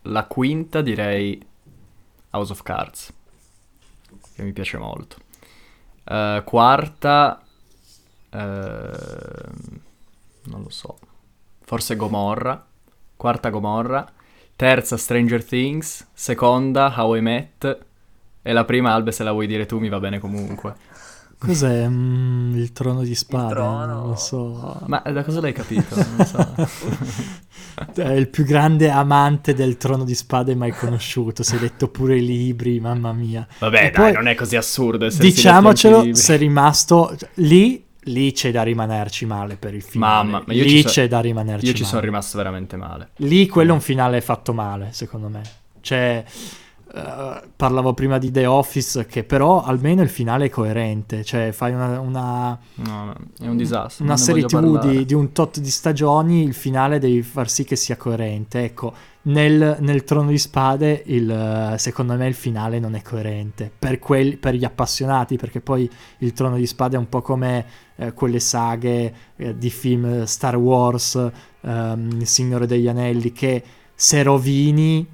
la 0.03 0.25
quinta 0.25 0.81
direi 0.81 1.41
House 2.31 2.53
of 2.53 2.63
Cards, 2.63 3.13
che 4.35 4.43
mi 4.43 4.53
piace 4.53 4.79
molto. 4.79 5.17
Eh, 6.05 6.43
quarta, 6.45 7.41
ehm, 8.31 9.81
non 10.45 10.63
lo 10.63 10.71
so, 10.71 10.99
forse 11.61 11.95
Gomorra. 11.97 12.67
Quarta 13.17 13.51
Gomorra. 13.51 14.13
Terza 14.57 14.97
Stranger 14.97 15.45
Things. 15.45 16.07
Seconda 16.13 16.93
How 16.97 17.17
I 17.17 17.21
Met. 17.21 17.79
E 18.43 18.53
la 18.53 18.65
prima, 18.65 18.93
Albe, 18.93 19.13
se 19.13 19.23
la 19.23 19.33
vuoi 19.33 19.47
dire 19.47 19.67
tu, 19.67 19.79
mi 19.79 19.89
va 19.89 20.01
bene 20.01 20.19
comunque. 20.19 20.75
Cos'è 21.39 21.89
mm, 21.89 22.55
il 22.55 22.73
trono 22.73 23.03
di 23.03 23.17
spade? 23.17 23.55
trono? 23.55 23.87
Non 23.87 24.09
lo 24.11 24.15
so. 24.15 24.81
Ma 24.87 25.03
da 25.05 25.25
cosa 25.25 25.41
l'hai 25.41 25.53
capito? 25.53 25.97
Non 25.97 26.15
lo 26.17 26.25
so. 26.25 26.55
È 28.01 28.13
il 28.13 28.29
più 28.29 28.45
grande 28.45 28.91
amante 28.91 29.55
del 29.55 29.77
trono 29.77 30.05
di 30.05 30.15
spade 30.15 30.55
mai 30.55 30.71
conosciuto. 30.71 31.43
Si 31.43 31.57
è 31.57 31.59
letto 31.59 31.89
pure 31.89 32.17
i 32.17 32.25
libri, 32.25 32.79
mamma 32.79 33.13
mia. 33.13 33.47
Vabbè, 33.59 33.87
E 33.87 33.91
dai, 33.91 33.93
poi, 33.93 34.13
non 34.13 34.29
è 34.29 34.35
così 34.35 34.57
assurdo 34.57 35.09
Diciamocelo, 35.09 36.15
sei 36.15 36.39
rimasto 36.39 37.17
lì. 37.35 37.85
Lì 38.07 38.33
c'è 38.33 38.51
da 38.51 38.63
rimanerci 38.65 39.27
male 39.27 39.57
per 39.57 39.75
il 39.75 39.83
finale. 39.83 40.25
Mamma, 40.25 40.43
ma 40.47 40.53
io 40.53 40.65
lì 40.65 40.71
ci 40.71 40.83
so- 40.83 40.89
c'è 40.89 41.09
da 41.09 41.21
rimanerci 41.21 41.67
Io 41.67 41.73
ci 41.73 41.79
male. 41.83 41.89
sono 41.91 42.01
rimasto 42.05 42.37
veramente 42.37 42.77
male. 42.77 43.11
Lì 43.17 43.47
quello 43.47 43.71
è 43.71 43.75
un 43.75 43.81
finale 43.81 44.21
fatto 44.21 44.53
male, 44.53 44.89
secondo 44.93 45.29
me. 45.29 45.43
Cioè, 45.81 46.25
eh, 46.95 47.43
parlavo 47.57 47.95
prima 47.95 48.19
di 48.19 48.31
The 48.31 48.47
Office, 48.47 49.07
che 49.07 49.25
però 49.25 49.63
almeno 49.63 50.03
il 50.03 50.09
finale 50.09 50.47
è 50.47 50.51
coerente. 50.51 51.25
Cioè, 51.25 51.53
fai 51.53 51.73
una, 51.73 51.99
una- 52.01 52.59
No, 52.75 53.15
è 53.39 53.47
un 53.47 53.57
disastro. 53.57 54.05
una 54.05 54.17
serie 54.17 54.45
TV 54.45 54.79
di, 54.81 55.05
di 55.05 55.15
un 55.15 55.33
tot 55.33 55.59
di 55.61 55.71
stagioni, 55.71 56.43
il 56.43 56.55
finale 56.55 56.99
devi 56.99 57.23
far 57.23 57.49
sì 57.49 57.65
che 57.65 57.77
sia 57.77 57.97
coerente. 57.97 58.63
Ecco, 58.65 58.93
nel, 59.23 59.77
nel 59.81 60.05
Trono 60.05 60.31
di 60.31 60.39
Spade, 60.39 61.03
il, 61.07 61.31
eh, 61.31 61.79
secondo 61.79 62.15
me 62.15 62.27
il 62.27 62.35
finale 62.35 62.79
non 62.79 62.95
è 62.95 63.03
coerente. 63.03 63.71
Per, 63.79 63.99
quelli- 63.99 64.37
per 64.37 64.55
gli 64.55 64.65
appassionati, 64.65 65.37
perché 65.37 65.61
poi 65.61 65.89
il 66.19 66.33
Trono 66.33 66.57
di 66.57 66.67
Spade 66.67 66.97
è 66.97 66.99
un 66.99 67.09
po' 67.09 67.23
come 67.23 67.65
eh, 67.97 68.13
quelle 68.13 68.41
saghe 68.41 69.15
eh, 69.37 69.57
di 69.57 69.71
film 69.71 70.25
Star 70.25 70.57
Wars, 70.57 71.15
ehm, 71.63 72.11
Il 72.21 72.27
Signore 72.27 72.67
degli 72.67 72.89
Anelli, 72.89 73.33
che 73.33 73.63
se 73.95 74.23
rovini, 74.23 75.07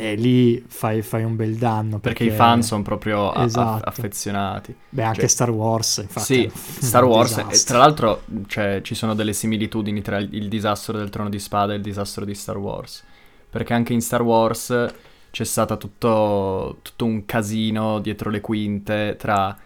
e 0.00 0.14
lì 0.14 0.64
fai, 0.68 1.02
fai 1.02 1.24
un 1.24 1.34
bel 1.34 1.56
danno. 1.56 1.98
Perché 1.98 2.22
i 2.22 2.30
fan 2.30 2.62
sono 2.62 2.82
proprio 2.82 3.32
a- 3.32 3.42
Esatto. 3.42 3.84
affezionati. 3.88 4.72
Beh, 4.90 5.02
anche 5.02 5.20
cioè- 5.20 5.28
Star 5.28 5.50
Wars, 5.50 5.96
infatti. 5.96 6.24
Sì, 6.24 6.50
Star 6.54 7.02
Wars, 7.04 7.36
e 7.38 7.64
tra 7.64 7.78
l'altro 7.78 8.22
cioè, 8.46 8.80
ci 8.82 8.94
sono 8.94 9.14
delle 9.14 9.32
similitudini 9.32 10.00
tra 10.00 10.18
il, 10.18 10.28
il 10.32 10.48
disastro 10.48 10.96
del 10.96 11.10
Trono 11.10 11.28
di 11.28 11.40
Spada 11.40 11.72
e 11.72 11.76
il 11.76 11.82
disastro 11.82 12.24
di 12.24 12.34
Star 12.36 12.58
Wars. 12.58 13.02
Perché 13.50 13.74
anche 13.74 13.92
in 13.92 14.00
Star 14.00 14.22
Wars 14.22 14.86
c'è 15.30 15.44
stato 15.44 15.76
tutto, 15.78 16.78
tutto 16.82 17.04
un 17.04 17.24
casino 17.24 17.98
dietro 17.98 18.30
le 18.30 18.40
quinte 18.40 19.16
tra 19.18 19.56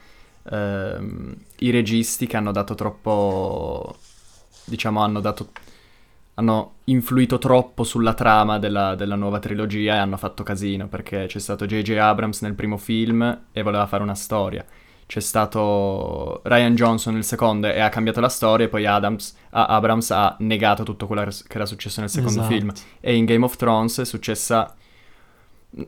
ehm, 0.51 1.37
i 1.59 1.70
registi 1.70 2.26
che 2.26 2.39
hanno 2.39 2.53
dato 2.53 2.74
troppo, 2.74 3.97
diciamo, 4.64 5.01
hanno 5.03 5.20
dato... 5.20 5.51
Hanno 6.35 6.76
influito 6.85 7.39
troppo 7.39 7.85
sulla 7.85 8.14
trama 8.14 8.59
della, 8.59 8.95
della 8.95 9.16
nuova 9.16 9.39
trilogia 9.39 9.95
e 9.95 9.99
hanno 9.99 10.16
fatto 10.16 10.43
casino 10.43 10.89
perché 10.89 11.26
c'è 11.26 11.39
stato 11.39 11.66
J.J. 11.66 11.91
Abrams 11.99 12.41
nel 12.43 12.55
primo 12.55 12.78
film 12.78 13.41
e 13.53 13.62
voleva 13.62 13.87
fare 13.87 14.03
una 14.03 14.14
storia 14.14 14.64
c'è 15.12 15.20
stato 15.20 16.41
Ryan 16.45 16.74
Johnson 16.74 17.12
nel 17.12 17.24
secondo 17.24 17.66
e 17.66 17.80
ha 17.80 17.91
cambiato 17.91 18.20
la 18.20 18.30
storia 18.30 18.64
e 18.64 18.68
poi 18.70 18.87
Adams, 18.87 19.37
a- 19.51 19.66
Abrams 19.66 20.11
ha 20.11 20.37
negato 20.39 20.85
tutto 20.85 21.07
quello 21.07 21.22
che 21.24 21.55
era 21.55 21.66
successo 21.66 22.01
nel 22.01 22.09
secondo 22.09 22.41
Esatto. 22.41 22.55
film. 22.55 22.72
E 22.99 23.14
in 23.14 23.26
Game 23.26 23.45
of 23.45 23.57
Thrones 23.57 24.01
è 24.01 24.05
successa 24.07 24.74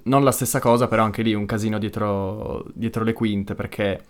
non 0.05 0.25
la 0.25 0.31
stessa 0.33 0.61
cosa, 0.61 0.89
però 0.89 1.05
anche 1.05 1.23
lì 1.23 1.33
un 1.33 1.47
casino 1.47 1.79
dietro, 1.79 2.65
dietro 2.75 3.03
le 3.03 3.15
quinte 3.15 3.55
perché, 3.55 4.05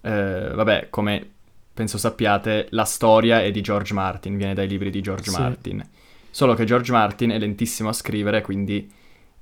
eh, 0.00 0.50
vabbè, 0.54 0.88
come 0.88 1.33
penso 1.74 1.98
sappiate, 1.98 2.68
la 2.70 2.84
storia 2.84 3.42
è 3.42 3.50
di 3.50 3.60
George 3.60 3.92
Martin, 3.92 4.36
viene 4.36 4.54
dai 4.54 4.68
libri 4.68 4.90
di 4.90 5.00
George 5.00 5.30
Sì. 5.30 5.40
Martin. 5.40 5.86
Solo 6.30 6.54
che 6.54 6.64
George 6.64 6.92
Martin 6.92 7.30
è 7.30 7.38
lentissimo 7.38 7.88
a 7.88 7.92
scrivere, 7.92 8.40
quindi 8.40 8.90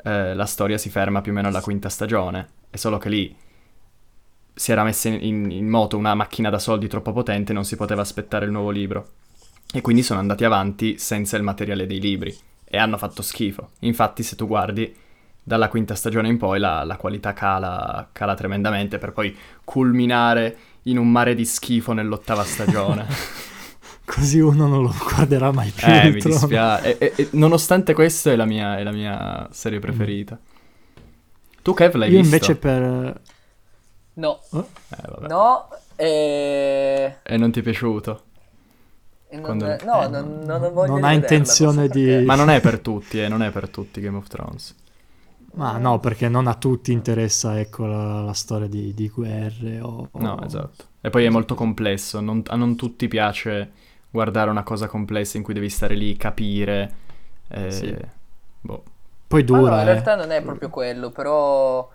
eh, 0.04 0.34
la 0.34 0.46
storia 0.46 0.78
si 0.78 0.90
ferma 0.90 1.20
più 1.20 1.32
o 1.32 1.34
meno 1.34 1.48
alla 1.48 1.60
quinta 1.60 1.88
stagione. 1.88 2.48
È 2.70 2.76
solo 2.76 2.98
che 2.98 3.08
lì 3.08 3.36
si 4.54 4.72
era 4.72 4.84
messa 4.84 5.08
in, 5.08 5.50
in- 5.50 5.68
moto 5.68 5.96
una 5.96 6.14
macchina 6.14 6.50
da 6.50 6.58
soldi 6.58 6.88
troppo 6.88 7.12
potente 7.12 7.52
non 7.52 7.64
si 7.64 7.76
poteva 7.76 8.02
aspettare 8.02 8.44
il 8.44 8.50
nuovo 8.50 8.70
libro. 8.70 9.08
E 9.72 9.80
quindi 9.80 10.02
sono 10.02 10.20
andati 10.20 10.44
avanti 10.44 10.98
senza 10.98 11.36
il 11.36 11.42
materiale 11.42 11.86
dei 11.86 12.00
libri 12.00 12.34
e 12.64 12.76
hanno 12.76 12.98
fatto 12.98 13.22
schifo. 13.22 13.70
Infatti, 13.80 14.22
se 14.22 14.36
tu 14.36 14.46
guardi 14.46 14.94
dalla 15.42 15.68
quinta 15.68 15.94
stagione 15.94 16.28
in 16.28 16.36
poi, 16.36 16.58
la, 16.58 16.84
la 16.84 16.96
qualità 16.96 17.32
cala, 17.32 18.08
cala 18.12 18.34
tremendamente 18.34 18.98
per 18.98 19.12
poi 19.12 19.34
culminare 19.64 20.56
in 20.84 20.98
un 20.98 21.10
mare 21.10 21.34
di 21.34 21.44
schifo 21.44 21.92
nell'ottava 21.92 22.44
stagione. 22.44 23.06
Così 24.04 24.40
uno 24.40 24.66
non 24.66 24.82
lo 24.82 24.94
guarderà 24.98 25.52
mai 25.52 25.70
più. 25.70 25.86
eh, 25.86 26.10
mi 26.10 26.18
trono. 26.20 26.34
dispiace. 26.36 26.98
E, 26.98 27.12
e- 27.16 27.28
nonostante 27.32 27.94
questo, 27.94 28.30
è 28.30 28.36
la 28.36 28.44
mia, 28.44 28.76
è 28.78 28.82
la 28.82 28.92
mia 28.92 29.48
serie 29.52 29.78
preferita. 29.78 30.38
Tu, 31.62 31.72
Kev, 31.74 31.94
l'hai 31.94 32.10
Io 32.10 32.18
visto? 32.18 32.34
invece 32.34 32.56
per... 32.56 33.20
No, 34.14 34.40
oh, 34.50 34.68
Eh, 34.90 35.08
vabbè. 35.08 35.28
no, 35.28 35.68
e... 35.96 37.16
E 37.22 37.36
non 37.36 37.50
ti 37.52 37.60
è 37.60 37.62
piaciuto? 37.62 38.22
non- 39.30 39.40
Quando- 39.40 39.66
no, 39.84 40.04
eh, 40.04 40.08
non, 40.08 40.40
non 40.44 40.72
voglio 40.74 40.92
non 40.92 41.04
ha 41.04 41.12
intenzione 41.12 41.82
non 41.86 41.88
di- 41.88 42.04
perché. 42.04 42.24
Ma 42.24 42.34
non 42.34 42.50
è 42.50 42.60
per 42.60 42.80
tutti, 42.80 43.22
eh, 43.22 43.28
non 43.28 43.42
è 43.42 43.50
per 43.50 43.68
tutti 43.70 44.00
Game 44.02 44.16
of 44.18 44.26
Thrones. 44.26 44.74
Ma 45.54 45.76
no, 45.76 46.00
perché 46.00 46.28
non 46.30 46.46
a 46.46 46.54
tutti 46.54 46.92
interessa, 46.92 47.60
ecco, 47.60 47.84
la, 47.86 48.22
la 48.22 48.32
storia 48.32 48.68
di, 48.68 48.94
di 48.94 49.08
guerre 49.10 49.80
o... 49.80 50.08
No, 50.14 50.40
o- 50.40 50.42
esatto. 50.42 50.84
E 51.00 51.10
poi 51.10 51.24
è 51.24 51.28
molto 51.28 51.54
complesso, 51.54 52.20
non- 52.20 52.42
a 52.46 52.56
non 52.56 52.76
tutti 52.76 53.08
piace 53.08 53.72
guardare 54.10 54.50
una 54.50 54.62
cosa 54.62 54.86
complessa 54.86 55.36
in 55.36 55.42
cui 55.42 55.52
devi 55.54 55.68
stare 55.68 55.94
lì, 55.94 56.16
capire. 56.16 56.94
eh, 57.48 57.68
Sì. 57.68 57.96
boh. 58.60 58.84
Poi 59.26 59.44
Ma 59.50 59.60
no, 59.60 59.66
dura, 59.66 59.78
in 59.78 59.84
eh. 59.84 59.84
realtà 59.84 60.14
non 60.16 60.30
è 60.30 60.42
proprio 60.42 60.70
quello, 60.70 61.10
però 61.10 61.88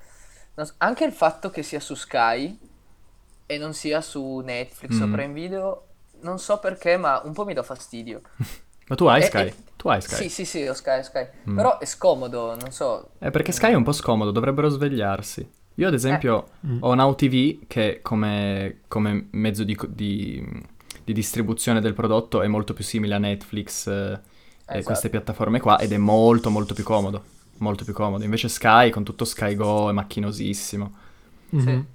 non 0.55 0.65
so- 0.65 0.75
anche 0.77 1.05
il 1.05 1.11
fatto 1.13 1.49
che 1.49 1.63
sia 1.63 1.79
su 1.79 1.95
Sky 1.95 2.57
e 3.45 3.57
non 3.57 3.73
sia 3.73 4.01
su 4.01 4.39
Netflix 4.39 4.99
o 4.99 5.07
Mm. 5.07 5.09
Prime 5.09 5.33
Video, 5.33 5.87
non 6.21 6.39
so 6.39 6.59
perché, 6.59 6.97
ma 6.97 7.21
un 7.23 7.33
po' 7.33 7.45
mi 7.45 7.53
dà 7.53 7.63
fastidio. 7.63 8.21
Ma 8.89 8.95
tu 8.95 9.05
hai 9.07 9.21
Eh, 9.21 9.23
Sky? 9.23 9.47
eh, 9.47 9.55
Tu 9.77 9.87
hai 9.89 10.01
Sky? 10.01 10.15
Sì, 10.15 10.29
sì, 10.29 10.45
sì, 10.45 10.67
ho 10.67 10.73
Sky, 10.73 10.99
ho 10.99 11.03
Sky. 11.03 11.27
Mm. 11.49 11.55
Però 11.55 11.77
è 11.79 11.85
scomodo, 11.85 12.55
non 12.59 12.71
so. 12.71 13.11
Eh, 13.19 13.29
perché 13.31 13.51
Sky 13.51 13.71
è 13.71 13.75
un 13.75 13.83
po' 13.83 13.91
scomodo, 13.93 14.31
dovrebbero 14.31 14.69
svegliarsi. 14.69 15.47
Io, 15.75 15.87
ad 15.87 15.93
esempio, 15.93 16.47
Mm. 16.65 16.77
ho 16.81 16.93
Now 16.95 17.13
TV 17.15 17.59
che 17.67 17.99
come, 18.01 18.79
come 18.87 19.27
mezzo 19.31 19.63
di, 19.63 19.77
di- 19.89 20.43
di 21.03 21.13
distribuzione 21.13 21.79
del 21.79 21.93
prodotto 21.93 22.41
è 22.41 22.47
molto 22.47 22.73
più 22.73 22.83
simile 22.83 23.13
a 23.13 23.19
Netflix 23.19 23.87
eh, 23.87 23.91
e 23.91 24.19
Esatto. 24.65 24.83
queste 24.83 25.09
piattaforme 25.09 25.59
qua 25.61 25.77
ed 25.79 25.91
è 25.93 25.97
molto 25.97 26.49
molto 26.49 26.73
più 26.73 26.83
comodo. 26.83 27.23
Molto 27.59 27.83
più 27.83 27.93
comodo. 27.93 28.23
Invece 28.23 28.49
Sky 28.49 28.89
con 28.89 29.03
tutto 29.03 29.23
Sky 29.25 29.55
Go 29.55 29.89
è 29.89 29.93
macchinosissimo. 29.93 30.91
Mhm. 31.51 31.85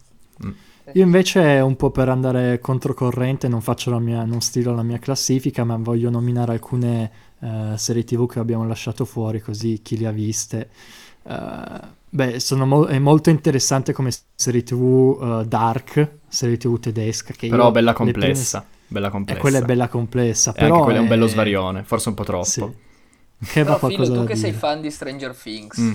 Mm. 0.47 0.51
Io 0.93 1.03
invece, 1.05 1.41
un 1.61 1.77
po' 1.77 1.91
per 1.91 2.09
andare 2.09 2.59
controcorrente, 2.59 3.49
non 3.49 3.61
faccio 3.63 3.91
la 3.91 3.99
mia, 3.99 4.25
non 4.25 4.41
stilo 4.41 4.75
la 4.75 4.83
mia 4.83 4.99
classifica, 4.99 5.65
ma 5.65 5.77
voglio 5.77 6.11
nominare 6.11 6.53
alcune 6.53 7.11
eh, 7.41 7.73
serie 7.77 8.05
TV 8.05 8.27
che 8.29 8.39
abbiamo 8.41 8.67
lasciato 8.67 9.05
fuori, 9.05 9.41
così 9.41 9.81
chi 9.83 9.97
le 9.99 10.07
ha 10.09 10.11
viste. 10.11 10.69
Eh, 11.23 11.81
beh, 12.09 12.41
sono 12.41 12.67
mo- 12.67 12.87
è 12.87 12.99
molto 12.99 13.31
interessante 13.31 13.93
come 13.93 14.11
serie 14.35 14.63
TV 14.65 15.19
eh, 15.43 15.47
Dark, 15.47 16.11
serie 16.29 16.57
TV 16.57 16.79
tedesca. 16.81 17.33
Che 17.33 17.49
Però 17.49 17.67
io 17.67 17.71
bella 17.71 17.91
le 17.91 17.97
prime- 17.97 18.13
complessa. 18.13 18.65
Bella 18.89 19.09
complessa. 19.11 19.39
E 19.39 19.41
quella 19.41 19.59
è 19.59 19.63
bella 19.63 19.89
complessa, 19.89 20.51
E 20.51 20.55
però 20.55 20.73
anche 20.75 20.85
quello 20.85 20.99
è 20.99 21.03
un 21.03 21.09
bello 21.09 21.27
svarione, 21.27 21.83
forse 21.85 22.09
un 22.11 22.15
po' 22.15 22.25
troppo. 22.25 22.45
Sì. 22.45 22.61
Che 23.43 23.65
Però 23.65 23.77
Filo, 23.89 24.05
tu 24.13 24.25
che 24.25 24.37
sei 24.37 24.51
dire. 24.51 24.59
fan 24.59 24.81
di 24.81 24.91
Stranger 24.91 25.35
Things, 25.35 25.79
Mm. 25.81 25.93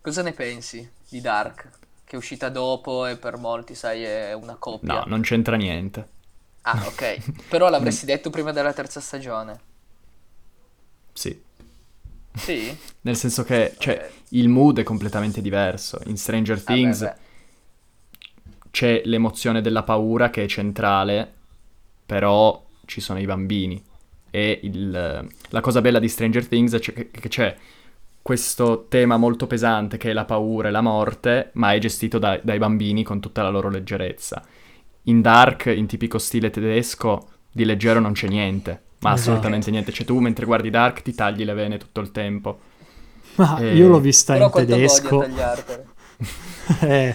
cosa 0.00 0.22
ne 0.22 0.32
pensi 0.32 0.88
di 1.08 1.20
Dark? 1.20 1.68
Che 2.04 2.14
è 2.14 2.16
uscita 2.16 2.48
dopo 2.50 3.06
e 3.06 3.16
per 3.16 3.36
molti, 3.38 3.74
sai, 3.74 4.02
è 4.02 4.32
una 4.34 4.56
coppia. 4.56 5.00
No, 5.00 5.04
non 5.06 5.22
c'entra 5.22 5.56
niente. 5.56 6.08
Ah, 6.62 6.84
ok. 6.86 7.46
Però 7.48 7.68
l'avresti 7.68 8.04
detto 8.06 8.30
prima 8.30 8.52
della 8.52 8.72
terza 8.72 9.00
stagione. 9.00 9.60
Sì. 11.12 11.42
Sì? 12.34 12.76
Nel 13.02 13.16
senso 13.16 13.44
che, 13.44 13.74
cioè, 13.78 13.94
Ok. 13.96 14.12
il 14.30 14.48
mood 14.48 14.78
è 14.80 14.82
completamente 14.82 15.40
diverso. 15.40 16.00
In 16.06 16.16
Stranger 16.16 16.62
Things 16.62 17.00
beh. 17.00 17.14
c'è 18.70 19.02
l'emozione 19.04 19.60
della 19.60 19.82
paura 19.82 20.30
che 20.30 20.44
è 20.44 20.46
centrale, 20.46 21.32
però 22.04 22.62
ci 22.86 23.00
sono 23.00 23.18
i 23.20 23.24
bambini. 23.26 23.82
E 24.30 24.60
il- 24.64 25.28
la 25.48 25.60
cosa 25.60 25.80
bella 25.80 25.98
di 26.00 26.08
Stranger 26.08 26.46
Things 26.48 26.72
è 26.74 26.80
che 26.80 27.28
c'è 27.28 27.56
questo 28.24 28.86
tema 28.88 29.18
molto 29.18 29.46
pesante 29.46 29.98
che 29.98 30.08
è 30.08 30.12
la 30.14 30.24
paura 30.24 30.68
e 30.68 30.70
la 30.70 30.80
morte, 30.80 31.50
ma 31.54 31.74
è 31.74 31.78
gestito 31.78 32.18
dai- 32.18 32.40
dai 32.42 32.56
bambini 32.56 33.02
con 33.02 33.20
tutta 33.20 33.42
la 33.42 33.50
loro 33.50 33.68
leggerezza. 33.68 34.42
In 35.02 35.20
Dark, 35.20 35.66
in 35.66 35.84
tipico 35.84 36.16
stile 36.16 36.48
tedesco, 36.48 37.28
di 37.52 37.66
leggero 37.66 38.00
non 38.00 38.12
c'è 38.12 38.26
niente, 38.26 38.70
ma 39.00 39.12
Esatto. 39.12 39.30
assolutamente 39.30 39.70
niente. 39.70 39.92
Cioè 39.92 40.06
tu 40.06 40.18
mentre 40.20 40.46
guardi 40.46 40.70
Dark 40.70 41.02
ti 41.02 41.12
tagli 41.14 41.44
le 41.44 41.52
vene 41.52 41.76
tutto 41.76 42.00
il 42.00 42.10
tempo. 42.12 42.58
Ma 43.34 43.58
Eh, 43.58 43.74
io 43.76 43.88
l'ho 43.88 44.00
vista 44.00 44.32
Però 44.32 44.46
in 44.46 44.52
tedesco. 44.66 45.26
Eh, 46.80 47.14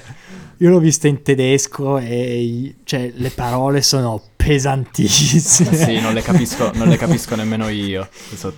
io 0.57 0.70
l'ho 0.70 0.78
vista 0.78 1.07
in 1.07 1.24
tedesco 1.24 1.97
e 1.97 2.76
cioè, 2.84 3.12
le 3.16 3.32
parole 3.32 3.82
sono 3.82 4.22
pesantissime. 4.50 5.76
Sì, 5.76 6.00
non 6.00 6.14
le 6.14 6.22
capisco, 6.22 6.72
non 6.74 6.88
le 6.88 6.97
capisco 6.97 7.36
nemmeno 7.36 7.68
io. 7.70 8.08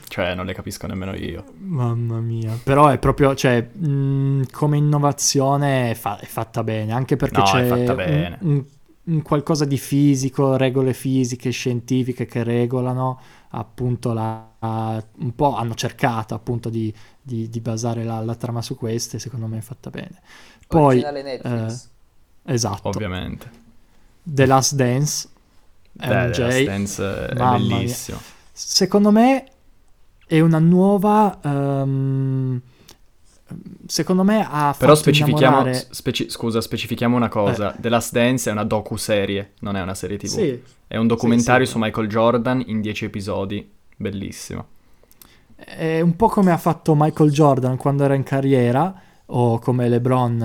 Cioè, 0.08 0.36
non 0.36 0.46
le 0.46 0.54
capisco 0.54 0.88
nemmeno 0.88 1.14
io. 1.14 1.44
Mamma 1.58 2.20
mia. 2.20 2.58
Però 2.64 2.88
è 2.88 2.98
proprio, 2.98 3.36
cioè, 3.36 3.62
mh, 3.62 4.44
come 4.52 4.78
innovazione 4.78 5.92
è, 5.92 5.94
fa- 5.96 6.18
è 6.20 6.26
fatta 6.26 6.64
bene, 6.64 6.94
anche 6.94 7.18
perché 7.18 7.39
No, 7.39 7.44
è 7.46 7.50
c'è 7.50 7.66
fatta 7.68 7.92
un- 7.92 7.96
bene. 7.98 8.38
Un, 8.42 8.64
un 9.04 9.22
qualcosa 9.22 9.66
di 9.66 9.78
fisico, 9.78 10.56
regole 10.56 10.94
fisiche, 10.94 11.50
scientifiche 11.50 12.26
che 12.26 12.44
regolano 12.44 13.20
appunto 13.50 14.14
la... 14.14 14.48
un 14.62 15.36
po' 15.36 15.56
hanno 15.56 15.74
cercato 15.74 16.34
appunto 16.36 16.70
di, 16.70 16.94
di- 17.22 17.50
di 17.50 17.60
basare 17.60 18.06
la, 18.06 18.22
la 18.22 18.36
trama 18.36 18.62
su 18.62 18.78
queste, 18.78 19.20
secondo 19.20 19.48
me 19.48 19.58
è 19.58 19.62
fatta 19.62 19.89
bene. 19.89 20.22
Poi, 20.68 21.04
Originale 21.04 21.22
Netflix. 21.22 21.89
esatto, 22.46 22.88
Ovviamente. 22.88 23.50
The 24.24 24.46
Last 24.46 24.76
Dance 24.76 25.28
è 26.00 26.08
Dai, 26.08 26.26
un 26.28 26.32
The 26.32 26.42
Last 26.42 26.58
J. 26.60 26.66
Dance 26.66 27.26
è 27.28 27.34
Mamma 27.36 27.58
mia. 27.58 27.76
bellissimo. 27.78 28.20
Secondo 28.52 29.12
me 29.12 29.46
è 30.28 30.39
una 30.39 30.60
nuova. 30.60 31.39
ehm, 31.44 32.62
secondo 33.86 34.24
me 34.24 34.48
ha 34.50 34.74
Però 34.78 34.96
specifichiamo, 34.96 35.58
innamorare- 35.60 35.88
speci- 35.92 36.30
scusa, 36.30 36.62
specifichiamo 36.62 37.16
una 37.18 37.28
cosa. 37.28 37.76
The 37.78 37.89
Last 37.89 38.14
Dance 38.14 38.50
è 38.50 38.54
una 38.54 38.64
docu-serie, 38.64 39.54
non 39.60 39.76
è 39.76 39.82
una 39.82 39.94
serie 39.96 40.18
TV. 40.18 40.28
Sì, 40.28 40.64
È 40.88 40.98
un 40.98 41.08
documentario 41.08 41.66
sì. 41.66 41.72
su 41.74 41.78
Michael 41.80 42.08
Jordan 42.08 42.64
in 42.66 42.82
10 42.82 43.06
episodi. 43.06 43.70
Bellissimo. 43.98 44.68
è 45.56 46.02
un 46.02 46.16
po' 46.16 46.28
come 46.28 46.52
ha 46.52 46.58
fatto 46.58 46.96
Michael 46.98 47.30
Jordan 47.32 47.78
quando 47.78 48.04
era 48.04 48.16
in 48.16 48.24
carriera, 48.24 48.94
o 49.34 49.60
come 49.60 49.88
LeBron 49.88 50.42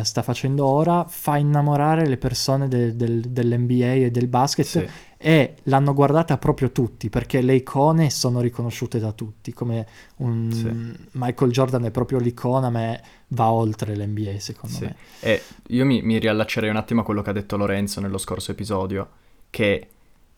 eh, 0.00 0.04
sta 0.04 0.22
facendo 0.22 0.66
ora, 0.66 1.04
fa 1.08 1.36
innamorare 1.38 2.06
le 2.06 2.18
persone 2.18 2.68
del- 2.68 2.94
del- 2.94 3.20
dell'NBA 3.22 3.92
e 3.94 4.10
del 4.10 4.28
basket. 4.28 4.66
Sì. 4.66 4.86
E 5.16 5.54
l'hanno 5.64 5.94
guardata 5.94 6.36
proprio 6.38 6.70
tutti 6.70 7.08
perché 7.08 7.40
le 7.40 7.54
icone 7.54 8.10
sono 8.10 8.40
riconosciute 8.40 8.98
da 8.98 9.12
tutti. 9.12 9.52
Come 9.52 9.86
un 10.16 10.52
Sì. 10.52 11.08
Michael 11.12 11.50
Jordan 11.50 11.84
è 11.86 11.90
proprio 11.90 12.18
l'icona, 12.18 12.68
ma 12.70 12.80
è- 12.80 13.00
va 13.28 13.50
oltre 13.50 13.96
l'NBA, 13.96 14.38
secondo 14.38 14.76
Sì. 14.76 14.84
me. 14.84 14.96
E 15.20 15.42
io 15.68 15.84
mi, 15.86 16.02
mi 16.02 16.18
riallaccerei 16.18 16.68
un 16.70 16.76
attimo 16.76 17.00
a 17.00 17.04
quello 17.04 17.22
che 17.22 17.30
ha 17.30 17.34
detto 17.34 17.56
Lorenzo 17.56 18.00
nello 18.00 18.18
scorso 18.18 18.50
episodio, 18.52 19.08
che 19.50 19.88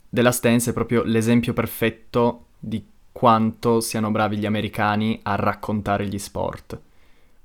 The 0.08 0.22
Last 0.22 0.42
Dance 0.42 0.70
è 0.70 0.72
proprio 0.72 1.02
l'esempio 1.02 1.52
perfetto 1.52 2.44
di 2.58 2.84
quanto 3.12 3.80
siano 3.80 4.10
bravi 4.12 4.36
gli 4.38 4.46
americani 4.46 5.18
a 5.24 5.34
raccontare 5.34 6.06
gli 6.06 6.18
sport. 6.18 6.78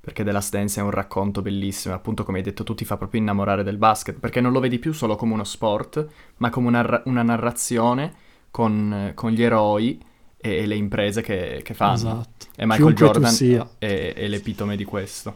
Perché 0.06 0.22
The 0.22 0.30
Last 0.30 0.52
Dance 0.52 0.78
è 0.78 0.84
un 0.84 0.92
racconto 0.92 1.42
bellissimo, 1.42 1.92
appunto 1.92 2.22
come 2.22 2.38
hai 2.38 2.44
detto 2.44 2.62
tu 2.62 2.76
ti 2.76 2.84
fa 2.84 2.96
proprio 2.96 3.20
innamorare 3.20 3.64
del 3.64 3.76
basket, 3.76 4.20
perché 4.20 4.40
non 4.40 4.52
lo 4.52 4.60
vedi 4.60 4.78
più 4.78 4.92
solo 4.92 5.16
come 5.16 5.32
uno 5.32 5.42
sport, 5.42 6.06
ma 6.36 6.48
come 6.48 6.68
una, 6.68 7.02
una 7.06 7.22
narrazione 7.24 8.14
con, 8.52 9.10
con 9.16 9.32
gli 9.32 9.42
eroi 9.42 10.00
e, 10.36 10.58
e 10.58 10.66
le 10.66 10.76
imprese 10.76 11.22
che, 11.22 11.60
che 11.64 11.74
fanno. 11.74 11.94
Esatto. 11.94 12.46
E 12.54 12.66
Michael 12.66 12.94
Chiunque 12.94 13.20
Jordan 13.20 13.68
è, 13.78 14.12
è 14.14 14.28
l'epitome 14.28 14.76
di 14.76 14.84
questo. 14.84 15.34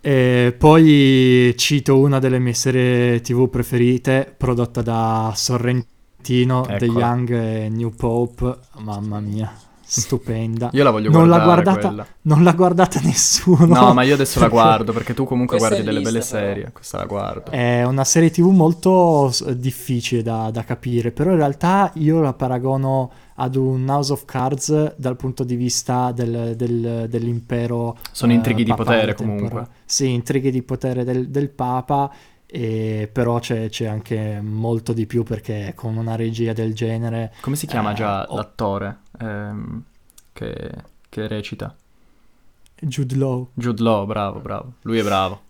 E 0.00 0.56
poi 0.56 1.52
cito 1.58 1.98
una 1.98 2.18
delle 2.18 2.38
mie 2.38 2.54
serie 2.54 3.20
TV 3.20 3.50
preferite, 3.50 4.34
prodotta 4.34 4.80
da 4.80 5.34
Sorrentino, 5.36 6.62
The 6.62 6.86
Eccola. 6.86 6.98
Young 6.98 7.30
e 7.30 7.68
New 7.68 7.90
Pope. 7.90 8.56
Mamma 8.78 9.20
mia, 9.20 9.52
stupenda. 9.90 10.68
Io 10.72 10.84
la 10.84 10.90
voglio 10.90 11.10
non 11.10 11.28
l'ha 11.28 11.38
guardare 11.38 11.62
guardata, 11.62 11.86
quella. 11.88 12.06
non 12.22 12.42
l'ha 12.42 12.52
guardata 12.52 13.00
nessuno. 13.02 13.64
No, 13.66 13.94
ma 13.94 14.02
io 14.02 14.14
adesso 14.14 14.38
la 14.38 14.48
guardo 14.48 14.92
perché 14.92 15.14
tu 15.14 15.24
comunque 15.24 15.56
Questa 15.56 15.74
guardi 15.76 15.90
delle 15.92 16.04
belle 16.04 16.18
però. 16.24 16.30
serie. 16.30 16.70
Questa 16.72 16.98
la 16.98 17.06
guardo. 17.06 17.50
È 17.50 17.84
una 17.84 18.04
serie 18.04 18.30
TV 18.30 18.46
molto 18.50 19.32
difficile 19.54 20.22
da, 20.22 20.50
da 20.50 20.64
capire, 20.64 21.10
però 21.10 21.30
in 21.30 21.36
realtà 21.38 21.90
io 21.94 22.20
la 22.20 22.34
paragono 22.34 23.10
ad 23.36 23.54
un 23.56 23.86
House 23.88 24.12
of 24.12 24.24
Cards 24.24 24.94
dal 24.96 25.16
punto 25.16 25.44
di 25.44 25.54
vista 25.54 26.12
del- 26.12 26.54
del- 26.56 27.06
dell'impero. 27.08 27.96
Sono 28.12 28.32
eh, 28.32 28.34
intrighi 28.34 28.64
di 28.64 28.70
papale 28.70 28.96
potere 28.96 29.14
comunque. 29.14 29.66
Sì, 29.84 30.10
intrighi 30.12 30.50
di 30.50 30.62
potere 30.62 31.04
del, 31.04 31.28
del 31.28 31.48
Papa, 31.48 32.10
e 32.50 33.08
però 33.12 33.38
c'è, 33.40 33.68
c'è 33.68 33.86
anche 33.86 34.40
molto 34.42 34.92
di 34.92 35.06
più 35.06 35.22
perché 35.22 35.72
con 35.76 35.96
una 35.96 36.16
regia 36.16 36.52
del 36.52 36.74
genere... 36.74 37.32
Come 37.40 37.56
si 37.56 37.66
chiama 37.66 37.92
Eh, 37.92 37.94
già 37.94 38.26
oh. 38.28 38.36
l'attore 38.36 39.00
ehm, 39.20 39.82
che, 40.32 40.70
che 41.08 41.26
recita? 41.28 41.74
Jude 42.82 43.14
Law. 43.16 43.48
Jude 43.54 43.82
Law, 43.82 44.06
bravo, 44.06 44.40
bravo. 44.40 44.72
Lui 44.82 44.98
è 44.98 45.02
bravo. 45.02 45.42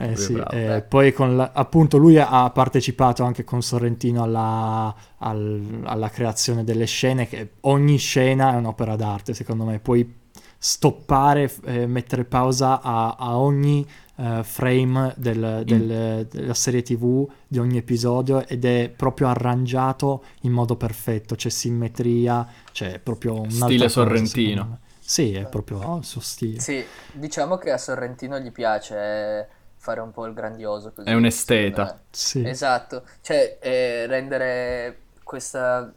Eh 0.00 0.14
Lui 0.14 0.16
sì, 0.16 0.32
bravo. 0.32 0.50
eh, 0.50 0.82
poi 0.88 1.12
con 1.12 1.36
la- 1.36 1.50
appunto 1.52 1.96
lui 1.96 2.16
ha 2.18 2.48
partecipato 2.50 3.24
anche 3.24 3.42
con 3.42 3.62
Sorrentino 3.62 4.22
alla, 4.22 4.94
al- 5.18 5.80
alla 5.84 6.08
creazione 6.08 6.62
delle 6.62 6.86
scene, 6.86 7.26
che 7.26 7.54
ogni 7.62 7.96
scena 7.96 8.52
è 8.52 8.56
un'opera 8.56 8.94
d'arte 8.94 9.34
secondo 9.34 9.64
me, 9.64 9.80
puoi 9.80 10.14
stoppare, 10.56 11.52
eh, 11.64 11.86
mettere 11.88 12.24
pausa 12.24 12.80
a, 12.80 13.16
a 13.18 13.38
ogni 13.38 13.84
eh, 14.18 14.42
frame 14.42 15.14
del- 15.16 15.62
del- 15.64 16.26
della 16.28 16.54
serie 16.54 16.82
tv, 16.82 17.28
di 17.46 17.58
ogni 17.58 17.78
episodio 17.78 18.46
ed 18.46 18.64
è 18.64 18.92
proprio 18.94 19.28
arrangiato 19.28 20.24
in 20.42 20.52
modo 20.52 20.76
perfetto, 20.76 21.34
c'è 21.36 21.48
simmetria, 21.48 22.46
c'è 22.72 22.98
proprio 22.98 23.34
un'altra 23.34 23.66
Stile 23.66 23.84
cosa, 23.84 23.88
Sorrentino. 23.90 24.64
me. 24.64 24.78
Sì, 25.00 25.32
è 25.34 25.46
proprio 25.46 25.78
oh, 25.78 25.98
il 25.98 26.04
suo 26.04 26.20
stile. 26.20 26.60
Sì, 26.60 26.84
diciamo 27.12 27.56
che 27.56 27.70
a 27.70 27.78
Sorrentino 27.78 28.38
gli 28.38 28.52
piace 28.52 28.96
eh, 28.96 29.46
fare 29.76 30.00
un 30.00 30.10
po' 30.10 30.26
il 30.26 30.34
grandioso 30.34 30.92
così. 30.92 31.08
È 31.08 31.14
un 31.14 31.24
esteta. 31.24 32.00
Sì. 32.10 32.46
Esatto, 32.46 33.04
cioè 33.22 33.58
eh, 33.60 34.06
rendere 34.06 34.98
questa, 35.22 35.90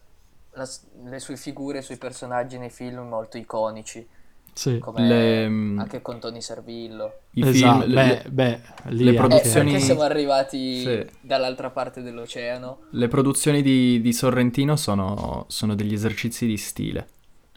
la- 0.52 0.70
le 1.04 1.20
sue 1.20 1.36
figure, 1.36 1.80
i 1.80 1.82
suoi 1.84 1.98
personaggi 1.98 2.58
nei 2.58 2.70
film 2.70 3.00
molto 3.08 3.38
iconici, 3.38 4.08
sì. 4.54 4.80
come 4.80 5.08
Le- 5.08 5.48
mm, 5.50 5.80
anche 5.80 6.02
con 6.02 6.20
Tony 6.20 6.42
Servillo. 6.42 7.20
I 7.32 7.48
Esatto, 7.48 7.82
film, 7.82 7.94
beh, 7.94 8.06
le, 8.06 8.24
beh, 8.30 8.62
lì 8.90 9.04
le 9.04 9.10
anche- 9.10 9.10
Eh, 9.10 9.14
produzioni- 9.28 9.72
perché 9.72 9.86
siamo 9.86 10.02
arrivati 10.02 10.80
Sì. 10.82 11.06
dall'altra 11.22 11.70
parte 11.70 12.02
dell'oceano. 12.02 12.80
le 12.90 13.08
produzioni 13.08 13.62
di, 13.62 14.02
di 14.02 14.14
Sorrentino 14.14 14.76
sono, 14.76 15.46
sono 15.48 15.76
degli 15.76 15.94
esercizi 15.94 16.46
di 16.46 16.58
stile. 16.58 17.08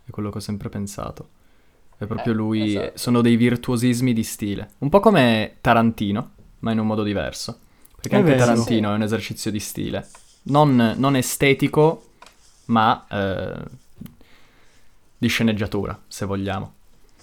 È 0.05 0.11
quello 0.11 0.31
che 0.31 0.39
ho 0.39 0.41
sempre 0.41 0.69
pensato. 0.69 1.29
È 1.97 2.07
proprio 2.07 2.33
Eh, 2.33 2.37
lui, 2.37 2.77
esatto. 2.77 2.99
sono 2.99 3.21
dei 3.21 3.37
virtuosismi 3.37 4.13
di 4.13 4.23
stile. 4.25 4.71
Un 4.79 4.89
po' 4.89 5.01
come 5.01 5.57
Tarantino, 5.61 6.31
ma 6.61 6.73
in 6.73 6.79
un 6.79 6.87
modo 6.87 7.03
diverso. 7.03 7.59
Perché 8.01 8.17
È 8.17 8.19
anche 8.19 8.33
vero. 8.33 8.45
Tarantino 8.45 8.89
Sì. 8.89 8.93
è 8.93 8.97
un 8.97 9.03
esercizio 9.03 9.51
di 9.51 9.61
stile. 9.61 10.07
Non, 10.45 10.95
non 10.99 11.17
estetico, 11.17 12.09
ma 12.67 13.07
eh, 13.11 13.63
di 15.17 15.29
sceneggiatura, 15.29 15.99
se 16.07 16.27
vogliamo. 16.27 16.74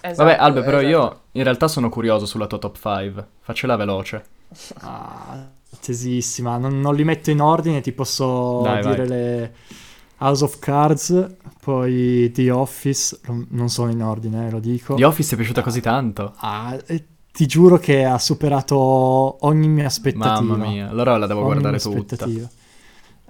Esatto, 0.02 0.24
Vabbè, 0.24 0.38
Albe, 0.39 0.62
però 0.64 0.80
esatto. 0.80 0.91
io 0.91 1.20
in 1.34 1.43
realtà 1.43 1.68
sono 1.68 1.89
curioso 1.89 2.26
sulla 2.26 2.47
tua 2.47 2.58
top 2.58 2.76
5. 2.78 3.28
Faccela 3.41 3.76
veloce. 3.76 4.26
Ah, 4.80 5.47
tesissima. 5.80 6.58
Non, 6.58 6.80
non 6.80 6.95
li 6.95 7.04
metto 7.04 7.30
in 7.30 7.41
ordine, 7.41 7.82
ti 7.82 7.91
posso 7.91 8.62
Dai, 8.64 8.82
dire 8.82 9.06
vai. 9.06 9.08
le 9.08 9.54
House 10.18 10.43
of 10.43 10.60
Cards, 10.60 11.36
poi 11.62 12.32
The 12.32 12.52
Office, 12.52 13.20
non- 13.49 13.70
sono 13.70 13.91
in 13.91 14.02
ordine, 14.04 14.47
eh, 14.47 14.52
lo 14.52 14.60
dico. 14.60 14.95
The 14.95 15.06
Office 15.06 15.34
è 15.34 15.38
piaciuta 15.38 15.62
così 15.62 15.82
tanto? 15.82 16.34
Ah, 16.38 16.78
e 16.86 17.06
ti 17.32 17.45
giuro 17.45 17.78
che 17.78 18.04
ha 18.04 18.18
superato 18.20 18.76
ogni 19.45 19.68
mia 19.68 19.86
aspettativa. 19.86 20.41
Mamma 20.41 20.58
mia, 20.68 20.89
allora 20.89 21.18
la 21.18 21.28
devo 21.28 21.39
Ogni 21.41 21.49
guardare 21.62 21.80
mia 21.84 21.95
tutta. 22.04 22.28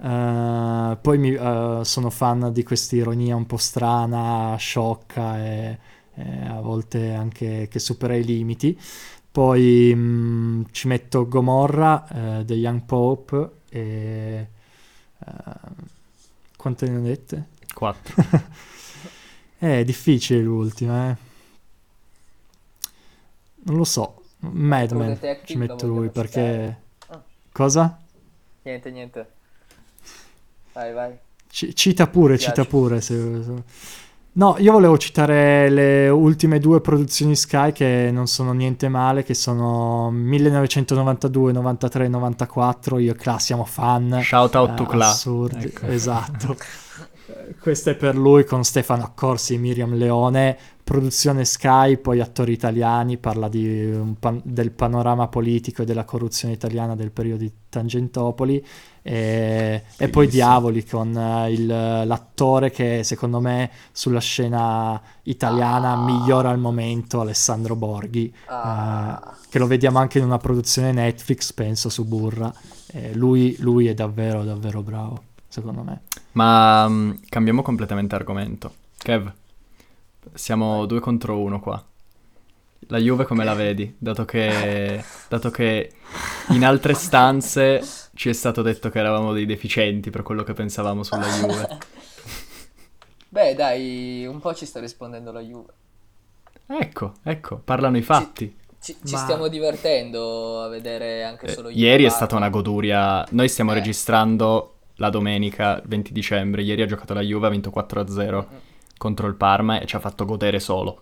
Eh, 0.04 0.96
poi 1.00 1.18
mi- 1.18 1.32
eh, 1.34 1.80
sono 1.82 2.10
fan 2.10 2.50
di 2.52 2.62
questa 2.64 2.96
ironia 2.96 3.36
un 3.36 3.46
po' 3.46 3.56
strana, 3.56 4.56
sciocca 4.58 5.38
e, 5.38 5.78
e 6.14 6.46
a 6.46 6.60
volte 6.60 7.12
anche 7.12 7.68
che 7.70 7.78
supera 7.78 8.14
i 8.16 8.24
limiti. 8.24 8.78
Poi 9.30 9.94
mh, 9.94 10.66
ci 10.72 10.86
metto 10.88 11.26
Gomorra, 11.26 12.40
eh, 12.40 12.44
The 12.44 12.54
Young 12.54 12.82
Pope 12.84 13.50
e... 13.70 14.48
eh, 15.18 15.30
quante 16.56 16.88
ne 16.88 16.96
ho 16.96 17.00
dette? 17.00 17.48
Quattro. 17.74 18.22
È 19.58 19.84
difficile 19.84 20.40
l'ultima, 20.42 21.10
eh. 21.10 21.16
Non 23.64 23.76
lo 23.76 23.84
so. 23.84 24.22
Mad 24.40 24.88
True 24.88 24.98
Men 24.98 25.08
Detective 25.14 25.46
ci 25.46 25.56
metto 25.56 25.86
lui 25.86 26.10
perché... 26.10 26.80
Ah. 27.08 27.22
Cosa? 27.52 27.98
Niente, 28.64 28.90
niente. 28.90 29.26
Vai, 30.74 30.92
vai. 30.92 31.18
C- 31.48 31.72
cita 31.74 32.06
pure, 32.06 32.38
cita 32.38 32.64
pure. 32.64 33.00
se- 33.00 33.42
se- 33.42 33.62
No, 34.34 34.56
io 34.58 34.72
volevo 34.72 34.96
citare 34.96 35.68
le 35.68 36.08
ultime 36.08 36.58
due 36.58 36.80
produzioni 36.80 37.36
Sky 37.36 37.72
che 37.72 38.08
non 38.10 38.26
sono 38.26 38.52
niente 38.52 38.88
male, 38.88 39.24
che 39.24 39.34
sono 39.34 40.10
1992, 40.10 41.52
93, 41.52 42.08
94. 42.08 42.98
Io 42.98 43.12
e 43.12 43.16
Cla 43.16 43.38
siamo 43.38 43.66
fan. 43.66 44.20
Shout 44.22 44.54
out 44.54 44.74
to 44.74 44.84
eh, 44.84 44.86
Cla. 44.86 45.08
Assurdi, 45.08 45.64
Ecco. 45.66 45.86
esatto. 45.86 46.56
Questo 47.60 47.90
è 47.90 47.94
per 47.94 48.16
lui 48.16 48.44
con 48.44 48.64
Stefano 48.64 49.04
Accorsi 49.04 49.54
e 49.54 49.58
Miriam 49.58 49.94
Leone. 49.94 50.56
Produzione 50.84 51.44
Sky, 51.44 51.96
poi 51.98 52.20
attori 52.20 52.52
italiani, 52.52 53.16
parla 53.16 53.48
di 53.48 54.14
pan- 54.18 54.40
del 54.44 54.72
panorama 54.72 55.28
politico 55.28 55.82
e 55.82 55.84
della 55.84 56.04
corruzione 56.04 56.54
italiana 56.54 56.94
del 56.96 57.10
periodo 57.12 57.42
di 57.44 57.52
Tangentopoli. 57.68 58.64
E, 59.00 59.82
e 59.96 60.08
poi. 60.08 60.26
Diavoli 60.28 60.84
con 60.84 61.16
eh, 61.16 61.50
il- 61.52 61.66
l'attore 61.66 62.70
che 62.70 63.02
secondo 63.04 63.40
me 63.40 63.70
sulla 63.92 64.20
scena 64.20 65.00
italiana 65.22 65.92
Ah. 65.92 66.04
migliora 66.04 66.50
al 66.50 66.58
momento, 66.58 67.20
Alessandro 67.20 67.74
Borghi, 67.76 68.32
Ah, 68.46 69.36
che 69.48 69.58
lo 69.58 69.66
vediamo 69.66 69.98
anche 69.98 70.18
in 70.18 70.24
una 70.24 70.38
produzione 70.38 70.92
Netflix, 70.92 71.52
penso, 71.52 71.88
su 71.88 72.04
Burra. 72.04 72.52
Eh, 72.88 73.14
lui, 73.14 73.56
lui 73.60 73.86
è 73.86 73.94
davvero, 73.94 74.44
davvero 74.44 74.82
bravo, 74.82 75.22
secondo 75.48 75.82
me. 75.82 76.00
Ma 76.32 76.86
mm, 76.88 77.10
cambiamo 77.28 77.62
completamente 77.62 78.14
argomento. 78.14 78.72
Kev, 78.98 79.32
siamo 80.34 80.86
due 80.86 81.00
contro 81.00 81.38
uno 81.40 81.60
qua. 81.60 81.82
La 82.88 82.98
Juve 82.98 83.24
come 83.24 83.44
la 83.44 83.54
vedi? 83.54 83.94
Dato 83.98 84.24
che, 84.24 85.02
dato 85.28 85.50
che 85.50 85.92
in 86.50 86.64
altre 86.64 86.94
stanze 86.94 87.80
ci 88.14 88.28
è 88.28 88.32
stato 88.32 88.60
detto 88.62 88.90
che 88.90 88.98
eravamo 88.98 89.32
dei 89.32 89.46
deficienti 89.46 90.10
per 90.10 90.22
quello 90.22 90.42
che 90.42 90.52
pensavamo 90.52 91.02
sulla 91.02 91.26
Juve. 91.26 91.78
Beh, 93.28 93.54
dai, 93.54 94.26
un 94.26 94.40
po' 94.40 94.52
ci 94.54 94.66
sta 94.66 94.80
rispondendo 94.80 95.32
la 95.32 95.40
Juve. 95.40 95.72
Ecco, 96.66 97.14
ecco, 97.22 97.58
parlano 97.58 97.96
i 97.96 98.02
fatti. 98.02 98.54
Ci, 98.80 98.96
ci 99.04 99.12
Ma- 99.14 99.18
stiamo 99.20 99.48
divertendo 99.48 100.60
a 100.62 100.68
vedere 100.68 101.22
anche 101.24 101.46
Eh, 101.46 101.52
solo 101.52 101.68
Juve. 101.70 101.80
ieri 101.80 102.04
è 102.04 102.08
stata 102.10 102.36
una 102.36 102.50
goduria. 102.50 103.24
Noi 103.30 103.48
stiamo 103.48 103.70
Eh. 103.70 103.74
registrando 103.74 104.78
la 104.96 105.08
domenica 105.08 105.80
20 105.84 106.12
dicembre. 106.12 106.62
Ieri 106.62 106.82
ha 106.82 106.86
giocato 106.86 107.14
la 107.14 107.20
Juve, 107.22 107.46
ha 107.46 107.50
vinto 107.50 107.70
4-0 107.70 108.48
Mm. 108.50 108.56
Contro 109.02 109.26
il 109.26 109.34
Parma 109.34 109.80
e 109.80 109.86
ci 109.86 109.96
ha 109.96 109.98
fatto 109.98 110.24
godere 110.24 110.60
solo. 110.60 111.00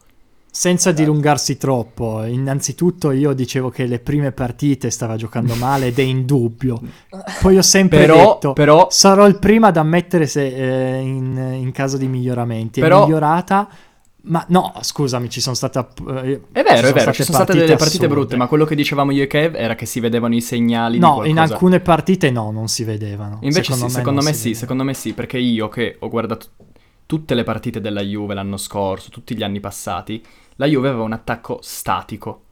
Senza 0.53 0.91
dilungarsi 0.91 1.57
troppo, 1.59 2.25
innanzitutto 2.25 3.13
io 3.13 3.35
dicevo 3.35 3.69
che 3.71 3.87
le 3.87 4.01
prime 4.01 4.33
partite 4.33 4.91
stava 4.91 5.15
giocando 5.17 5.55
male 5.55 5.89
ed 5.89 5.99
è 5.99 6.03
indubbio. 6.03 6.81
Poi 7.41 7.57
ho 7.59 7.63
sempre 7.63 7.99
Però, 8.01 8.33
detto, 8.35 8.53
però 8.55 8.89
sarò 8.91 9.29
il 9.29 9.39
primo 9.39 9.67
ad 9.67 9.77
ammettere 9.77 10.27
se 10.27 10.47
eh, 10.47 10.99
in, 11.03 11.37
in 11.61 11.71
caso 11.73 11.97
di 11.99 12.09
miglioramenti. 12.09 12.81
È 12.81 12.83
Però- 12.83 13.05
migliorata, 13.05 13.69
ma 14.23 14.45
no, 14.49 14.73
scusami, 14.81 15.31
ci 15.31 15.41
sono 15.41 15.55
state... 15.55 15.79
eh, 15.79 16.41
È 16.51 16.63
vero, 16.65 16.89
è 16.89 16.93
vero, 16.95 17.13
ci 17.13 17.23
sono 17.23 17.37
state 17.37 17.53
delle 17.53 17.77
partite 17.77 18.07
assurde. 18.07 18.09
brutte, 18.09 18.37
ma 18.37 18.49
quello 18.49 18.65
che 18.65 18.75
dicevamo 18.75 19.13
io 19.13 19.23
e 19.23 19.27
Kev 19.29 19.55
era 19.55 19.77
che 19.77 19.87
si 19.87 20.01
vedevano 20.01 20.35
i 20.35 20.41
segnali 20.41 20.99
No, 20.99 21.25
in 21.25 21.39
alcune 21.39 21.79
partite 21.79 22.33
no, 22.33 22.51
non 22.51 22.67
si 22.67 22.83
vedevano. 22.83 23.39
Invece 23.43 23.73
sì, 23.73 23.89
secondo 23.89 24.21
non 24.21 24.25
me 24.25 24.33
si 24.33 24.39
sì, 24.41 24.43
vedevano. 24.49 24.59
secondo 24.61 24.83
me 24.83 24.95
sì, 24.95 25.13
perché 25.13 25.39
io 25.39 25.69
che 25.69 25.97
ho 26.01 26.09
guardato 26.09 26.47
tutte 27.11 27.35
le 27.35 27.43
partite 27.43 27.81
della 27.81 28.03
Juve 28.03 28.35
l'anno 28.35 28.57
scorso, 28.57 29.11
tutti 29.11 29.37
gli 29.37 29.43
anni 29.43 29.59
passati, 29.59 30.25
la 30.55 30.67
Juve 30.67 30.91
aveva 30.91 31.03
un 31.03 31.11
attacco 31.13 31.59
statico. 31.61 32.43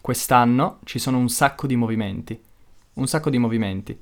Quest'anno 0.00 0.78
ci 0.84 1.00
sono 1.00 1.18
un 1.18 1.28
sacco 1.28 1.66
di 1.66 1.74
movimenti, 1.74 2.40
un 2.92 3.08
sacco 3.08 3.28
di 3.28 3.38
movimenti. 3.38 3.98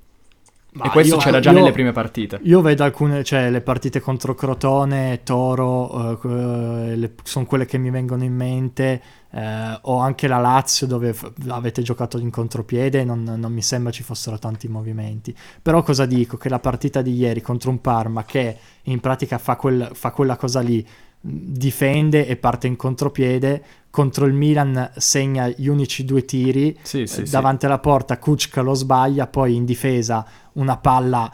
Ma 0.74 0.84
e 0.84 0.90
questo 0.90 1.14
io- 1.14 1.20
c'era 1.22 1.40
già 1.40 1.50
io- 1.50 1.60
nelle 1.60 1.72
prime 1.72 1.92
partite. 1.92 2.40
Io 2.42 2.60
vedo 2.60 2.84
alcune, 2.84 3.24
cioè 3.24 3.48
le 3.50 3.62
partite 3.62 4.00
contro 4.00 4.34
Crotone, 4.34 5.22
Toro, 5.22 6.20
eh, 6.22 6.94
le- 6.94 7.14
sono 7.22 7.46
quelle 7.46 7.64
che 7.64 7.78
mi 7.78 7.88
vengono 7.88 8.22
in 8.22 8.34
mente, 8.34 9.02
eh, 9.34 9.78
o 9.82 9.96
anche 9.98 10.28
la 10.28 10.38
Lazio 10.38 10.86
dove 10.86 11.12
f- 11.14 11.32
avete 11.48 11.82
giocato 11.82 12.18
in 12.18 12.30
contropiede 12.30 13.00
e 13.00 13.04
non, 13.04 13.22
non 13.22 13.52
mi 13.52 13.62
sembra 13.62 13.90
ci 13.90 14.02
fossero 14.02 14.38
tanti 14.38 14.68
movimenti. 14.68 15.34
Però 15.60 15.82
cosa 15.82 16.06
dico? 16.06 16.36
Che 16.36 16.48
la 16.48 16.58
partita 16.58 17.02
di 17.02 17.14
ieri 17.14 17.40
contro 17.40 17.70
un 17.70 17.80
Parma 17.80 18.24
che 18.24 18.56
in 18.84 19.00
pratica 19.00 19.38
fa, 19.38 19.56
quel- 19.56 19.90
fa 19.92 20.10
quella 20.10 20.36
cosa 20.36 20.60
lì, 20.60 20.86
difende 21.24 22.26
e 22.26 22.36
parte 22.36 22.66
in 22.66 22.76
contropiede, 22.76 23.62
contro 23.90 24.26
il 24.26 24.32
Milan 24.32 24.90
segna 24.96 25.48
gli 25.48 25.68
unici 25.68 26.04
due 26.04 26.24
tiri, 26.24 26.76
Sì, 26.82 27.06
sì, 27.06 27.22
eh, 27.22 27.26
sì. 27.26 27.30
davanti 27.30 27.66
alla 27.66 27.78
porta 27.78 28.18
Kuczka 28.18 28.60
lo 28.60 28.74
sbaglia, 28.74 29.28
poi 29.28 29.54
in 29.54 29.64
difesa 29.64 30.26
una 30.54 30.76
palla, 30.76 31.32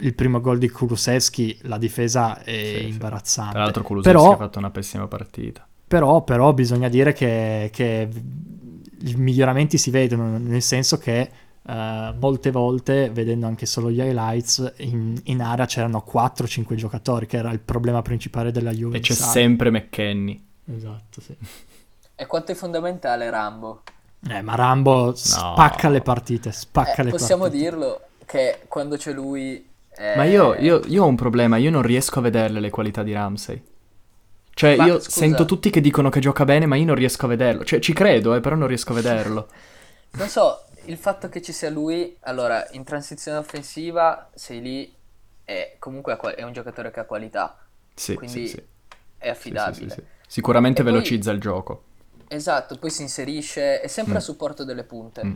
il 0.00 0.14
primo 0.14 0.40
gol 0.40 0.58
di 0.58 0.68
Kulusevski, 0.68 1.60
la 1.62 1.78
difesa 1.78 2.42
è 2.42 2.50
imbarazzante. 2.52 3.52
Tra 3.52 3.62
l'altro 3.62 3.82
Kulusevski 3.82 4.18
però, 4.22 4.32
ha 4.34 4.36
fatto 4.36 4.58
una 4.58 4.70
pessima 4.70 5.06
partita. 5.06 5.66
Però, 5.90 6.22
però 6.22 6.52
bisogna 6.52 6.88
dire 6.88 7.12
che, 7.12 7.68
che 7.72 8.08
i 9.02 9.14
miglioramenti 9.16 9.76
si 9.76 9.90
vedono, 9.90 10.38
nel 10.38 10.62
senso 10.62 10.98
che 10.98 11.30
eh, 11.66 12.14
molte 12.20 12.50
volte, 12.52 13.10
vedendo 13.10 13.46
anche 13.46 13.66
solo 13.66 13.90
gli 13.90 13.98
highlights, 13.98 14.74
in, 14.78 15.18
in 15.24 15.42
area 15.42 15.66
c'erano 15.66 16.04
4-5 16.06 16.76
giocatori, 16.76 17.26
che 17.26 17.38
era 17.38 17.50
il 17.50 17.58
problema 17.60 18.02
principale 18.02 18.52
della 18.52 18.70
Juve. 18.70 18.98
E 18.98 19.00
c'è 19.00 19.14
sala. 19.14 19.32
sempre 19.32 19.70
McKenny. 19.72 20.46
Esatto, 20.76 21.20
sì. 21.20 21.36
E 22.14 22.26
quanto 22.26 22.52
è 22.52 22.54
fondamentale 22.54 23.30
Rambo? 23.30 23.82
Eh, 24.28 24.42
ma 24.42 24.54
Rambo 24.54 25.14
spacca 25.14 25.88
le 25.88 26.02
partite, 26.02 26.52
spacca 26.52 27.00
Eh, 27.00 27.04
le 27.04 27.10
possiamo 27.10 27.42
partite. 27.44 27.62
dirlo 27.64 28.00
che 28.26 28.60
quando 28.68 28.96
c'è 28.96 29.12
lui... 29.12 29.66
eh, 29.96 30.14
Ma 30.16 30.24
io, 30.24 30.54
io- 30.54 30.82
io 30.86 31.04
ho 31.04 31.06
un 31.06 31.16
problema, 31.16 31.56
io 31.56 31.70
non 31.70 31.82
riesco 31.82 32.18
a 32.18 32.22
vederle 32.22 32.60
le 32.60 32.70
qualità 32.70 33.02
di 33.02 33.12
Ramsey. 33.12 33.62
Cioè, 34.52 34.76
Ma, 34.76 34.84
io 34.86 34.94
scusa. 35.00 35.10
sento 35.20 35.44
tutti 35.46 35.70
che 35.70 35.80
dicono 35.80 36.10
che 36.10 36.20
gioca 36.20 36.44
bene, 36.44 36.66
ma 36.66 36.76
io 36.76 36.84
non 36.84 36.94
riesco 36.94 37.24
a 37.26 37.28
vederlo. 37.28 37.64
Cioè, 37.64 37.78
ci 37.80 37.92
credo, 37.92 38.34
eh, 38.34 38.40
però 38.40 38.56
non 38.56 38.68
riesco 38.68 38.92
a 38.92 38.94
vederlo. 38.96 39.48
Non 40.12 40.26
so, 40.28 40.64
il 40.86 40.96
fatto 40.96 41.28
che 41.28 41.40
ci 41.40 41.52
sia 41.52 41.70
lui, 41.70 42.16
allora, 42.22 42.66
in 42.72 42.82
transizione 42.82 43.38
offensiva, 43.38 44.28
sei 44.34 44.60
lì, 44.60 44.94
e 45.44 45.76
comunque 45.78 46.16
è 46.34 46.42
un 46.42 46.52
giocatore 46.52 46.90
che 46.90 46.98
ha 46.98 47.04
qualità, 47.04 47.56
Sì, 47.94 48.14
quindi 48.16 48.48
sì, 48.48 48.54
sì. 48.54 48.62
è 49.18 49.28
affidabile. 49.28 49.88
sì, 49.88 49.94
sì, 49.94 50.00
sì. 50.00 50.02
Sicuramente 50.26 50.80
E 50.80 50.84
poi- 50.84 50.92
velocizza 50.92 51.30
il 51.30 51.38
gioco. 51.40 51.82
Esatto, 52.26 52.76
poi 52.78 52.90
si 52.90 53.02
inserisce, 53.02 53.80
è 53.80 53.86
sempre 53.86 54.14
Mm. 54.14 54.16
a 54.16 54.20
supporto 54.20 54.64
delle 54.64 54.82
punte. 54.82 55.24
Mm. 55.24 55.32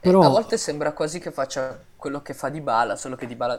Però- 0.00 0.20
a 0.20 0.28
volte 0.28 0.58
sembra 0.58 0.92
quasi 0.92 1.18
che 1.18 1.30
faccia 1.32 1.78
quello 1.96 2.20
che 2.20 2.34
fa 2.34 2.50
di 2.50 2.60
Bala, 2.60 2.96
solo 2.96 3.16
che 3.16 3.26
di 3.26 3.36
Bala 3.36 3.58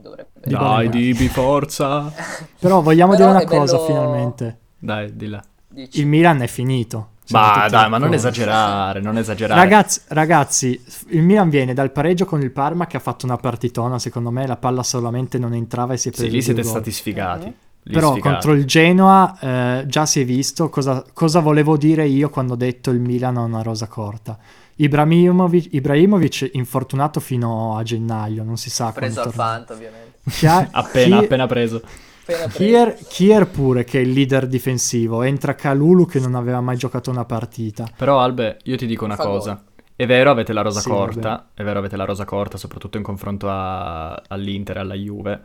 dovrebbe... 0.00 0.28
Dai. 0.44 0.88
Dibi, 0.88 1.28
forza! 1.28 2.12
Però 2.58 2.80
vogliamo 2.80 3.12
Però 3.14 3.24
dire 3.26 3.36
una 3.36 3.44
è 3.44 3.46
bello- 3.46 3.60
cosa 3.60 3.78
finalmente. 3.84 4.58
Dai, 4.78 5.14
di 5.16 5.26
là. 5.28 5.42
Dici. 5.68 6.00
Il 6.00 6.06
Milan 6.06 6.40
è 6.42 6.46
finito. 6.46 7.10
Ma 7.30 7.66
dai, 7.68 7.90
ma 7.90 7.98
non 7.98 8.14
esagerare, 8.14 9.00
non 9.00 9.18
esagerare. 9.18 9.60
Ragazzi, 9.60 10.00
ragazzi, 10.08 10.82
il 11.08 11.22
Milan 11.22 11.50
viene 11.50 11.74
dal 11.74 11.90
pareggio 11.92 12.24
con 12.24 12.40
il 12.40 12.50
Parma 12.50 12.86
che 12.86 12.96
ha 12.96 13.00
fatto 13.00 13.26
una 13.26 13.36
partitona, 13.36 13.98
secondo 13.98 14.30
me 14.30 14.46
la 14.46 14.56
palla 14.56 14.82
solamente 14.82 15.38
non 15.38 15.52
entrava 15.52 15.92
e 15.92 15.98
si 15.98 16.08
è 16.08 16.10
preso 16.10 16.26
Sì, 16.26 16.34
lì 16.34 16.40
siete 16.40 16.62
gol. 16.62 16.70
stati 16.70 16.90
sfigati. 16.90 17.44
Mhm. 17.46 17.54
Lì 17.82 17.92
Però 17.92 18.12
sfigati. 18.12 18.30
contro 18.32 18.52
il 18.54 18.64
Genoa 18.64 19.38
eh, 19.40 19.84
già 19.86 20.06
si 20.06 20.22
è 20.22 20.24
visto 20.24 20.70
cosa, 20.70 21.04
cosa 21.12 21.40
volevo 21.40 21.76
dire 21.76 22.06
io 22.06 22.30
quando 22.30 22.54
ho 22.54 22.56
detto 22.56 22.88
il 22.90 23.00
Milan 23.00 23.36
ha 23.36 23.42
una 23.42 23.60
rosa 23.60 23.88
corta. 23.88 24.38
Ibrahimovic, 24.80 25.68
Ibrahimovic 25.72 26.50
infortunato 26.52 27.20
fino 27.20 27.76
a 27.76 27.82
gennaio, 27.82 28.42
non 28.44 28.56
si 28.56 28.70
sa 28.70 28.92
preso 28.92 29.20
al 29.22 29.32
quando 29.32 29.36
tornerà. 29.36 29.56
Fanta, 29.56 29.72
ovviamente. 29.74 30.18
Chia- 30.30 30.68
Appena, 30.72 31.18
Chi- 31.18 31.24
appena 31.24 31.46
preso. 31.46 31.82
Preso. 32.24 32.48
Kier, 32.48 32.94
Kier 33.08 33.46
pure 33.48 33.84
che 33.84 33.98
è 33.98 34.02
il 34.02 34.10
leader 34.10 34.46
difensivo, 34.46 35.22
entra 35.22 35.54
Calulu 35.54 36.04
che 36.06 36.20
non 36.20 36.34
aveva 36.34 36.60
mai 36.60 36.76
giocato 36.76 37.10
una 37.10 37.24
partita. 37.24 37.88
Però, 37.96 38.20
Albe, 38.20 38.58
io 38.64 38.76
ti 38.76 38.86
dico 38.86 39.04
una 39.06 39.16
Fa 39.16 39.22
cosa. 39.24 39.54
gol. 39.54 39.62
È 39.96 40.06
vero, 40.06 40.30
avete 40.30 40.52
la 40.52 40.60
rosa 40.60 40.80
Sì, 40.80 40.88
corta, 40.90 41.28
vabbè. 41.30 41.42
è 41.54 41.64
vero, 41.64 41.78
avete 41.80 41.96
la 41.96 42.04
rosa 42.04 42.24
corta, 42.24 42.56
soprattutto 42.58 42.98
in 42.98 43.02
confronto 43.02 43.48
a- 43.48 44.14
all'Inter 44.28 44.76
e 44.76 44.80
alla 44.80 44.94
Juve. 44.94 45.42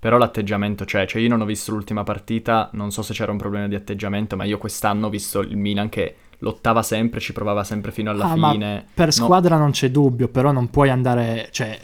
Però 0.00 0.16
l'atteggiamento 0.16 0.86
c'è, 0.86 1.06
cioè 1.06 1.20
io 1.20 1.28
non 1.28 1.42
ho 1.42 1.44
visto 1.44 1.70
l'ultima 1.72 2.02
partita, 2.02 2.70
non 2.72 2.90
so 2.90 3.02
se 3.02 3.12
c'era 3.12 3.30
un 3.30 3.36
problema 3.38 3.68
di 3.68 3.74
atteggiamento, 3.74 4.34
ma 4.34 4.44
io 4.44 4.56
quest'anno 4.56 5.06
ho 5.08 5.10
visto 5.10 5.40
il 5.40 5.58
Milan 5.58 5.90
che 5.90 6.16
lottava 6.40 6.82
sempre, 6.82 7.20
ci 7.20 7.32
provava 7.32 7.64
sempre 7.64 7.90
fino 7.92 8.10
alla 8.10 8.24
Ah, 8.30 8.34
fine. 8.50 8.84
Per 8.92 9.06
No, 9.06 9.12
squadra 9.12 9.56
non 9.56 9.70
c'è 9.70 9.90
dubbio, 9.90 10.28
però 10.28 10.52
non 10.52 10.68
puoi 10.70 10.88
andare, 10.90 11.48
cioè, 11.50 11.78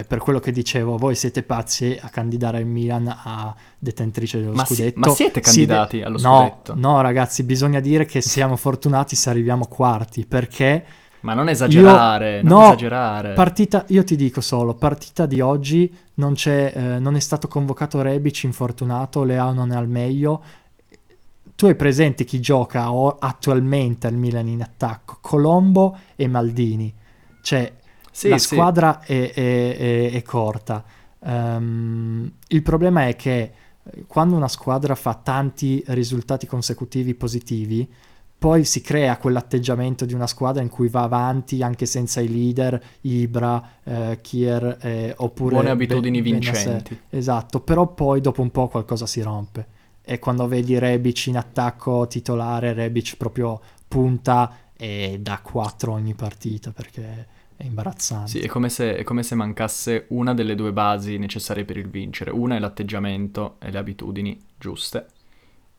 eh, 0.00 0.04
per 0.04 0.18
quello 0.18 0.38
che 0.40 0.52
dicevo, 0.52 0.96
voi 0.96 1.14
siete 1.14 1.42
pazzi 1.42 1.96
a 2.00 2.08
candidare 2.08 2.58
il 2.60 2.66
Milan 2.66 3.06
a 3.08 3.54
detentrice 3.78 4.38
dello 4.40 4.52
Ma 4.52 4.64
si- 4.64 4.74
scudetto. 4.74 4.98
ma 5.00 5.08
siete 5.08 5.40
Si 5.42 5.50
candidati 5.66 6.02
allo 6.02 6.18
no, 6.20 6.38
scudetto? 6.38 6.74
No, 6.76 7.00
ragazzi, 7.00 7.42
bisogna 7.44 7.80
dire 7.80 8.04
che 8.04 8.20
siamo 8.20 8.56
fortunati 8.56 9.16
se 9.16 9.30
arriviamo 9.30 9.66
quarti, 9.66 10.26
perché 10.26 10.84
Ma 11.20 11.34
non 11.34 11.48
esagerare, 11.48 12.38
Io- 12.38 12.42
non 12.48 12.58
no, 12.58 12.64
esagerare. 12.66 13.32
partita, 13.34 13.84
io 13.88 14.02
ti 14.02 14.16
dico 14.16 14.40
solo, 14.40 14.74
partita 14.74 15.24
di 15.24 15.40
oggi 15.40 15.88
non, 16.14 16.34
c'è, 16.34 16.72
eh, 16.74 16.98
non 16.98 17.14
è 17.14 17.20
stato 17.20 17.46
convocato 17.46 18.02
Rebic 18.02 18.42
infortunato, 18.42 19.22
Leao 19.22 19.52
non 19.52 19.70
è 19.70 19.76
al 19.76 19.86
meglio. 19.88 20.42
Tu 21.62 21.68
hai 21.68 21.76
presente 21.76 22.24
chi 22.24 22.40
gioca 22.40 22.88
attualmente 23.20 24.08
al 24.08 24.14
Milan 24.14 24.48
in 24.48 24.62
attacco? 24.62 25.18
Colombo 25.20 25.96
e 26.16 26.26
Maldini. 26.26 26.92
Cioè, 27.40 27.72
Sì, 28.10 28.28
la 28.30 28.38
sì. 28.38 28.46
squadra 28.56 28.98
è, 28.98 29.30
è- 29.32 29.76
è- 29.76 30.10
è 30.10 30.22
corta. 30.22 30.82
Ehm, 31.24 32.32
il 32.48 32.62
problema 32.62 33.06
è 33.06 33.14
che 33.14 33.52
eh, 33.84 34.04
quando 34.08 34.34
una 34.34 34.48
squadra 34.48 34.96
fa 34.96 35.14
tanti 35.14 35.84
risultati 35.86 36.48
consecutivi 36.48 37.14
positivi, 37.14 37.88
poi 38.36 38.64
si 38.64 38.80
crea 38.80 39.16
quell'atteggiamento 39.16 40.04
di 40.04 40.14
una 40.14 40.26
squadra 40.26 40.62
in 40.62 40.68
cui 40.68 40.88
va 40.88 41.02
avanti 41.04 41.62
anche 41.62 41.86
senza 41.86 42.20
i 42.20 42.28
leader, 42.28 42.82
Ibra, 43.02 43.74
eh, 43.84 44.18
Kier, 44.20 44.78
eh, 44.80 45.14
oppure 45.16 45.54
Buone 45.54 45.70
abitudini 45.70 46.22
Ben- 46.22 46.40
Benasser. 46.40 46.70
vincenti. 46.72 47.00
Esatto, 47.08 47.60
però 47.60 47.86
poi 47.94 48.20
dopo 48.20 48.42
un 48.42 48.50
po' 48.50 48.66
qualcosa 48.66 49.06
si 49.06 49.22
rompe. 49.22 49.66
E 50.04 50.18
quando 50.18 50.48
vedi 50.48 50.78
Rebic 50.78 51.26
in 51.26 51.36
attacco 51.36 52.06
titolare, 52.06 52.72
Rebic 52.72 53.16
proprio 53.16 53.60
punta 53.86 54.56
e 54.76 55.18
dà 55.20 55.40
4 55.40 55.92
ogni 55.92 56.14
partita 56.14 56.72
perché 56.72 57.26
è 57.56 57.64
imbarazzante. 57.64 58.28
Sì, 58.28 58.40
è 58.40 58.48
come, 58.48 58.68
se, 58.68 58.96
è 58.96 59.04
come 59.04 59.22
se 59.22 59.34
mancasse 59.34 60.06
una 60.08 60.34
delle 60.34 60.54
due 60.54 60.72
basi 60.72 61.18
necessarie 61.18 61.64
per 61.64 61.76
il 61.76 61.88
vincere. 61.88 62.30
Una 62.30 62.56
è 62.56 62.58
l'atteggiamento 62.58 63.56
e 63.60 63.70
le 63.70 63.78
abitudini 63.78 64.40
giuste, 64.58 65.06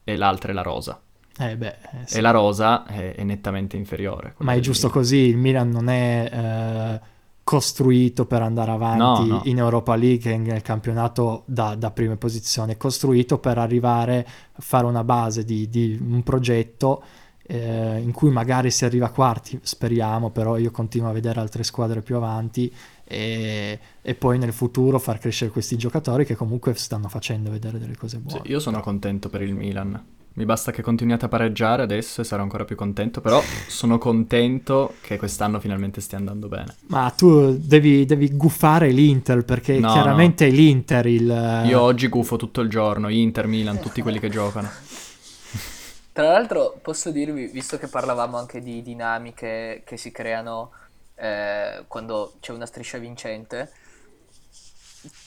e 0.03 0.15
l'altra 0.15 0.51
è 0.51 0.53
la 0.53 0.61
rosa. 0.61 1.01
Eh 1.37 1.57
beh, 1.57 1.67
eh, 1.67 1.75
sì. 2.05 2.17
E 2.17 2.21
la 2.21 2.31
rosa 2.31 2.85
è, 2.85 3.15
è 3.15 3.23
nettamente 3.23 3.75
inferiore. 3.75 4.35
Ma 4.37 4.53
è 4.53 4.59
giusto 4.59 4.89
così, 4.89 5.17
il 5.17 5.37
Milan 5.37 5.69
non 5.69 5.89
è 5.89 6.29
eh, 6.31 7.01
costruito 7.43 8.25
per 8.25 8.41
andare 8.41 8.71
avanti 8.71 9.27
No, 9.27 9.35
no. 9.37 9.41
in 9.45 9.57
Europa 9.57 9.95
League 9.95 10.31
e 10.31 10.37
nel 10.37 10.61
campionato 10.61 11.43
da, 11.45 11.75
da 11.75 11.91
prime 11.91 12.15
posizioni, 12.15 12.73
è 12.73 12.77
costruito 12.77 13.37
per 13.37 13.57
arrivare 13.57 14.25
a 14.53 14.61
fare 14.61 14.85
una 14.85 15.03
base 15.03 15.43
di, 15.43 15.69
di 15.69 15.97
un 16.01 16.23
progetto 16.23 17.03
eh, 17.45 17.99
in 18.01 18.11
cui 18.13 18.31
magari 18.31 18.71
si 18.71 18.85
arriva 18.85 19.07
a 19.07 19.11
quarti, 19.11 19.59
speriamo, 19.61 20.29
però 20.29 20.57
io 20.57 20.71
continuo 20.71 21.09
a 21.09 21.13
vedere 21.13 21.41
altre 21.41 21.63
squadre 21.63 22.01
più 22.01 22.15
avanti 22.15 22.73
e, 23.03 23.79
e 24.01 24.15
poi 24.15 24.37
nel 24.37 24.53
futuro 24.53 24.97
far 24.97 25.19
crescere 25.19 25.51
questi 25.51 25.75
giocatori 25.75 26.25
che 26.25 26.35
comunque 26.35 26.73
stanno 26.75 27.09
facendo 27.09 27.51
vedere 27.51 27.77
delle 27.77 27.97
cose 27.97 28.17
Sì, 28.17 28.23
buone. 28.23 28.41
io 28.45 28.59
sono 28.61 28.79
contento 28.79 29.27
per 29.29 29.41
il 29.41 29.53
Milan. 29.53 30.01
Mi 30.35 30.45
basta 30.45 30.71
che 30.71 30.81
continuiate 30.81 31.25
a 31.25 31.27
pareggiare 31.27 31.83
adesso 31.83 32.21
e 32.21 32.23
sarò 32.23 32.41
ancora 32.41 32.65
più 32.65 32.75
contento. 32.75 33.21
Però 33.21 33.39
sono 33.67 33.99
contento 33.99 34.95
che 35.01 35.17
quest'anno 35.17 35.59
finalmente 35.59 36.01
stia 36.01 36.17
andando 36.17 36.47
bene. 36.47 36.75
Ma 36.87 37.11
tu 37.15 37.55
devi, 37.55 38.05
devi 38.05 38.35
gufare 38.35 38.89
l'Inter 38.89 39.45
perché 39.45 39.77
No, 39.77 39.91
chiaramente 39.91 40.47
è 40.47 40.49
l'Inter 40.49 41.05
il... 41.05 41.63
Io 41.65 41.79
oggi 41.79 42.07
gufo 42.07 42.37
tutto 42.37 42.61
il 42.61 42.69
giorno, 42.69 43.09
Inter, 43.09 43.45
Milan, 43.45 43.79
tutti 43.79 44.01
quelli 44.01 44.19
che 44.19 44.29
giocano. 44.29 44.69
Tra 46.11 46.27
l'altro 46.27 46.79
posso 46.81 47.11
dirvi, 47.11 47.47
visto 47.47 47.77
che 47.77 47.87
parlavamo 47.87 48.37
anche 48.37 48.59
di 48.59 48.81
dinamiche 48.81 49.83
che 49.85 49.97
si 49.97 50.11
creano 50.11 50.71
eh, 51.15 51.83
quando 51.87 52.33
c'è 52.39 52.53
una 52.53 52.65
striscia 52.65 52.97
vincente, 52.97 53.71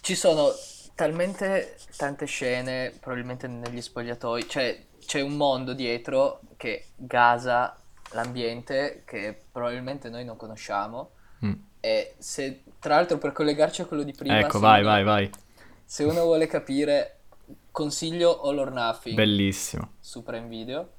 ci 0.00 0.14
sono 0.14 0.52
talmente 0.94 1.76
tante 1.96 2.26
scene, 2.26 2.92
probabilmente 2.98 3.46
negli 3.46 3.80
spogliatoi, 3.80 4.48
cioè 4.48 4.86
c'è 5.07 5.20
un 5.20 5.36
mondo 5.36 5.72
dietro 5.72 6.40
che 6.57 6.88
gasa 6.96 7.76
l'ambiente 8.11 9.02
che 9.07 9.40
probabilmente 9.50 10.09
noi 10.09 10.24
non 10.24 10.36
conosciamo. 10.36 11.11
Mm. 11.44 11.52
E 11.80 12.14
se, 12.18 12.62
tra 12.78 12.96
l'altro, 12.96 13.18
per 13.18 13.32
collegarci 13.32 13.82
a 13.82 13.86
quello 13.86 14.02
di 14.02 14.12
prima, 14.12 14.38
Ecco, 14.38 14.59
vai, 14.59 14.80
uno- 14.80 14.90
vai, 14.90 15.04
vai. 15.04 15.30
Se 15.84 16.04
uno 16.04 16.22
vuole 16.24 16.46
capire, 16.46 17.20
consiglio 17.70 18.40
All 18.42 18.59
or 18.59 18.72
Nothing 18.72 19.14
Bellissimo. 19.14 19.92
su 20.00 20.22
Prime 20.22 20.48
Video, 20.48 20.90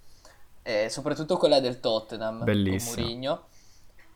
e 0.64 0.90
soprattutto 0.90 1.38
quella 1.38 1.60
del 1.60 1.80
Tottenham 1.80 2.44
Bellissimo. 2.44 2.96
con 2.96 3.04
Mourinho, 3.04 3.46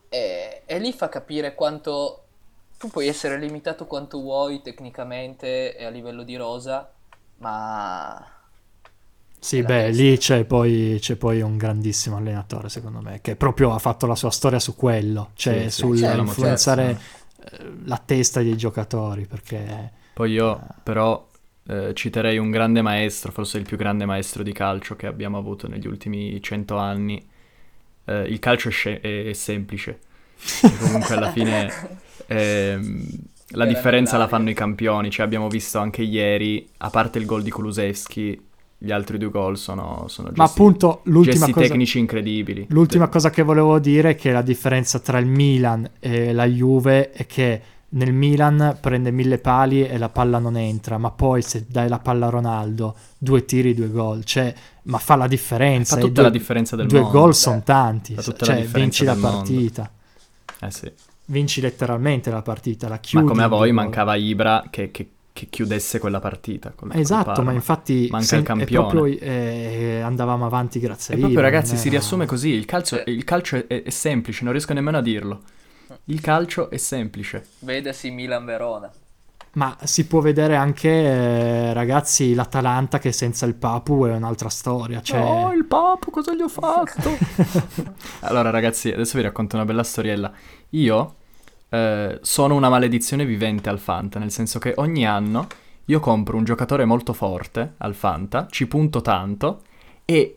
e, 0.08 0.62
e 0.64 0.78
lì 0.78 0.92
fa 0.92 1.08
capire 1.08 1.54
quanto 1.54 2.24
tu 2.78 2.88
puoi 2.88 3.06
essere 3.06 3.38
limitato 3.38 3.86
quanto 3.86 4.20
vuoi 4.20 4.60
tecnicamente 4.60 5.76
e 5.76 5.84
a 5.84 5.88
livello 5.90 6.22
di 6.24 6.36
rosa, 6.36 6.90
ma 7.36 8.41
Sì, 9.44 9.64
beh, 9.64 9.90
testa. 9.90 9.90
lì 9.90 10.16
c'è 10.18 10.44
poi, 10.44 10.98
c'è 11.00 11.16
poi 11.16 11.40
un 11.42 11.56
grandissimo 11.56 12.16
allenatore, 12.16 12.68
secondo 12.68 13.00
me, 13.02 13.20
che 13.20 13.34
proprio 13.34 13.72
ha 13.74 13.78
fatto 13.80 14.06
la 14.06 14.14
sua 14.14 14.30
storia 14.30 14.60
su 14.60 14.76
quello, 14.76 15.30
cioè 15.34 15.68
Sì, 15.68 15.70
sì, 15.70 15.92
sul 15.92 15.98
certo, 15.98 16.20
influenzare 16.20 16.98
eh, 17.50 17.72
la 17.84 17.98
testa 17.98 18.40
dei 18.40 18.56
giocatori, 18.56 19.26
perché 19.26 19.90
Poi 20.12 20.32
io 20.32 20.66
però 20.82 21.26
eh, 21.68 21.92
citerei 21.94 22.36
un 22.38 22.50
grande 22.50 22.82
maestro, 22.82 23.32
forse 23.32 23.58
il 23.58 23.64
più 23.64 23.76
grande 23.76 24.04
maestro 24.04 24.42
di 24.42 24.52
calcio 24.52 24.94
che 24.96 25.06
abbiamo 25.06 25.38
avuto 25.38 25.68
negli 25.68 25.86
ultimi 25.86 26.40
cento 26.42 26.76
anni. 26.76 27.26
Eh, 28.04 28.22
il 28.28 28.38
calcio 28.38 28.68
è, 28.68 28.72
sce- 28.72 29.00
è- 29.00 29.26
è 29.28 29.32
semplice. 29.32 30.00
E 30.66 30.76
comunque 30.76 31.14
alla 31.14 31.28
fine 31.28 31.78
ehm, 32.26 33.06
la 33.54 33.64
differenza 33.66 34.18
la 34.18 34.28
fanno 34.28 34.50
i 34.50 34.54
campioni. 34.54 35.10
Cioè 35.10 35.24
abbiamo 35.24 35.48
visto 35.48 35.78
anche 35.78 36.02
ieri, 36.02 36.68
a 36.78 36.90
parte 36.90 37.18
il 37.18 37.24
gol 37.26 37.42
di 37.42 37.50
Kulusevski, 37.50 38.48
gli 38.84 38.90
altri 38.90 39.16
due 39.16 39.30
gol 39.30 39.56
sono, 39.56 40.06
sono 40.08 40.32
Ma 40.34 40.44
gesti, 40.44 40.58
appunto 40.60 41.00
l'ultima 41.04 41.48
cosa, 41.50 41.68
tecnici 41.68 41.98
incredibili. 42.00 42.66
l'ultima 42.70 43.06
cosa 43.08 43.30
che 43.30 43.42
volevo 43.42 43.78
dire 43.78 44.10
è 44.10 44.14
che 44.16 44.32
la 44.32 44.42
differenza 44.42 44.98
tra 44.98 45.18
il 45.18 45.26
Milan 45.26 45.88
e 46.00 46.32
la 46.32 46.46
Juve 46.46 47.12
è 47.12 47.24
che 47.26 47.62
nel 47.90 48.12
Milan 48.12 48.78
prende 48.80 49.10
mille 49.10 49.38
pali 49.38 49.86
e 49.86 49.98
la 49.98 50.08
palla 50.08 50.38
non 50.38 50.56
entra, 50.56 50.96
ma 50.98 51.10
poi 51.10 51.42
se 51.42 51.66
dai 51.68 51.88
la 51.88 51.98
palla 51.98 52.26
a 52.26 52.30
Ronaldo, 52.30 52.96
due 53.18 53.44
tiri, 53.44 53.74
due 53.74 53.90
gol, 53.90 54.24
cioè, 54.24 54.52
ma 54.84 54.96
fa 54.98 55.14
la 55.14 55.28
differenza. 55.28 55.96
Fa 55.96 56.00
tutta 56.00 56.12
due, 56.14 56.22
la 56.22 56.30
differenza 56.30 56.74
del 56.74 56.86
due 56.86 57.00
mondo. 57.00 57.18
gol 57.18 57.34
sono 57.34 57.62
tanti, 57.62 58.14
la 58.14 58.22
cioè 58.22 58.32
differenza 58.34 58.78
vinci 58.78 59.04
la 59.04 59.14
partita. 59.14 59.90
Eh 60.60 60.70
sì. 60.70 60.90
Vinci 61.26 61.60
letteralmente 61.60 62.30
la 62.30 62.42
partita, 62.42 62.88
la 62.88 62.98
chiudi. 62.98 63.24
Ma 63.26 63.30
come 63.30 63.44
a 63.44 63.48
due 63.48 63.56
voi 63.58 63.72
mancava 63.72 64.16
Ibra 64.16 64.64
che, 64.70 64.90
che- 64.90 65.10
che 65.42 65.48
chiudesse 65.50 65.98
quella 65.98 66.20
partita. 66.20 66.72
col 66.74 66.90
Esatto, 66.94 67.24
Parma. 67.32 67.44
ma 67.44 67.52
infatti 67.52 68.06
Manca 68.10 68.26
se- 68.26 68.36
il 68.36 68.42
campione. 68.42 68.88
proprio, 68.88 69.18
eh, 69.18 70.00
andavamo 70.04 70.46
avanti 70.46 70.78
grazie 70.78 71.14
E 71.14 71.16
a 71.16 71.20
proprio 71.20 71.38
Ibra, 71.40 71.50
ragazzi 71.50 71.72
non 71.72 71.80
si 71.80 71.88
era- 71.88 71.96
riassume 71.98 72.26
così, 72.26 72.48
il 72.50 72.64
calcio, 72.64 73.02
il 73.06 73.24
calcio 73.24 73.56
è, 73.66 73.82
è- 73.82 73.90
semplice, 73.90 74.44
non 74.44 74.52
riesco 74.52 74.72
nemmeno 74.72 74.98
a 74.98 75.02
dirlo. 75.02 75.40
Il 76.04 76.20
calcio 76.20 76.70
è 76.70 76.76
semplice. 76.76 77.46
vedesi 77.60 78.10
Milan-Verona. 78.10 78.90
Ma 79.54 79.76
si 79.84 80.06
può 80.06 80.20
vedere 80.20 80.56
anche, 80.56 80.88
eh, 80.88 81.72
ragazzi, 81.74 82.32
l'Atalanta 82.32 82.98
che 82.98 83.12
senza 83.12 83.44
il 83.44 83.54
Papu 83.54 84.04
è 84.06 84.12
un'altra 84.14 84.48
storia. 84.48 85.02
Cioè... 85.02 85.20
Oh, 85.20 85.52
il 85.52 85.66
papo, 85.66 86.10
cosa 86.10 86.32
gli 86.34 86.40
ho 86.40 86.48
fatto? 86.48 87.10
allora 88.20 88.48
ragazzi, 88.50 88.90
adesso 88.90 89.18
vi 89.18 89.24
racconto 89.24 89.56
una 89.56 89.66
bella 89.66 89.82
storiella. 89.82 90.32
Io 90.70 91.16
eh, 91.72 92.18
sono 92.20 92.54
una 92.54 92.68
maledizione 92.68 93.24
vivente 93.24 93.70
al 93.70 93.78
Fanta, 93.78 94.18
nel 94.18 94.30
senso 94.30 94.58
che 94.58 94.74
ogni 94.76 95.06
anno 95.06 95.46
io 95.86 96.00
compro 96.00 96.36
un 96.36 96.44
giocatore 96.44 96.84
molto 96.84 97.14
forte 97.14 97.74
al 97.78 97.94
Fanta, 97.94 98.46
ci 98.50 98.66
punto 98.66 99.00
tanto 99.00 99.62
e 100.04 100.36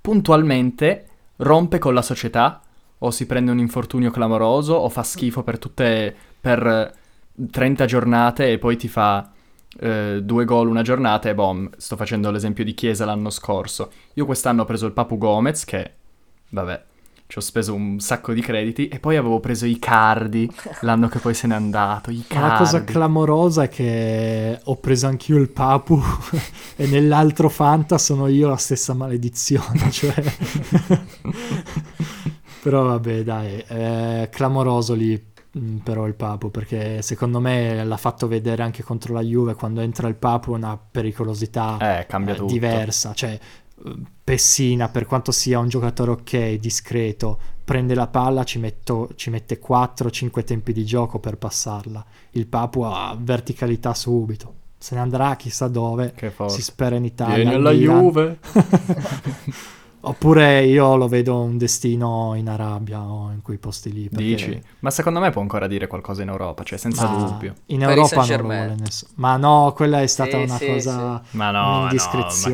puntualmente 0.00 1.06
rompe 1.36 1.78
con 1.78 1.92
la 1.92 2.00
società 2.00 2.62
o 2.98 3.10
si 3.10 3.26
prende 3.26 3.50
un 3.50 3.58
infortunio 3.58 4.10
clamoroso 4.10 4.72
o 4.72 4.88
fa 4.88 5.02
schifo 5.02 5.42
per 5.42 5.58
tutte 5.58 6.14
per 6.40 6.66
eh, 6.66 7.46
30 7.50 7.84
giornate 7.84 8.50
e 8.50 8.58
poi 8.58 8.76
ti 8.76 8.88
fa 8.88 9.30
eh, 9.78 10.20
due 10.22 10.44
gol 10.46 10.68
una 10.68 10.82
giornata 10.82 11.28
e 11.28 11.34
bom, 11.34 11.68
sto 11.76 11.96
facendo 11.96 12.30
l'esempio 12.30 12.64
di 12.64 12.72
Chiesa 12.72 13.04
l'anno 13.04 13.28
scorso. 13.28 13.90
Io 14.14 14.24
quest'anno 14.24 14.62
ho 14.62 14.64
preso 14.64 14.86
il 14.86 14.92
Papu 14.92 15.18
Gomez 15.18 15.64
che 15.64 15.92
vabbè, 16.48 16.84
ci 17.32 17.38
ho 17.38 17.40
speso 17.40 17.72
un 17.72 17.98
sacco 17.98 18.34
di 18.34 18.42
crediti 18.42 18.88
e 18.88 18.98
poi 18.98 19.16
avevo 19.16 19.40
preso 19.40 19.64
i 19.64 19.78
Cardi 19.78 20.46
l'anno 20.82 21.08
che 21.08 21.18
poi 21.18 21.32
se 21.32 21.46
n'è 21.46 21.54
andato, 21.54 22.10
i 22.10 22.22
Ma 22.34 22.40
la 22.40 22.56
cosa 22.58 22.76
Cardi. 22.80 22.92
clamorosa 22.92 23.62
è 23.62 23.68
che 23.70 24.60
ho 24.62 24.76
preso 24.76 25.06
anch'io 25.06 25.38
il 25.38 25.48
Papu 25.48 25.98
e 26.76 26.86
nell'altro 26.86 27.48
Fanta 27.48 27.96
sono 27.96 28.26
io 28.26 28.48
la 28.48 28.56
stessa 28.56 28.92
maledizione. 28.92 29.80
Cioè... 29.90 30.14
Però 32.60 32.82
vabbè, 32.82 33.22
dai, 33.22 33.64
è 33.66 34.28
clamoroso 34.30 34.92
lì 34.92 35.18
mh, 35.52 35.76
però 35.76 36.06
il 36.06 36.14
Papu, 36.14 36.50
perché 36.50 37.00
secondo 37.00 37.40
me 37.40 37.82
l'ha 37.82 37.96
fatto 37.96 38.28
vedere 38.28 38.62
anche 38.62 38.82
contro 38.82 39.14
la 39.14 39.22
Juve, 39.22 39.54
quando 39.54 39.80
entra 39.80 40.06
il 40.06 40.16
Papu 40.16 40.52
una 40.52 40.76
pericolosità 40.78 41.78
Eh, 41.80 42.06
eh, 42.08 42.44
diversa, 42.44 43.14
cioè 43.14 43.38
Pessina, 44.22 44.88
per 44.88 45.06
quanto 45.06 45.32
sia 45.32 45.58
un 45.58 45.68
giocatore 45.68 46.12
ok, 46.12 46.52
discreto, 46.54 47.38
prende 47.64 47.94
la 47.94 48.06
palla, 48.06 48.44
ci, 48.44 48.58
metto- 48.58 49.10
ci 49.16 49.30
mette 49.30 49.60
4-5 49.60 50.44
tempi 50.44 50.72
di 50.72 50.84
gioco 50.84 51.18
per 51.18 51.36
passarla. 51.36 52.04
Il 52.32 52.46
Papu 52.46 52.82
ha 52.82 53.16
verticalità 53.18 53.94
subito. 53.94 54.54
Se 54.78 54.94
ne 54.94 55.00
andrà 55.00 55.36
chissà 55.36 55.68
dove, 55.68 56.14
si 56.48 56.62
spera 56.62 56.96
in 56.96 57.04
Italia. 57.04 57.36
Vieni 57.36 57.50
al 57.50 57.56
alla 57.56 57.72
Milan. 57.72 58.00
Juve. 58.00 58.38
Oppure 60.04 60.64
io 60.64 60.96
lo 60.96 61.06
vedo 61.06 61.40
un 61.40 61.56
destino 61.58 62.34
in 62.34 62.48
Arabia 62.48 63.00
o 63.02 63.30
in 63.30 63.40
quei 63.40 63.58
posti 63.58 63.92
lì. 63.92 64.08
perché- 64.08 64.24
Dici? 64.24 64.62
Ma 64.80 64.90
secondo 64.90 65.20
me 65.20 65.30
può 65.30 65.40
ancora 65.42 65.68
dire 65.68 65.86
qualcosa 65.86 66.22
in 66.22 66.28
Europa, 66.28 66.64
cioè 66.64 66.76
senza 66.76 67.08
Ma 67.08 67.16
dubbio. 67.22 67.54
In 67.66 67.78
Paris 67.78 67.80
Europa 67.80 67.94
non 67.94 67.98
lo 68.00 68.06
Saint-Germain. 68.06 68.66
vuole 68.66 68.80
nessuno. 68.80 69.10
Ma 69.14 69.36
no, 69.36 69.72
quella 69.76 70.00
è 70.02 70.06
stata 70.08 70.30
Sì, 70.38 70.42
una 70.42 70.56
sì, 70.56 70.66
cosa. 70.66 71.22
Ma 71.30 71.50
no, 71.50 71.60
ma 71.60 71.80
no, 71.80 71.80
ma 71.82 71.88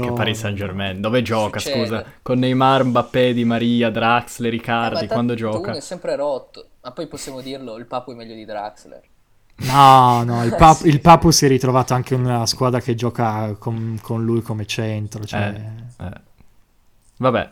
che 0.00 0.12
Paris 0.12 0.38
Saint 0.38 0.56
Germain? 0.56 1.00
Dove 1.00 1.22
gioca, 1.22 1.58
Succede. 1.58 1.80
scusa? 1.84 2.04
Con 2.20 2.38
Neymar, 2.38 2.84
Mbappé, 2.84 3.32
Di 3.32 3.44
Maria, 3.44 3.90
Draxler, 3.90 4.52
Eh, 4.52 4.56
ma 4.56 4.58
Riccardi, 4.62 4.94
tanto 5.06 5.12
quando 5.14 5.32
uno 5.32 5.40
gioca? 5.40 5.72
è 5.74 5.80
sempre 5.80 6.16
rotto. 6.16 6.66
Ma 6.82 6.90
poi 6.92 7.06
possiamo 7.06 7.40
dirlo, 7.40 7.76
il 7.78 7.86
Papu 7.86 8.12
è 8.12 8.14
meglio 8.14 8.34
di 8.34 8.44
Draxler. 8.44 9.00
No, 9.60 10.22
no, 10.22 10.44
il, 10.44 10.54
Pap- 10.54 10.80
Sì. 10.82 10.88
il 10.88 11.00
Papu 11.00 11.30
si 11.30 11.46
è 11.46 11.48
ritrovato 11.48 11.94
anche 11.94 12.14
in 12.14 12.24
una 12.24 12.46
squadra 12.46 12.80
che 12.80 12.94
gioca 12.94 13.54
con, 13.58 13.98
con 14.02 14.22
lui 14.22 14.42
come 14.42 14.66
centro. 14.66 15.24
Cioè... 15.24 15.60
Eh. 15.98 16.26
Vabbè, 17.18 17.50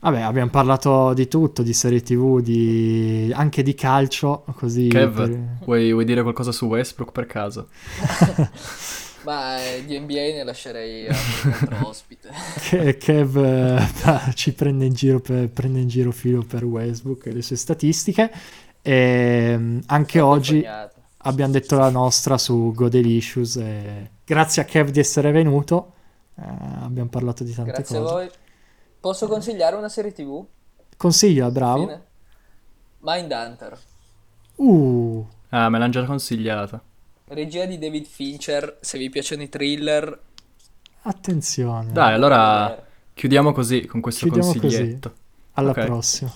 Vabbè, 0.00 0.20
abbiamo 0.20 0.50
parlato 0.50 1.14
di 1.14 1.28
tutto, 1.28 1.62
di 1.62 1.72
serie 1.72 2.02
tv, 2.02 2.40
di... 2.40 3.32
anche 3.34 3.62
di 3.62 3.74
calcio. 3.74 4.44
Così 4.56 4.88
Kev, 4.88 5.14
per- 5.16 5.40
vuoi, 5.64 5.92
vuoi 5.92 6.04
dire 6.04 6.20
qualcosa 6.20 6.52
su 6.52 6.66
Westbrook 6.66 7.10
per 7.10 7.24
caso? 7.24 7.68
Ma 9.24 9.56
eh, 9.64 9.82
di 9.86 9.98
NBA 9.98 10.12
ne 10.34 10.44
lascerei 10.44 11.06
a 11.08 11.14
un 11.44 11.52
altro 11.52 11.88
ospite. 11.88 12.28
Che- 12.68 12.98
Kev 12.98 13.36
eh, 13.38 13.88
ci 14.34 14.52
prende 14.52 14.84
in 14.84 14.92
giro 14.92 15.20
per, 15.20 15.48
prende 15.48 15.80
in 15.80 15.88
giro 15.88 16.10
filo 16.12 16.42
per 16.42 16.64
Westbrook 16.64 17.24
e 17.26 17.32
le 17.32 17.40
sue 17.40 17.56
statistiche. 17.56 18.30
E 18.82 19.54
mm, 19.56 19.78
anche 19.86 20.18
Sono 20.18 20.30
oggi 20.32 20.60
vergognato. 20.60 21.00
abbiamo 21.16 21.52
detto 21.52 21.78
la 21.78 21.88
nostra 21.88 22.36
su 22.36 22.72
Godelicious. 22.74 23.56
E 23.56 24.10
grazie 24.22 24.60
a 24.60 24.66
Kev 24.66 24.90
di 24.90 25.00
essere 25.00 25.30
venuto. 25.30 25.92
Eh, 26.36 26.42
abbiamo 26.82 27.08
parlato 27.08 27.44
di 27.44 27.52
tante 27.54 27.70
Grazie 27.72 27.96
a 27.96 28.00
cose. 28.00 28.12
voi. 28.12 28.30
Posso 29.00 29.26
consigliare 29.28 29.76
una 29.76 29.88
serie 29.88 30.12
TV? 30.12 30.44
Consiglia, 30.96 31.50
bravo. 31.50 31.80
Fine? 31.86 32.02
Mindhunter. 33.00 33.78
Uh, 34.56 35.26
Ah, 35.50 35.68
me 35.68 35.78
l'hanno 35.78 35.92
già 35.92 36.04
consigliata. 36.04 36.82
Regia 37.26 37.64
di 37.66 37.78
David 37.78 38.06
Fincher. 38.06 38.78
Se 38.80 38.98
vi 38.98 39.08
piacciono 39.08 39.42
i 39.42 39.48
thriller, 39.48 40.20
attenzione. 41.02 41.92
Dai, 41.92 42.12
allora 42.14 42.84
chiudiamo 43.14 43.52
così 43.52 43.84
con 43.86 44.00
questo 44.00 44.24
Chiudiamo 44.26 44.48
così. 44.48 44.60
consiglietto. 44.60 45.14
Alla 45.52 45.70
ok. 45.70 45.84
prossima. 45.84 46.32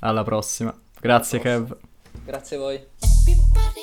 Alla 0.00 0.22
prossima. 0.22 0.70
Grazie, 1.00 1.38
Prossimo. 1.40 1.66
Kev. 1.66 1.76
grazie 2.24 2.56
a 2.56 2.58
voi. 2.60 2.74
Everybody 2.76 3.80